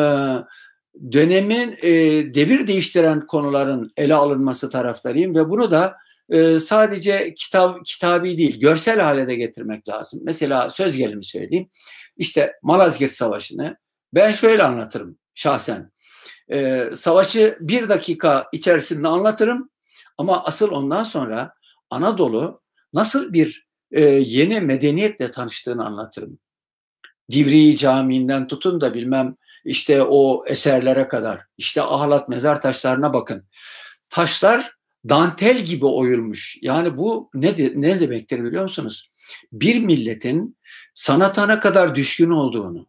dönemin 1.12 1.78
e, 1.82 1.91
devir 2.34 2.68
değiştiren 2.68 3.28
konuların 3.28 3.91
ele 3.97 4.16
alınması 4.16 4.70
taraftarıyım 4.70 5.36
ve 5.36 5.49
bunu 5.49 5.72
da 5.72 5.95
e, 6.30 6.59
sadece 6.59 7.34
kitap 7.34 7.86
kitabi 7.86 8.38
değil 8.38 8.59
görsel 8.59 8.99
hale 8.99 9.28
de 9.28 9.36
getirmek 9.36 9.89
lazım. 9.89 10.20
Mesela 10.24 10.70
söz 10.70 10.97
gelimi 10.97 11.26
söyleyeyim. 11.26 11.70
İşte 12.18 12.53
Malazgirt 12.64 13.12
Savaşı'nı 13.12 13.78
ben 14.14 14.32
şöyle 14.32 14.64
anlatırım 14.64 15.18
şahsen. 15.36 15.91
Ee, 16.51 16.89
savaşı 16.95 17.57
bir 17.59 17.89
dakika 17.89 18.47
içerisinde 18.53 19.07
anlatırım 19.07 19.70
ama 20.18 20.43
asıl 20.43 20.72
ondan 20.72 21.03
sonra 21.03 21.53
Anadolu 21.89 22.62
nasıl 22.93 23.34
bir 23.34 23.68
e, 23.91 24.01
yeni 24.05 24.62
medeniyetle 24.62 25.32
tanıştığını 25.32 25.86
anlatırım. 25.86 26.39
Divriği 27.32 27.78
Camii'nden 27.78 28.48
tutun 28.48 28.82
da 28.82 28.94
bilmem 28.94 29.36
işte 29.66 30.04
o 30.04 30.46
eserlere 30.48 31.08
kadar. 31.08 31.42
İşte 31.58 31.82
ahlat 31.82 32.30
mezar 32.30 32.62
taşlarına 32.62 33.14
bakın. 33.14 33.46
Taşlar 34.10 34.76
dantel 35.10 35.58
gibi 35.60 35.86
oyulmuş. 35.86 36.58
Yani 36.62 36.98
bu 36.98 37.30
ne, 37.34 37.58
de, 37.58 37.74
ne 37.76 38.00
demektir 38.00 38.44
biliyor 38.44 38.64
musunuz? 38.64 39.12
Bir 39.52 39.84
milletin 39.84 40.58
sanatana 40.94 41.60
kadar 41.60 41.96
düşkün 41.96 42.30
olduğunu, 42.30 42.88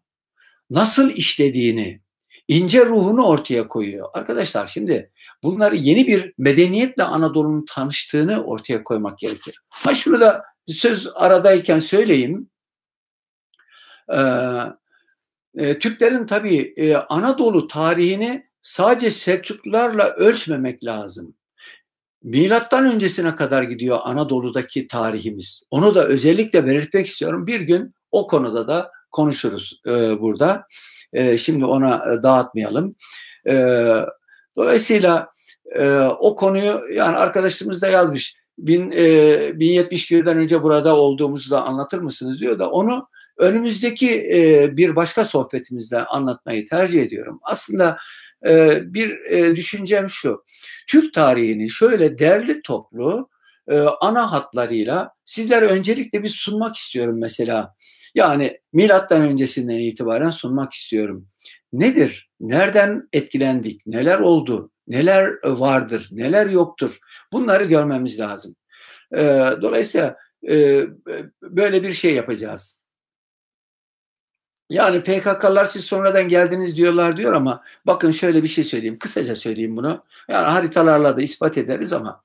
nasıl 0.70 1.10
işlediğini, 1.10 2.00
ince 2.48 2.86
ruhunu 2.86 3.26
ortaya 3.26 3.68
koyuyor. 3.68 4.08
Arkadaşlar 4.14 4.68
şimdi 4.68 5.10
bunları 5.42 5.76
yeni 5.76 6.06
bir 6.06 6.34
medeniyetle 6.38 7.02
Anadolu'nun 7.02 7.64
tanıştığını 7.68 8.44
ortaya 8.44 8.84
koymak 8.84 9.18
gerekir. 9.18 9.60
Ha 9.70 9.94
şunu 9.94 10.20
da 10.20 10.42
söz 10.66 11.08
aradayken 11.14 11.78
söyleyeyim. 11.78 12.50
E, 15.58 15.78
Türklerin 15.78 16.26
tabii 16.26 16.74
e, 16.76 16.96
Anadolu 16.96 17.68
tarihini 17.68 18.46
sadece 18.62 19.10
Selçuklularla 19.10 20.08
ölçmemek 20.10 20.84
lazım. 20.84 21.34
Milattan 22.22 22.86
öncesine 22.86 23.34
kadar 23.34 23.62
gidiyor 23.62 23.98
Anadolu'daki 24.02 24.86
tarihimiz. 24.86 25.62
Onu 25.70 25.94
da 25.94 26.06
özellikle 26.06 26.66
belirtmek 26.66 27.06
istiyorum. 27.06 27.46
Bir 27.46 27.60
gün 27.60 27.90
o 28.10 28.26
konuda 28.26 28.68
da 28.68 28.90
konuşuruz 29.10 29.80
e, 29.86 30.20
burada. 30.20 30.66
E, 31.12 31.36
şimdi 31.36 31.64
ona 31.64 32.22
dağıtmayalım. 32.22 32.94
E, 33.48 33.76
dolayısıyla 34.56 35.30
e, 35.74 35.98
o 36.00 36.36
konuyu 36.36 36.80
yani 36.94 37.16
arkadaşımız 37.16 37.82
da 37.82 37.88
yazmış. 37.88 38.36
Bin, 38.58 38.90
e, 38.90 39.04
1071'den 39.50 40.38
önce 40.38 40.62
burada 40.62 40.96
olduğumuzu 40.96 41.50
da 41.50 41.64
anlatır 41.64 41.98
mısınız 41.98 42.40
diyor 42.40 42.58
da 42.58 42.70
onu 42.70 43.08
önümüzdeki 43.38 44.28
e, 44.34 44.70
bir 44.76 44.96
başka 44.96 45.24
sohbetimizde 45.24 46.04
anlatmayı 46.04 46.66
tercih 46.66 47.02
ediyorum. 47.02 47.40
Aslında 47.42 47.96
e, 48.46 48.80
bir 48.84 49.18
e, 49.30 49.56
düşüncem 49.56 50.08
şu. 50.08 50.44
Türk 50.86 51.14
tarihini 51.14 51.70
şöyle 51.70 52.18
derli 52.18 52.62
toplu 52.62 53.28
ana 54.00 54.32
hatlarıyla 54.32 55.14
sizlere 55.24 55.66
öncelikle 55.66 56.22
bir 56.22 56.28
sunmak 56.28 56.76
istiyorum 56.76 57.18
mesela. 57.20 57.74
Yani 58.14 58.60
milattan 58.72 59.22
öncesinden 59.22 59.78
itibaren 59.78 60.30
sunmak 60.30 60.72
istiyorum. 60.72 61.28
Nedir? 61.72 62.30
Nereden 62.40 63.08
etkilendik? 63.12 63.86
Neler 63.86 64.18
oldu? 64.18 64.70
Neler 64.88 65.32
vardır? 65.44 66.08
Neler 66.12 66.46
yoktur? 66.46 66.98
Bunları 67.32 67.64
görmemiz 67.64 68.20
lazım. 68.20 68.54
Dolayısıyla 69.62 70.16
böyle 71.42 71.82
bir 71.82 71.92
şey 71.92 72.14
yapacağız. 72.14 72.81
Yani 74.72 75.02
PKK'lar 75.02 75.64
siz 75.64 75.84
sonradan 75.84 76.28
geldiniz 76.28 76.76
diyorlar 76.76 77.16
diyor 77.16 77.32
ama 77.32 77.62
bakın 77.86 78.10
şöyle 78.10 78.42
bir 78.42 78.48
şey 78.48 78.64
söyleyeyim. 78.64 78.98
Kısaca 78.98 79.36
söyleyeyim 79.36 79.76
bunu. 79.76 80.04
Yani 80.28 80.46
haritalarla 80.46 81.16
da 81.16 81.22
ispat 81.22 81.58
ederiz 81.58 81.92
ama 81.92 82.22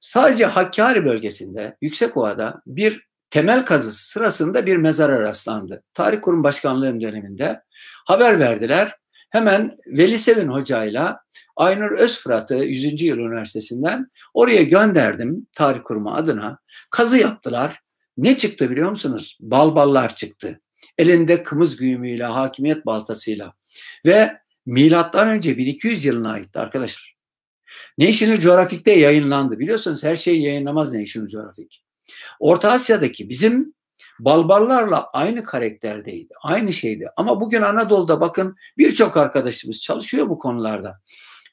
sadece 0.00 0.46
Hakkari 0.46 1.04
bölgesinde 1.04 1.76
Yüksekova'da 1.80 2.62
bir 2.66 3.06
temel 3.30 3.64
kazısı 3.64 4.10
sırasında 4.10 4.66
bir 4.66 4.76
mezara 4.76 5.22
rastlandı. 5.22 5.82
Tarih 5.94 6.20
Kurum 6.20 6.44
Başkanlığım 6.44 7.00
döneminde 7.00 7.62
haber 8.06 8.38
verdiler. 8.38 8.96
Hemen 9.30 9.78
Veli 9.86 10.18
Sevin 10.18 10.48
hocayla 10.48 11.16
Aynur 11.56 11.90
Özfırat'ı 11.90 12.54
100. 12.54 13.02
Yıl 13.02 13.18
Üniversitesi'nden 13.18 14.10
oraya 14.34 14.62
gönderdim 14.62 15.46
Tarih 15.54 15.80
Kurumu 15.84 16.10
adına. 16.10 16.58
Kazı 16.90 17.18
yaptılar. 17.18 17.80
Ne 18.16 18.38
çıktı 18.38 18.70
biliyor 18.70 18.90
musunuz? 18.90 19.38
Balballar 19.40 20.16
çıktı 20.16 20.60
elinde 20.98 21.42
kımız 21.42 21.76
güğümüyle, 21.76 22.24
hakimiyet 22.24 22.86
baltasıyla 22.86 23.54
ve 24.06 24.40
milattan 24.66 25.28
önce 25.28 25.56
1200 25.56 26.04
yılına 26.04 26.32
aitti 26.32 26.58
arkadaşlar. 26.58 27.16
National 27.98 28.36
Geographic'te 28.36 28.92
yayınlandı. 28.92 29.58
Biliyorsunuz 29.58 30.04
her 30.04 30.16
şeyi 30.16 30.42
yayınlamaz 30.42 30.92
National 30.92 31.28
Geographic. 31.28 31.76
Orta 32.40 32.70
Asya'daki 32.70 33.28
bizim 33.28 33.74
Balbarlarla 34.18 35.10
aynı 35.12 35.42
karakterdeydi. 35.42 36.32
Aynı 36.42 36.72
şeydi. 36.72 37.08
Ama 37.16 37.40
bugün 37.40 37.62
Anadolu'da 37.62 38.20
bakın 38.20 38.56
birçok 38.78 39.16
arkadaşımız 39.16 39.80
çalışıyor 39.80 40.28
bu 40.28 40.38
konularda. 40.38 41.00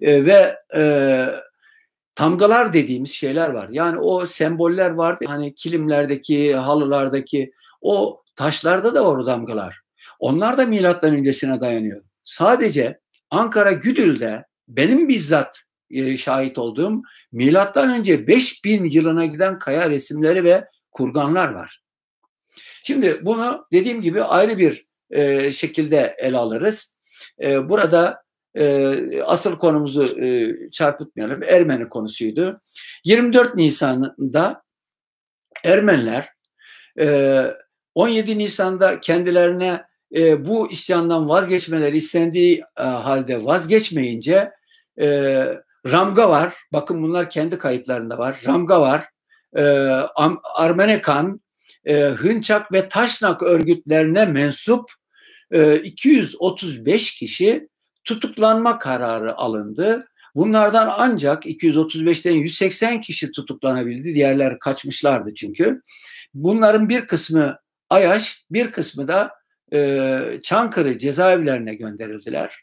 E, 0.01 0.25
ve 0.25 0.55
e, 0.75 1.25
tamgalar 2.15 2.73
dediğimiz 2.73 3.11
şeyler 3.11 3.49
var. 3.49 3.69
Yani 3.71 3.99
o 3.99 4.25
semboller 4.25 4.89
vardı. 4.89 5.25
Hani 5.27 5.55
kilimlerdeki, 5.55 6.55
halılardaki 6.55 7.51
o 7.81 8.23
Taşlarda 8.37 8.95
da 8.95 9.05
var 9.05 9.17
o 9.17 9.25
damgalar. 9.25 9.79
Onlar 10.19 10.57
da 10.57 10.65
milattan 10.65 11.15
öncesine 11.15 11.61
dayanıyor. 11.61 12.01
Sadece 12.25 12.99
Ankara 13.29 13.71
Güdül'de 13.71 14.45
benim 14.67 15.07
bizzat 15.07 15.63
e, 15.91 16.17
şahit 16.17 16.57
olduğum 16.57 17.01
milattan 17.31 17.89
önce 17.89 18.27
5000 18.27 18.85
yılına 18.85 19.25
giden 19.25 19.59
kaya 19.59 19.89
resimleri 19.89 20.43
ve 20.43 20.65
kurganlar 20.91 21.51
var. 21.51 21.83
Şimdi 22.83 23.19
bunu 23.25 23.65
dediğim 23.71 24.01
gibi 24.01 24.23
ayrı 24.23 24.57
bir 24.57 24.85
e, 25.11 25.51
şekilde 25.51 26.15
ele 26.19 26.37
alırız. 26.37 26.95
E, 27.41 27.69
burada 27.69 28.23
e, 28.55 29.21
asıl 29.21 29.59
konumuzu 29.59 30.21
e, 30.21 30.55
çarpıtmayalım. 30.71 31.43
Ermeni 31.43 31.89
konusuydu. 31.89 32.61
24 33.03 33.55
Nisan'da 33.55 34.63
Ermeniler 35.63 36.29
e, 36.99 37.45
17 37.97 38.37
Nisan'da 38.37 38.99
kendilerine 38.99 39.83
e, 40.15 40.45
bu 40.45 40.71
isyandan 40.71 41.29
vazgeçmeleri 41.29 41.97
istendiği 41.97 42.63
e, 42.79 42.83
halde 42.83 43.45
vazgeçmeyince 43.45 44.51
e, 44.99 45.07
Ramga 45.91 46.29
var. 46.29 46.55
Bakın 46.73 47.03
bunlar 47.03 47.29
kendi 47.29 47.57
kayıtlarında 47.57 48.17
var. 48.17 48.41
Ramga 48.47 48.81
var. 48.81 49.05
E, 49.55 49.63
Armenekan, 50.55 51.41
e, 51.85 51.95
Hınçak 51.95 52.71
ve 52.71 52.89
Taşnak 52.89 53.43
örgütlerine 53.43 54.25
mensup 54.25 54.91
e, 55.51 55.75
235 55.75 57.15
kişi 57.15 57.67
tutuklanma 58.03 58.79
kararı 58.79 59.37
alındı. 59.37 60.07
Bunlardan 60.35 60.89
ancak 60.97 61.45
235'ten 61.45 62.35
180 62.35 63.01
kişi 63.01 63.31
tutuklanabildi. 63.31 64.15
Diğerler 64.15 64.59
kaçmışlardı 64.59 65.33
çünkü. 65.33 65.81
Bunların 66.33 66.89
bir 66.89 67.07
kısmı 67.07 67.57
Ayaş, 67.89 68.45
bir 68.51 68.71
kısmı 68.71 69.07
da 69.07 69.31
e, 69.73 70.39
Çankırı 70.43 70.97
cezaevlerine 70.97 71.75
gönderildiler. 71.75 72.55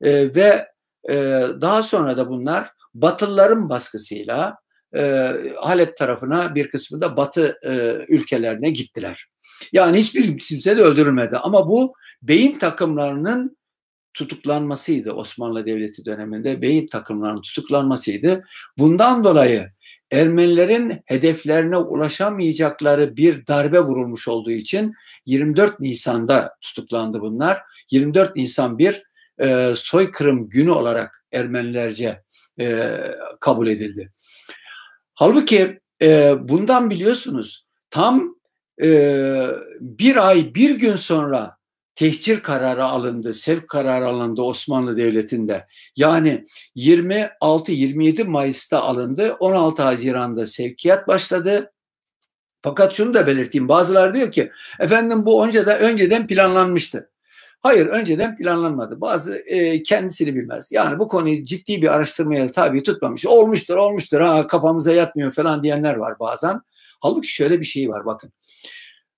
E, 0.00 0.34
ve 0.34 0.68
e, 1.08 1.14
daha 1.60 1.82
sonra 1.82 2.16
da 2.16 2.28
bunlar 2.28 2.70
Batılıların 2.94 3.68
baskısıyla 3.68 4.56
e, 4.96 5.32
Halep 5.56 5.96
tarafına 5.96 6.54
bir 6.54 6.70
kısmı 6.70 7.00
da 7.00 7.16
Batı 7.16 7.58
e, 7.66 7.72
ülkelerine 8.08 8.70
gittiler. 8.70 9.26
Yani 9.72 9.98
hiçbir 9.98 10.38
kimse 10.38 10.76
de 10.76 10.82
öldürülmedi 10.82 11.36
ama 11.36 11.68
bu 11.68 11.94
beyin 12.22 12.58
takımlarının 12.58 13.56
tutuklanmasıydı 14.14 15.12
Osmanlı 15.12 15.66
Devleti 15.66 16.04
döneminde 16.04 16.62
beyin 16.62 16.86
takımlarının 16.86 17.42
tutuklanmasıydı. 17.42 18.42
Bundan 18.78 19.24
dolayı 19.24 19.70
Ermenilerin 20.14 21.02
hedeflerine 21.06 21.76
ulaşamayacakları 21.76 23.16
bir 23.16 23.46
darbe 23.46 23.80
vurulmuş 23.80 24.28
olduğu 24.28 24.50
için 24.50 24.94
24 25.26 25.80
Nisan'da 25.80 26.56
tutuklandı 26.60 27.20
bunlar. 27.20 27.62
24 27.90 28.36
Nisan 28.36 28.78
bir 28.78 29.02
e, 29.40 29.72
soykırım 29.76 30.48
günü 30.48 30.70
olarak 30.70 31.24
Ermenilerce 31.32 32.22
e, 32.60 32.98
kabul 33.40 33.66
edildi. 33.66 34.12
Halbuki 35.14 35.80
e, 36.02 36.34
bundan 36.40 36.90
biliyorsunuz 36.90 37.66
tam 37.90 38.36
e, 38.82 39.46
bir 39.80 40.28
ay 40.28 40.54
bir 40.54 40.78
gün 40.78 40.94
sonra 40.94 41.56
tehcir 41.94 42.40
kararı 42.40 42.84
alındı, 42.84 43.34
sevk 43.34 43.68
kararı 43.68 44.08
alındı 44.08 44.42
Osmanlı 44.42 44.96
Devleti'nde. 44.96 45.66
Yani 45.96 46.44
26-27 46.76 48.24
Mayıs'ta 48.24 48.82
alındı, 48.82 49.36
16 49.40 49.82
Haziran'da 49.82 50.46
sevkiyat 50.46 51.08
başladı. 51.08 51.72
Fakat 52.62 52.92
şunu 52.92 53.14
da 53.14 53.26
belirteyim, 53.26 53.68
bazılar 53.68 54.14
diyor 54.14 54.32
ki 54.32 54.50
efendim 54.80 55.26
bu 55.26 55.46
önceden, 55.46 55.80
önceden 55.80 56.26
planlanmıştı. 56.26 57.10
Hayır 57.60 57.86
önceden 57.86 58.36
planlanmadı. 58.36 59.00
Bazı 59.00 59.36
e, 59.36 59.82
kendisini 59.82 60.34
bilmez. 60.34 60.72
Yani 60.72 60.98
bu 60.98 61.08
konuyu 61.08 61.44
ciddi 61.44 61.82
bir 61.82 61.94
araştırmaya 61.94 62.50
tabi 62.50 62.82
tutmamış. 62.82 63.26
Olmuştur 63.26 63.76
olmuştur 63.76 64.20
ha 64.20 64.46
kafamıza 64.46 64.92
yatmıyor 64.92 65.32
falan 65.32 65.62
diyenler 65.62 65.94
var 65.94 66.18
bazen. 66.18 66.60
Halbuki 67.00 67.28
şöyle 67.28 67.60
bir 67.60 67.64
şey 67.64 67.88
var 67.88 68.06
bakın. 68.06 68.32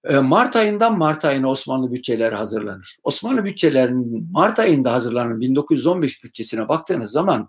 E, 0.09 0.17
Mart 0.19 0.57
ayından 0.57 0.99
Mart 0.99 1.25
ayına 1.25 1.51
Osmanlı 1.51 1.93
bütçeleri 1.93 2.35
hazırlanır. 2.35 2.97
Osmanlı 3.03 3.45
bütçelerinin 3.45 4.29
Mart 4.33 4.59
ayında 4.59 4.93
hazırlanan 4.93 5.41
1915 5.41 6.25
bütçesine 6.25 6.69
baktığınız 6.69 7.11
zaman 7.11 7.49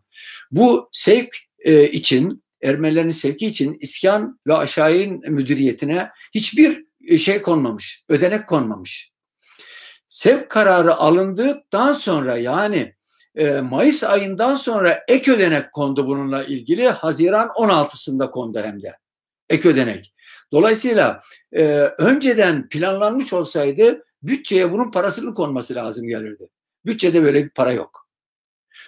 bu 0.51 0.89
sevk 0.91 1.37
e, 1.59 1.89
için 1.89 2.43
Ermenilerin 2.63 3.09
sevki 3.09 3.47
için 3.47 3.77
iskan 3.79 4.39
ve 4.47 4.53
aşağıyın 4.53 5.33
müdüriyetine 5.33 6.09
hiçbir 6.35 6.85
e, 7.07 7.17
şey 7.17 7.41
konmamış, 7.41 8.05
ödenek 8.09 8.47
konmamış. 8.47 9.11
Sevk 10.07 10.49
kararı 10.49 10.95
alındıktan 10.95 11.93
sonra 11.93 12.37
yani 12.37 12.93
Mayıs 13.63 14.03
ayından 14.03 14.55
sonra 14.55 15.03
ek 15.07 15.31
ödenek 15.31 15.71
kondu 15.71 16.07
bununla 16.07 16.43
ilgili. 16.43 16.87
Haziran 16.87 17.47
16'sında 17.47 18.31
kondu 18.31 18.59
hem 18.59 18.81
de 18.81 18.97
ek 19.49 19.69
ödenek. 19.69 20.13
Dolayısıyla 20.51 21.19
e, 21.51 21.63
önceden 21.97 22.69
planlanmış 22.69 23.33
olsaydı 23.33 24.05
bütçeye 24.23 24.71
bunun 24.71 24.91
parasının 24.91 25.33
konması 25.33 25.75
lazım 25.75 26.07
gelirdi. 26.07 26.49
Bütçede 26.85 27.23
böyle 27.23 27.45
bir 27.45 27.49
para 27.49 27.71
yok. 27.71 28.07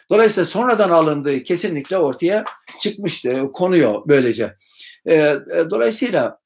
Dolayısıyla 0.09 0.45
sonradan 0.45 0.89
alındığı 0.89 1.43
kesinlikle 1.43 1.97
ortaya 1.97 2.43
çıkmıştır, 2.81 3.51
konuyor 3.51 4.01
böylece. 4.07 4.55
E, 5.05 5.15
e, 5.15 5.37
dolayısıyla 5.69 6.39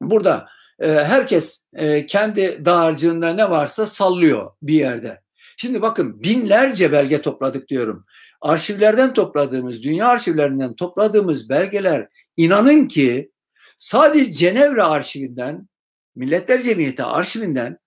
burada 0.00 0.46
e, 0.80 0.88
herkes 0.88 1.66
e, 1.74 2.06
kendi 2.06 2.64
dağarcığında 2.64 3.32
ne 3.32 3.50
varsa 3.50 3.86
sallıyor 3.86 4.50
bir 4.62 4.74
yerde. 4.74 5.22
Şimdi 5.56 5.82
bakın 5.82 6.22
binlerce 6.22 6.92
belge 6.92 7.22
topladık 7.22 7.68
diyorum. 7.68 8.04
Arşivlerden 8.40 9.14
topladığımız, 9.14 9.82
dünya 9.82 10.08
arşivlerinden 10.08 10.74
topladığımız 10.74 11.50
belgeler 11.50 12.08
inanın 12.36 12.88
ki 12.88 13.31
sadece 13.78 14.32
Cenevre 14.32 14.82
arşivinden, 14.82 15.68
Milletler 16.14 16.62
Cemiyeti 16.62 17.02
arşivinden 17.02 17.78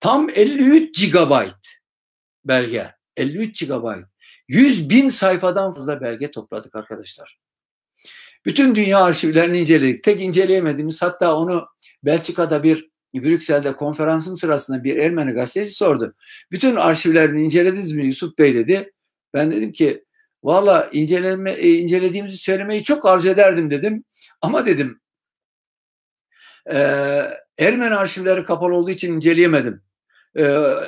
tam 0.00 0.30
53 0.30 1.12
GB 1.12 1.32
belge. 2.44 2.94
53 3.16 3.66
GB. 3.66 4.02
100 4.48 4.90
bin 4.90 5.08
sayfadan 5.08 5.74
fazla 5.74 6.00
belge 6.00 6.30
topladık 6.30 6.74
arkadaşlar. 6.74 7.38
Bütün 8.44 8.74
dünya 8.74 9.04
arşivlerini 9.04 9.58
inceledik. 9.58 10.04
Tek 10.04 10.20
inceleyemediğimiz 10.20 11.02
hatta 11.02 11.36
onu 11.36 11.66
Belçika'da 12.04 12.62
bir 12.62 12.92
Brüksel'de 13.14 13.72
konferansın 13.72 14.34
sırasında 14.34 14.84
bir 14.84 14.96
Ermeni 14.96 15.32
gazeteci 15.32 15.70
sordu. 15.70 16.14
Bütün 16.50 16.76
arşivlerini 16.76 17.42
incelediniz 17.44 17.92
mi 17.92 18.06
Yusuf 18.06 18.38
Bey 18.38 18.54
dedi. 18.54 18.92
Ben 19.34 19.52
dedim 19.52 19.72
ki 19.72 20.04
valla 20.42 20.90
e, 20.92 21.68
incelediğimizi 21.68 22.36
söylemeyi 22.36 22.82
çok 22.82 23.06
arzu 23.06 23.28
ederdim 23.28 23.70
dedim. 23.70 24.04
Ama 24.40 24.66
dedim 24.66 25.00
e, 26.70 26.76
Ermeni 27.58 27.94
arşivleri 27.94 28.44
kapalı 28.44 28.74
olduğu 28.74 28.90
için 28.90 29.14
inceleyemedim. 29.14 29.82
E, 30.36 30.42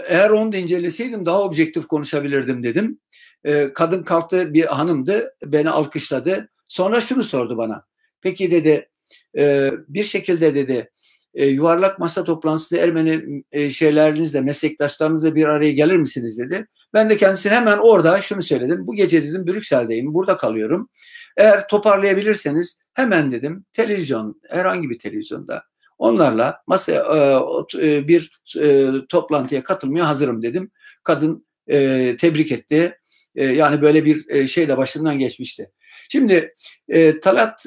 eğer 0.08 0.30
onu 0.30 0.52
da 0.52 0.56
inceleseydim 0.56 1.26
daha 1.26 1.42
objektif 1.42 1.86
konuşabilirdim 1.86 2.62
dedim. 2.62 3.00
E, 3.44 3.72
kadın 3.72 4.02
kalktı 4.02 4.54
bir 4.54 4.64
hanımdı 4.64 5.34
beni 5.44 5.70
alkışladı. 5.70 6.48
Sonra 6.68 7.00
şunu 7.00 7.24
sordu 7.24 7.56
bana. 7.56 7.84
Peki 8.20 8.50
dedi 8.50 8.88
e, 9.38 9.70
bir 9.88 10.02
şekilde 10.02 10.54
dedi 10.54 10.90
e, 11.34 11.46
yuvarlak 11.46 11.98
masa 11.98 12.24
toplantısında 12.24 12.80
Ermeni 12.80 13.44
e, 13.52 13.70
şeylerinizle, 13.70 14.40
meslektaşlarınızla 14.40 15.34
bir 15.34 15.44
araya 15.44 15.72
gelir 15.72 15.96
misiniz 15.96 16.38
dedi. 16.38 16.66
Ben 16.94 17.10
de 17.10 17.16
kendisine 17.16 17.54
hemen 17.54 17.78
orada 17.78 18.20
şunu 18.20 18.42
söyledim. 18.42 18.86
Bu 18.86 18.94
gece 18.94 19.22
dedim 19.22 19.46
Brüksel'deyim, 19.46 20.14
burada 20.14 20.36
kalıyorum. 20.36 20.88
Eğer 21.36 21.68
toparlayabilirseniz 21.68 22.84
hemen 22.95 23.32
dedim 23.32 23.64
televizyon, 23.72 24.40
herhangi 24.49 24.90
bir 24.90 24.99
televizyonda 24.99 25.64
onlarla 25.99 26.62
masaya 26.66 27.03
e, 27.80 27.86
e, 27.86 28.09
bir 28.09 28.40
e, 28.59 28.90
toplantıya 29.09 29.62
katılmaya 29.62 30.09
hazırım 30.09 30.42
dedim. 30.42 30.70
Kadın 31.03 31.47
tebrik 32.18 32.53
etti. 32.53 32.99
Yani 33.34 33.82
böyle 33.82 34.05
bir 34.05 34.47
şey 34.47 34.68
de 34.68 34.76
başından 34.76 35.18
geçmişti. 35.18 35.70
Şimdi 36.09 36.53
Talat 37.22 37.66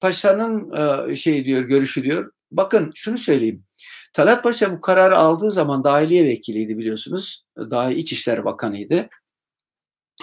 Paşa'nın 0.00 0.72
e, 1.10 1.16
şey 1.16 1.44
diyor, 1.44 1.62
görüşü 1.62 2.02
diyor. 2.02 2.32
Bakın 2.50 2.92
şunu 2.94 3.18
söyleyeyim. 3.18 3.64
Talat 4.12 4.42
Paşa 4.42 4.72
bu 4.72 4.80
kararı 4.80 5.16
aldığı 5.16 5.50
zaman 5.50 5.84
dahiliye 5.84 6.24
vekiliydi 6.24 6.78
biliyorsunuz. 6.78 7.44
Dahi 7.56 7.94
İçişleri 7.94 8.44
Bakanıydı. 8.44 9.08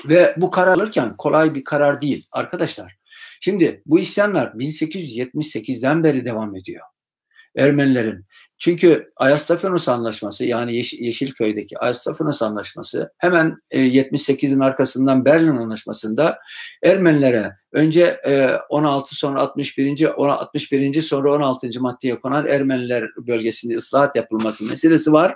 Ve 0.06 0.36
bu 0.38 0.52
karar 0.52 0.74
alırken 0.74 1.18
kolay 1.18 1.56
bir 1.56 1.64
karar 1.64 2.02
değil 2.02 2.28
arkadaşlar. 2.32 2.97
Şimdi 3.42 3.82
bu 3.86 4.00
isyanlar 4.00 4.48
1878'den 4.48 6.04
beri 6.04 6.26
devam 6.26 6.56
ediyor. 6.56 6.86
Ermenilerin 7.56 8.26
çünkü 8.60 9.12
Ayastafinos 9.18 9.90
Anlaşması 9.90 10.46
yani 10.46 10.76
Yeş 10.76 10.94
Yeşilköy'deki 10.94 11.78
Ayastafinos 11.78 12.42
Anlaşması 12.42 13.14
hemen 13.18 13.58
e, 13.72 13.80
78'in 13.80 14.60
arkasından 14.60 15.26
Berlin 15.26 15.56
Anlaşması'nda 15.56 16.40
Ermenilere 16.84 17.52
önce 17.72 18.20
e, 18.28 18.50
16 18.70 19.16
sonra 19.16 19.40
61. 19.40 20.06
61. 20.18 21.02
sonra 21.02 21.34
16. 21.34 21.70
maddeye 21.80 22.20
konan 22.20 22.48
Ermeniler 22.48 23.10
bölgesinde 23.28 23.76
ıslahat 23.76 24.16
yapılması 24.16 24.66
meselesi 24.66 25.14
var 25.14 25.36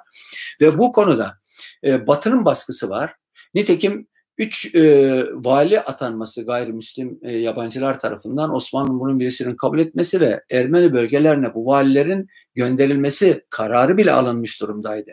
ve 0.62 0.78
bu 0.78 0.92
konuda 0.92 1.38
e, 1.84 2.08
Batı'nın 2.08 2.46
baskısı 2.46 2.90
var. 2.90 3.14
Nitekim 3.54 4.08
üç 4.42 4.76
e, 4.76 5.24
vali 5.34 5.80
atanması 5.80 6.46
gayrimüslim 6.46 7.20
e, 7.22 7.38
yabancılar 7.38 8.00
tarafından 8.00 8.56
Osmanlı 8.56 9.00
bunun 9.00 9.20
birisinin 9.20 9.56
kabul 9.56 9.80
etmesi 9.80 10.22
ve 10.22 10.44
Ermeni 10.52 10.94
bölgelerine 10.94 11.54
bu 11.54 11.66
valilerin 11.66 12.28
gönderilmesi 12.56 13.46
kararı 13.50 13.98
bile 13.98 14.12
alınmış 14.12 14.62
durumdaydı. 14.62 15.12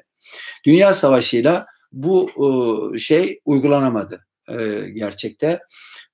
Dünya 0.65 0.95
Savaşı'yla 0.95 1.67
bu 1.93 2.31
e, 2.95 2.99
şey 2.99 3.41
uygulanamadı 3.45 4.27
e, 4.49 4.91
gerçekte. 4.91 5.61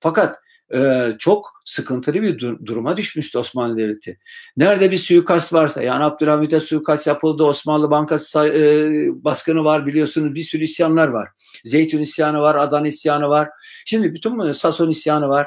Fakat 0.00 0.36
e, 0.74 1.10
çok 1.18 1.52
sıkıntılı 1.64 2.22
bir 2.22 2.38
dur- 2.38 2.66
duruma 2.66 2.96
düşmüştü 2.96 3.38
Osmanlı 3.38 3.78
Devleti. 3.78 4.18
Nerede 4.56 4.90
bir 4.90 4.96
suikast 4.96 5.52
varsa 5.52 5.82
yani 5.82 6.04
Abdülhamit'e 6.04 6.60
suikast 6.60 7.06
yapıldı, 7.06 7.44
Osmanlı 7.44 7.90
Bankası 7.90 8.46
e, 8.48 9.24
baskını 9.24 9.64
var 9.64 9.86
biliyorsunuz 9.86 10.34
bir 10.34 10.42
sürü 10.42 10.64
isyanlar 10.64 11.08
var. 11.08 11.28
Zeytun 11.64 11.98
isyanı 11.98 12.40
var, 12.40 12.54
Adan 12.54 12.84
isyanı 12.84 13.28
var. 13.28 13.48
Şimdi 13.86 14.14
bütün 14.14 14.38
bu 14.38 14.54
Sason 14.54 14.90
isyanı 14.90 15.28
var. 15.28 15.46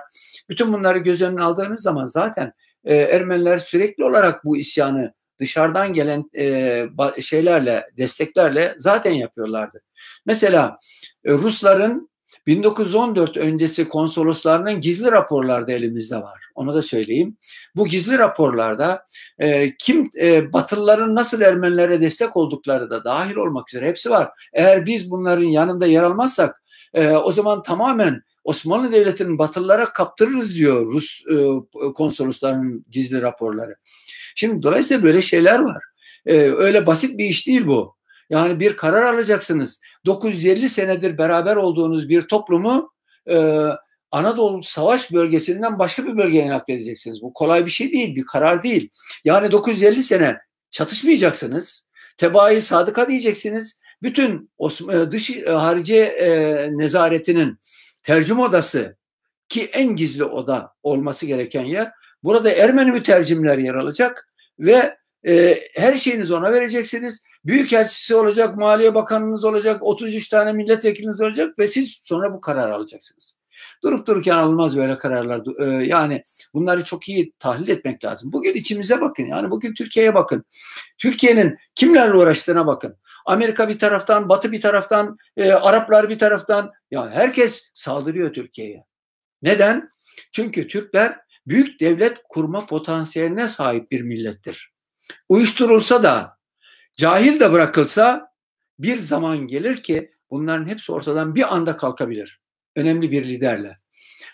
Bütün 0.50 0.74
bunları 0.74 0.98
göz 1.00 1.22
önüne 1.22 1.42
aldığınız 1.42 1.82
zaman 1.82 2.06
zaten 2.06 2.54
e, 2.86 2.96
Ermeniler 2.96 3.60
sürekli 3.60 4.04
olarak 4.04 4.46
bu 4.46 4.58
isyanı 4.58 5.14
dışarıdan 5.40 5.94
gelen 5.94 6.30
e, 6.38 6.86
şeylerle, 7.22 7.86
desteklerle 7.98 8.76
zaten 8.78 9.12
yapıyorlardı. 9.12 9.82
Mesela 10.26 10.78
e, 11.26 11.32
Rusların 11.32 12.10
1914 12.48 13.38
öncesi 13.38 13.88
konsoloslarının 13.88 14.82
gizli 14.82 15.12
raporları 15.12 15.68
da 15.68 15.72
elimizde 15.72 16.16
var. 16.16 16.44
Onu 16.56 16.76
da 16.76 16.82
söyleyeyim. 16.82 17.38
Bu 17.76 17.88
gizli 17.88 18.18
raporlarda 18.18 19.06
e, 19.40 19.76
kim 19.78 20.10
e, 20.22 20.54
Batılıların 20.54 21.16
nasıl 21.16 21.42
Ermenilere 21.42 22.02
destek 22.02 22.38
oldukları 22.38 22.90
da 22.90 23.04
dahil 23.04 23.36
olmak 23.36 23.74
üzere 23.74 23.88
hepsi 23.88 24.10
var. 24.10 24.30
Eğer 24.54 24.86
biz 24.86 25.12
bunların 25.12 25.46
yanında 25.46 25.86
yer 25.86 26.04
almazsak 26.04 26.64
e, 26.94 27.10
o 27.10 27.32
zaman 27.32 27.62
tamamen 27.62 28.22
Osmanlı 28.44 28.92
Devleti'nin 28.92 29.38
Batılılara 29.38 29.94
kaptırırız 29.94 30.56
diyor 30.56 30.86
Rus 30.86 31.24
e, 31.32 31.46
konsoloslarının 31.94 32.86
gizli 32.92 33.22
raporları. 33.22 33.76
Şimdi 34.36 34.64
dolayısıyla 34.64 35.04
böyle 35.04 35.22
şeyler 35.22 35.60
var. 35.60 35.84
E, 36.26 36.36
öyle 36.38 36.86
basit 36.86 37.18
bir 37.18 37.26
iş 37.26 37.48
değil 37.48 37.68
bu. 37.68 37.98
Yani 38.30 38.60
bir 38.60 38.78
karar 38.78 39.14
alacaksınız. 39.14 39.82
950 40.06 40.70
senedir 40.70 41.18
beraber 41.18 41.56
olduğunuz 41.56 42.10
bir 42.10 42.22
toplumu 42.22 42.92
e, 43.30 43.68
Anadolu 44.12 44.64
savaş 44.64 45.14
bölgesinden 45.14 45.80
başka 45.80 46.06
bir 46.06 46.18
bölgeye 46.18 46.50
nakledeceksiniz. 46.50 47.22
Bu 47.22 47.34
kolay 47.34 47.66
bir 47.66 47.72
şey 47.72 47.92
değil, 47.92 48.16
bir 48.16 48.26
karar 48.26 48.64
değil. 48.64 48.90
Yani 49.24 49.52
950 49.52 50.04
sene 50.04 50.38
çatışmayacaksınız. 50.72 51.88
Tebaayı 52.18 52.62
sadıka 52.62 53.08
diyeceksiniz. 53.08 53.80
Bütün 54.02 54.52
e, 54.92 55.12
dış 55.12 55.30
e, 55.38 55.50
harici 55.50 55.98
e, 55.98 56.30
nezaretinin 56.72 57.60
tercüme 58.04 58.42
odası 58.42 58.98
ki 59.50 59.70
en 59.74 59.96
gizli 59.96 60.24
oda 60.24 60.74
olması 60.84 61.26
gereken 61.26 61.64
yer. 61.64 61.92
Burada 62.24 62.52
Ermeni 62.52 62.92
mütercimler 62.92 63.58
yer 63.58 63.76
alacak 63.76 64.30
ve 64.60 64.98
e, 65.28 65.60
her 65.76 65.96
şeyinizi 65.96 66.34
ona 66.34 66.54
vereceksiniz. 66.54 67.24
Büyükelçisi 67.46 68.16
olacak, 68.16 68.58
Maliye 68.58 68.96
Bakanınız 68.96 69.44
olacak, 69.44 69.84
33 69.84 70.30
tane 70.30 70.54
milletvekiliniz 70.54 71.22
olacak 71.22 71.60
ve 71.60 71.68
siz 71.68 71.92
sonra 72.04 72.34
bu 72.34 72.42
karar 72.42 72.70
alacaksınız. 72.70 73.38
Durup 73.84 74.08
dururken 74.08 74.38
alınmaz 74.38 74.78
böyle 74.78 74.98
kararlar. 74.98 75.42
Ee, 75.60 75.86
yani 75.86 76.24
bunları 76.54 76.84
çok 76.84 77.10
iyi 77.10 77.34
tahlil 77.40 77.68
etmek 77.68 78.06
lazım. 78.06 78.34
Bugün 78.34 78.54
içimize 78.54 79.02
bakın. 79.02 79.26
Yani 79.26 79.52
bugün 79.52 79.74
Türkiye'ye 79.74 80.16
bakın. 80.16 80.46
Türkiye'nin 80.98 81.58
kimlerle 81.76 82.14
uğraştığına 82.14 82.68
bakın. 82.68 82.98
Amerika 83.26 83.70
bir 83.70 83.80
taraftan, 83.80 84.30
Batı 84.30 84.52
bir 84.52 84.62
taraftan, 84.62 85.18
e, 85.38 85.52
Araplar 85.52 86.10
bir 86.10 86.20
taraftan. 86.20 86.72
Ya 86.92 87.12
herkes 87.12 87.72
saldırıyor 87.76 88.34
Türkiye'ye. 88.34 88.86
Neden? 89.42 89.90
Çünkü 90.32 90.68
Türkler 90.68 91.20
büyük 91.48 91.80
devlet 91.80 92.18
kurma 92.30 92.66
potansiyeline 92.66 93.48
sahip 93.48 93.92
bir 93.92 94.02
millettir. 94.02 94.77
Uyuşturulsa 95.30 96.04
da 96.04 96.38
Cahil 96.96 97.40
de 97.40 97.52
bırakılsa 97.52 98.32
bir 98.80 98.98
zaman 98.98 99.38
gelir 99.38 99.84
ki 99.84 100.12
bunların 100.30 100.68
hepsi 100.68 100.92
ortadan 100.92 101.36
bir 101.36 101.56
anda 101.56 101.78
kalkabilir. 101.78 102.42
Önemli 102.76 103.12
bir 103.12 103.24
liderle. 103.24 103.78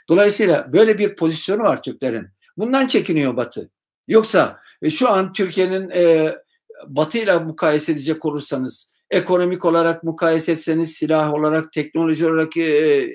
Dolayısıyla 0.10 0.74
böyle 0.74 0.98
bir 0.98 1.16
pozisyonu 1.16 1.64
var 1.64 1.84
Türklerin. 1.84 2.28
Bundan 2.58 2.88
çekiniyor 2.88 3.38
Batı. 3.38 3.70
Yoksa 4.08 4.60
e, 4.82 4.90
şu 4.90 5.10
an 5.10 5.34
Türkiye'nin 5.34 5.90
e, 5.90 6.36
Batı 6.88 7.18
ile 7.18 7.40
mukayese 7.40 7.92
edecek 7.92 8.26
olursanız, 8.26 8.94
ekonomik 9.10 9.66
olarak 9.66 10.04
mukayese 10.04 10.52
etseniz, 10.52 10.92
silah 10.92 11.34
olarak, 11.34 11.74
teknoloji 11.74 12.26
olarak 12.26 12.58
e, 12.58 12.62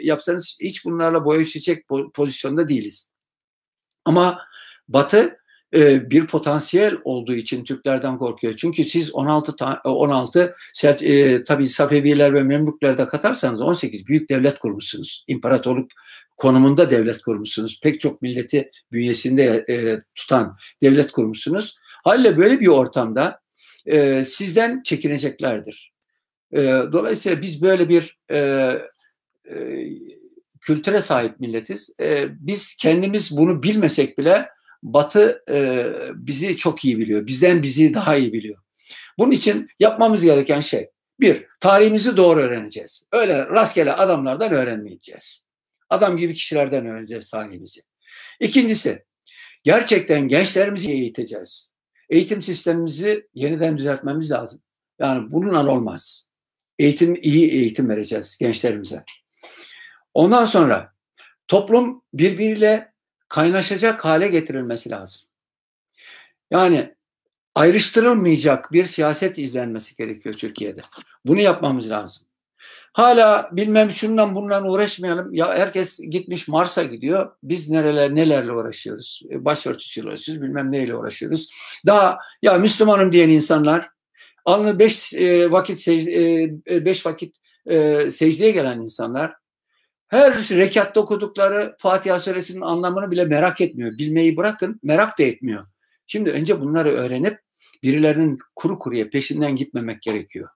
yapsanız 0.03 0.59
hiç 0.63 0.85
bunlarla 0.85 1.25
boya 1.25 1.45
çiçek 1.45 1.85
pozisyonda 2.15 2.69
değiliz. 2.69 3.13
Ama 4.05 4.39
Batı 4.89 5.39
e, 5.75 6.11
bir 6.11 6.27
potansiyel 6.27 6.97
olduğu 7.05 7.35
için 7.35 7.65
Türklerden 7.65 8.19
korkuyor. 8.19 8.55
Çünkü 8.57 8.85
siz 8.85 9.15
16 9.15 9.57
16 9.85 10.57
e, 11.03 11.45
tabii 11.45 11.67
Safeviler 11.67 12.35
ve 12.35 12.43
Memlükler 12.43 12.99
de 12.99 13.07
katarsanız 13.07 13.61
18 13.61 14.07
büyük 14.07 14.31
devlet 14.31 14.59
kurmuşsunuz. 14.59 15.25
İmparatorluk 15.27 15.91
konumunda 16.37 16.91
devlet 16.91 17.23
kurmuşsunuz. 17.23 17.81
Pek 17.83 18.01
çok 18.01 18.23
milleti 18.23 18.71
bünyesinde 18.93 19.65
e, 19.69 20.01
tutan 20.15 20.57
devlet 20.83 21.13
kurmuşsunuz. 21.13 21.77
Haliyle 22.05 22.39
böyle 22.39 22.61
bir 22.61 22.67
ortamda 22.67 23.41
e, 23.87 24.25
sizden 24.25 24.83
çekineceklerdir. 24.83 25.93
Dolayısıyla 26.93 27.43
biz 27.43 27.63
böyle 27.63 27.89
bir 27.89 28.19
kültüre 30.61 31.01
sahip 31.01 31.41
milletiz. 31.41 31.97
Biz 32.31 32.77
kendimiz 32.77 33.37
bunu 33.37 33.63
bilmesek 33.63 34.19
bile 34.19 34.49
Batı 34.83 35.45
e, 35.51 35.87
bizi 36.15 36.57
çok 36.57 36.85
iyi 36.85 36.99
biliyor. 36.99 37.27
Bizden 37.27 37.63
bizi 37.63 37.95
daha 37.95 38.17
iyi 38.17 38.33
biliyor. 38.33 38.59
Bunun 39.19 39.31
için 39.31 39.69
yapmamız 39.81 40.23
gereken 40.25 40.61
şey 40.61 40.91
bir, 41.21 41.47
tarihimizi 41.61 42.17
doğru 42.17 42.41
öğreneceğiz. 42.41 43.09
Öyle 43.13 43.47
rastgele 43.47 43.93
adamlardan 43.93 44.53
öğrenmeyeceğiz. 44.53 45.49
Adam 45.91 46.17
gibi 46.17 46.35
kişilerden 46.35 46.87
öğreneceğiz 46.87 47.31
tarihimizi. 47.31 47.81
İkincisi, 48.41 49.03
gerçekten 49.63 50.29
gençlerimizi 50.29 50.91
eğiteceğiz. 50.91 51.73
Eğitim 52.11 52.43
sistemimizi 52.43 53.29
yeniden 53.35 53.79
düzeltmemiz 53.79 54.31
lazım. 54.31 54.63
Yani 54.99 55.33
bununla 55.33 55.73
olmaz. 55.73 56.29
Eğitim, 56.79 57.19
iyi 57.23 57.51
eğitim 57.51 57.89
vereceğiz 57.89 58.39
gençlerimize. 58.41 59.05
Ondan 60.15 60.45
sonra 60.45 60.93
toplum 61.49 62.03
birbiriyle 62.15 62.93
kaynaşacak 63.29 64.05
hale 64.05 64.29
getirilmesi 64.29 64.91
lazım. 64.91 65.23
Yani 66.51 66.95
ayrıştırılmayacak 67.55 68.73
bir 68.73 68.85
siyaset 68.85 69.39
izlenmesi 69.39 69.97
gerekiyor 69.97 70.35
Türkiye'de. 70.35 70.81
Bunu 71.25 71.41
yapmamız 71.41 71.91
lazım. 71.91 72.29
Hala 72.93 73.49
bilmem 73.53 73.91
şundan 73.91 74.35
bundan 74.35 74.69
uğraşmayalım. 74.69 75.35
Ya 75.35 75.59
herkes 75.59 76.01
gitmiş 76.11 76.49
Mars'a 76.49 76.83
gidiyor. 76.83 77.33
Biz 77.43 77.71
nereler 77.71 78.15
nelerle 78.15 78.53
uğraşıyoruz? 78.53 79.23
E, 79.31 79.45
başörtüsüyle 79.45 80.09
uğraşıyoruz, 80.09 80.43
bilmem 80.43 80.73
neyle 80.73 80.97
uğraşıyoruz. 80.97 81.49
Daha 81.87 82.19
ya 82.43 82.59
Müslümanım 82.59 83.13
diyen 83.13 83.29
insanlar 83.29 83.89
alnı 84.45 84.79
beş 84.79 85.15
e, 85.15 85.51
vakit 85.51 85.81
secde, 85.81 86.43
e, 86.71 86.85
beş 86.85 87.07
vakit 87.07 87.37
secdeye 88.11 88.51
gelen 88.51 88.81
insanlar 88.81 89.35
her 90.09 90.33
rekatta 90.33 91.01
okudukları 91.01 91.75
Fatiha 91.79 92.21
suresinin 92.21 92.61
anlamını 92.61 93.11
bile 93.11 93.25
merak 93.25 93.61
etmiyor. 93.61 93.99
Bilmeyi 93.99 94.37
bırakın 94.37 94.81
merak 94.83 95.19
da 95.19 95.23
etmiyor. 95.23 95.67
Şimdi 96.07 96.31
önce 96.31 96.61
bunları 96.61 96.89
öğrenip 96.89 97.41
birilerinin 97.83 98.39
kuru 98.57 98.79
kuruya 98.79 99.11
peşinden 99.11 99.57
gitmemek 99.57 100.03
gerekiyor. 100.03 100.49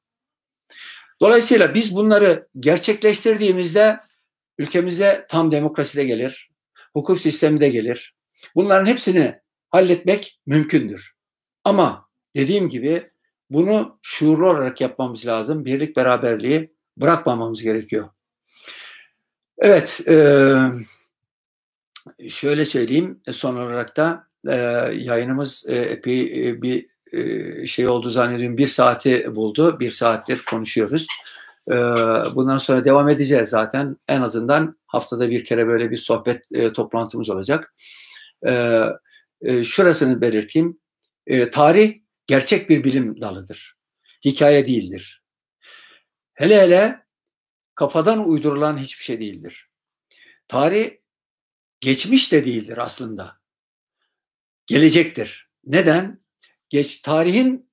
Dolayısıyla 1.21 1.75
biz 1.75 1.97
bunları 1.97 2.49
gerçekleştirdiğimizde 2.61 4.01
ülkemize 4.59 5.27
tam 5.29 5.53
demokrasi 5.53 5.97
de 5.97 6.05
gelir, 6.05 6.51
hukuk 6.93 7.21
sistemi 7.21 7.61
de 7.61 7.69
gelir. 7.69 8.15
Bunların 8.55 8.87
hepsini 8.87 9.39
halletmek 9.71 10.41
mümkündür. 10.47 11.13
Ama 11.65 12.09
dediğim 12.37 12.69
gibi 12.69 13.07
bunu 13.51 13.99
şuurlu 14.03 14.49
olarak 14.51 14.81
yapmamız 14.81 15.27
lazım. 15.27 15.65
Birlik 15.65 15.97
beraberliği 15.97 16.75
bırakmamamız 16.97 17.63
gerekiyor. 17.63 18.09
Evet, 19.59 20.01
e, 20.09 20.55
şöyle 22.29 22.65
söyleyeyim 22.65 23.21
son 23.31 23.57
olarak 23.57 23.97
da 23.97 24.27
e, 24.49 24.55
yayınımız 24.95 25.65
e, 25.69 25.77
epey 25.77 26.49
e, 26.49 26.63
bir 26.63 26.87
e, 27.13 27.67
şey 27.67 27.89
oldu 27.89 28.11
zannediyorum 28.11 28.59
bir 28.59 28.67
saati 28.67 29.37
buldu. 29.37 29.81
Bir 29.81 29.91
saattir 29.91 30.43
konuşuyoruz. 30.51 31.07
E, 31.69 31.75
bundan 32.35 32.59
sonra 32.59 32.85
devam 32.85 33.09
edeceğiz 33.09 33.49
zaten. 33.49 33.97
En 34.09 34.21
azından 34.21 34.77
haftada 34.87 35.31
bir 35.31 35.45
kere 35.45 35.67
böyle 35.67 35.91
bir 35.91 35.97
sohbet 35.97 36.45
e, 36.53 36.73
toplantımız 36.73 37.31
olacak. 37.31 37.75
E, 38.47 38.83
e, 39.43 39.65
şurasını 39.65 40.21
belirteyim. 40.21 40.79
E, 41.27 41.51
tarih 41.51 41.95
gerçek 42.27 42.69
bir 42.69 42.85
bilim 42.85 43.21
dalıdır. 43.21 43.77
Hikaye 44.25 44.67
değildir. 44.67 45.23
Hele 46.35 46.61
hele 46.61 47.02
kafadan 47.75 48.29
uydurulan 48.29 48.79
hiçbir 48.79 49.05
şey 49.05 49.21
değildir. 49.21 49.71
Tarih 50.49 50.91
geçmiş 51.81 52.33
de 52.33 52.45
değildir 52.45 52.79
aslında. 52.79 53.39
Gelecektir. 54.67 55.51
Neden? 55.65 56.23
Geç 56.69 57.01
tarihin 57.01 57.71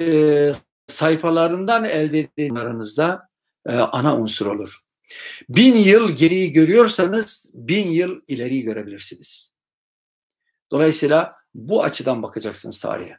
e, 0.00 0.52
sayfalarından 0.86 1.84
elde 1.84 2.18
ettiğinizde 2.18 3.18
e, 3.66 3.72
ana 3.72 4.20
unsur 4.20 4.46
olur. 4.46 4.80
Bin 5.48 5.76
yıl 5.76 6.16
geriyi 6.16 6.52
görüyorsanız 6.52 7.50
bin 7.54 7.88
yıl 7.88 8.20
ileriyi 8.26 8.62
görebilirsiniz. 8.62 9.52
Dolayısıyla 10.70 11.36
bu 11.54 11.82
açıdan 11.82 12.22
bakacaksınız 12.22 12.80
tarihe. 12.80 13.18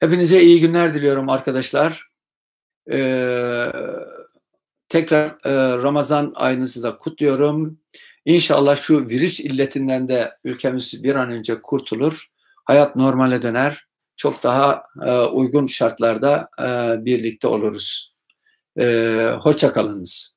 Hepinize 0.00 0.42
iyi 0.42 0.60
günler 0.60 0.94
diliyorum 0.94 1.30
arkadaşlar. 1.30 2.13
Ee, 2.92 3.72
tekrar 4.88 5.26
e, 5.26 5.82
Ramazan 5.82 6.32
ayınızı 6.34 6.82
da 6.82 6.98
kutluyorum. 6.98 7.78
İnşallah 8.24 8.76
şu 8.76 9.08
virüs 9.08 9.40
illetinden 9.40 10.08
de 10.08 10.32
ülkemiz 10.44 11.04
bir 11.04 11.14
an 11.14 11.30
önce 11.30 11.62
kurtulur. 11.62 12.26
Hayat 12.64 12.96
normale 12.96 13.42
döner. 13.42 13.84
Çok 14.16 14.42
daha 14.42 14.82
e, 15.06 15.18
uygun 15.18 15.66
şartlarda 15.66 16.48
e, 16.60 16.64
birlikte 17.04 17.48
oluruz. 17.48 18.14
E, 18.80 18.86
hoşça 19.40 19.72
kalınız. 19.72 20.33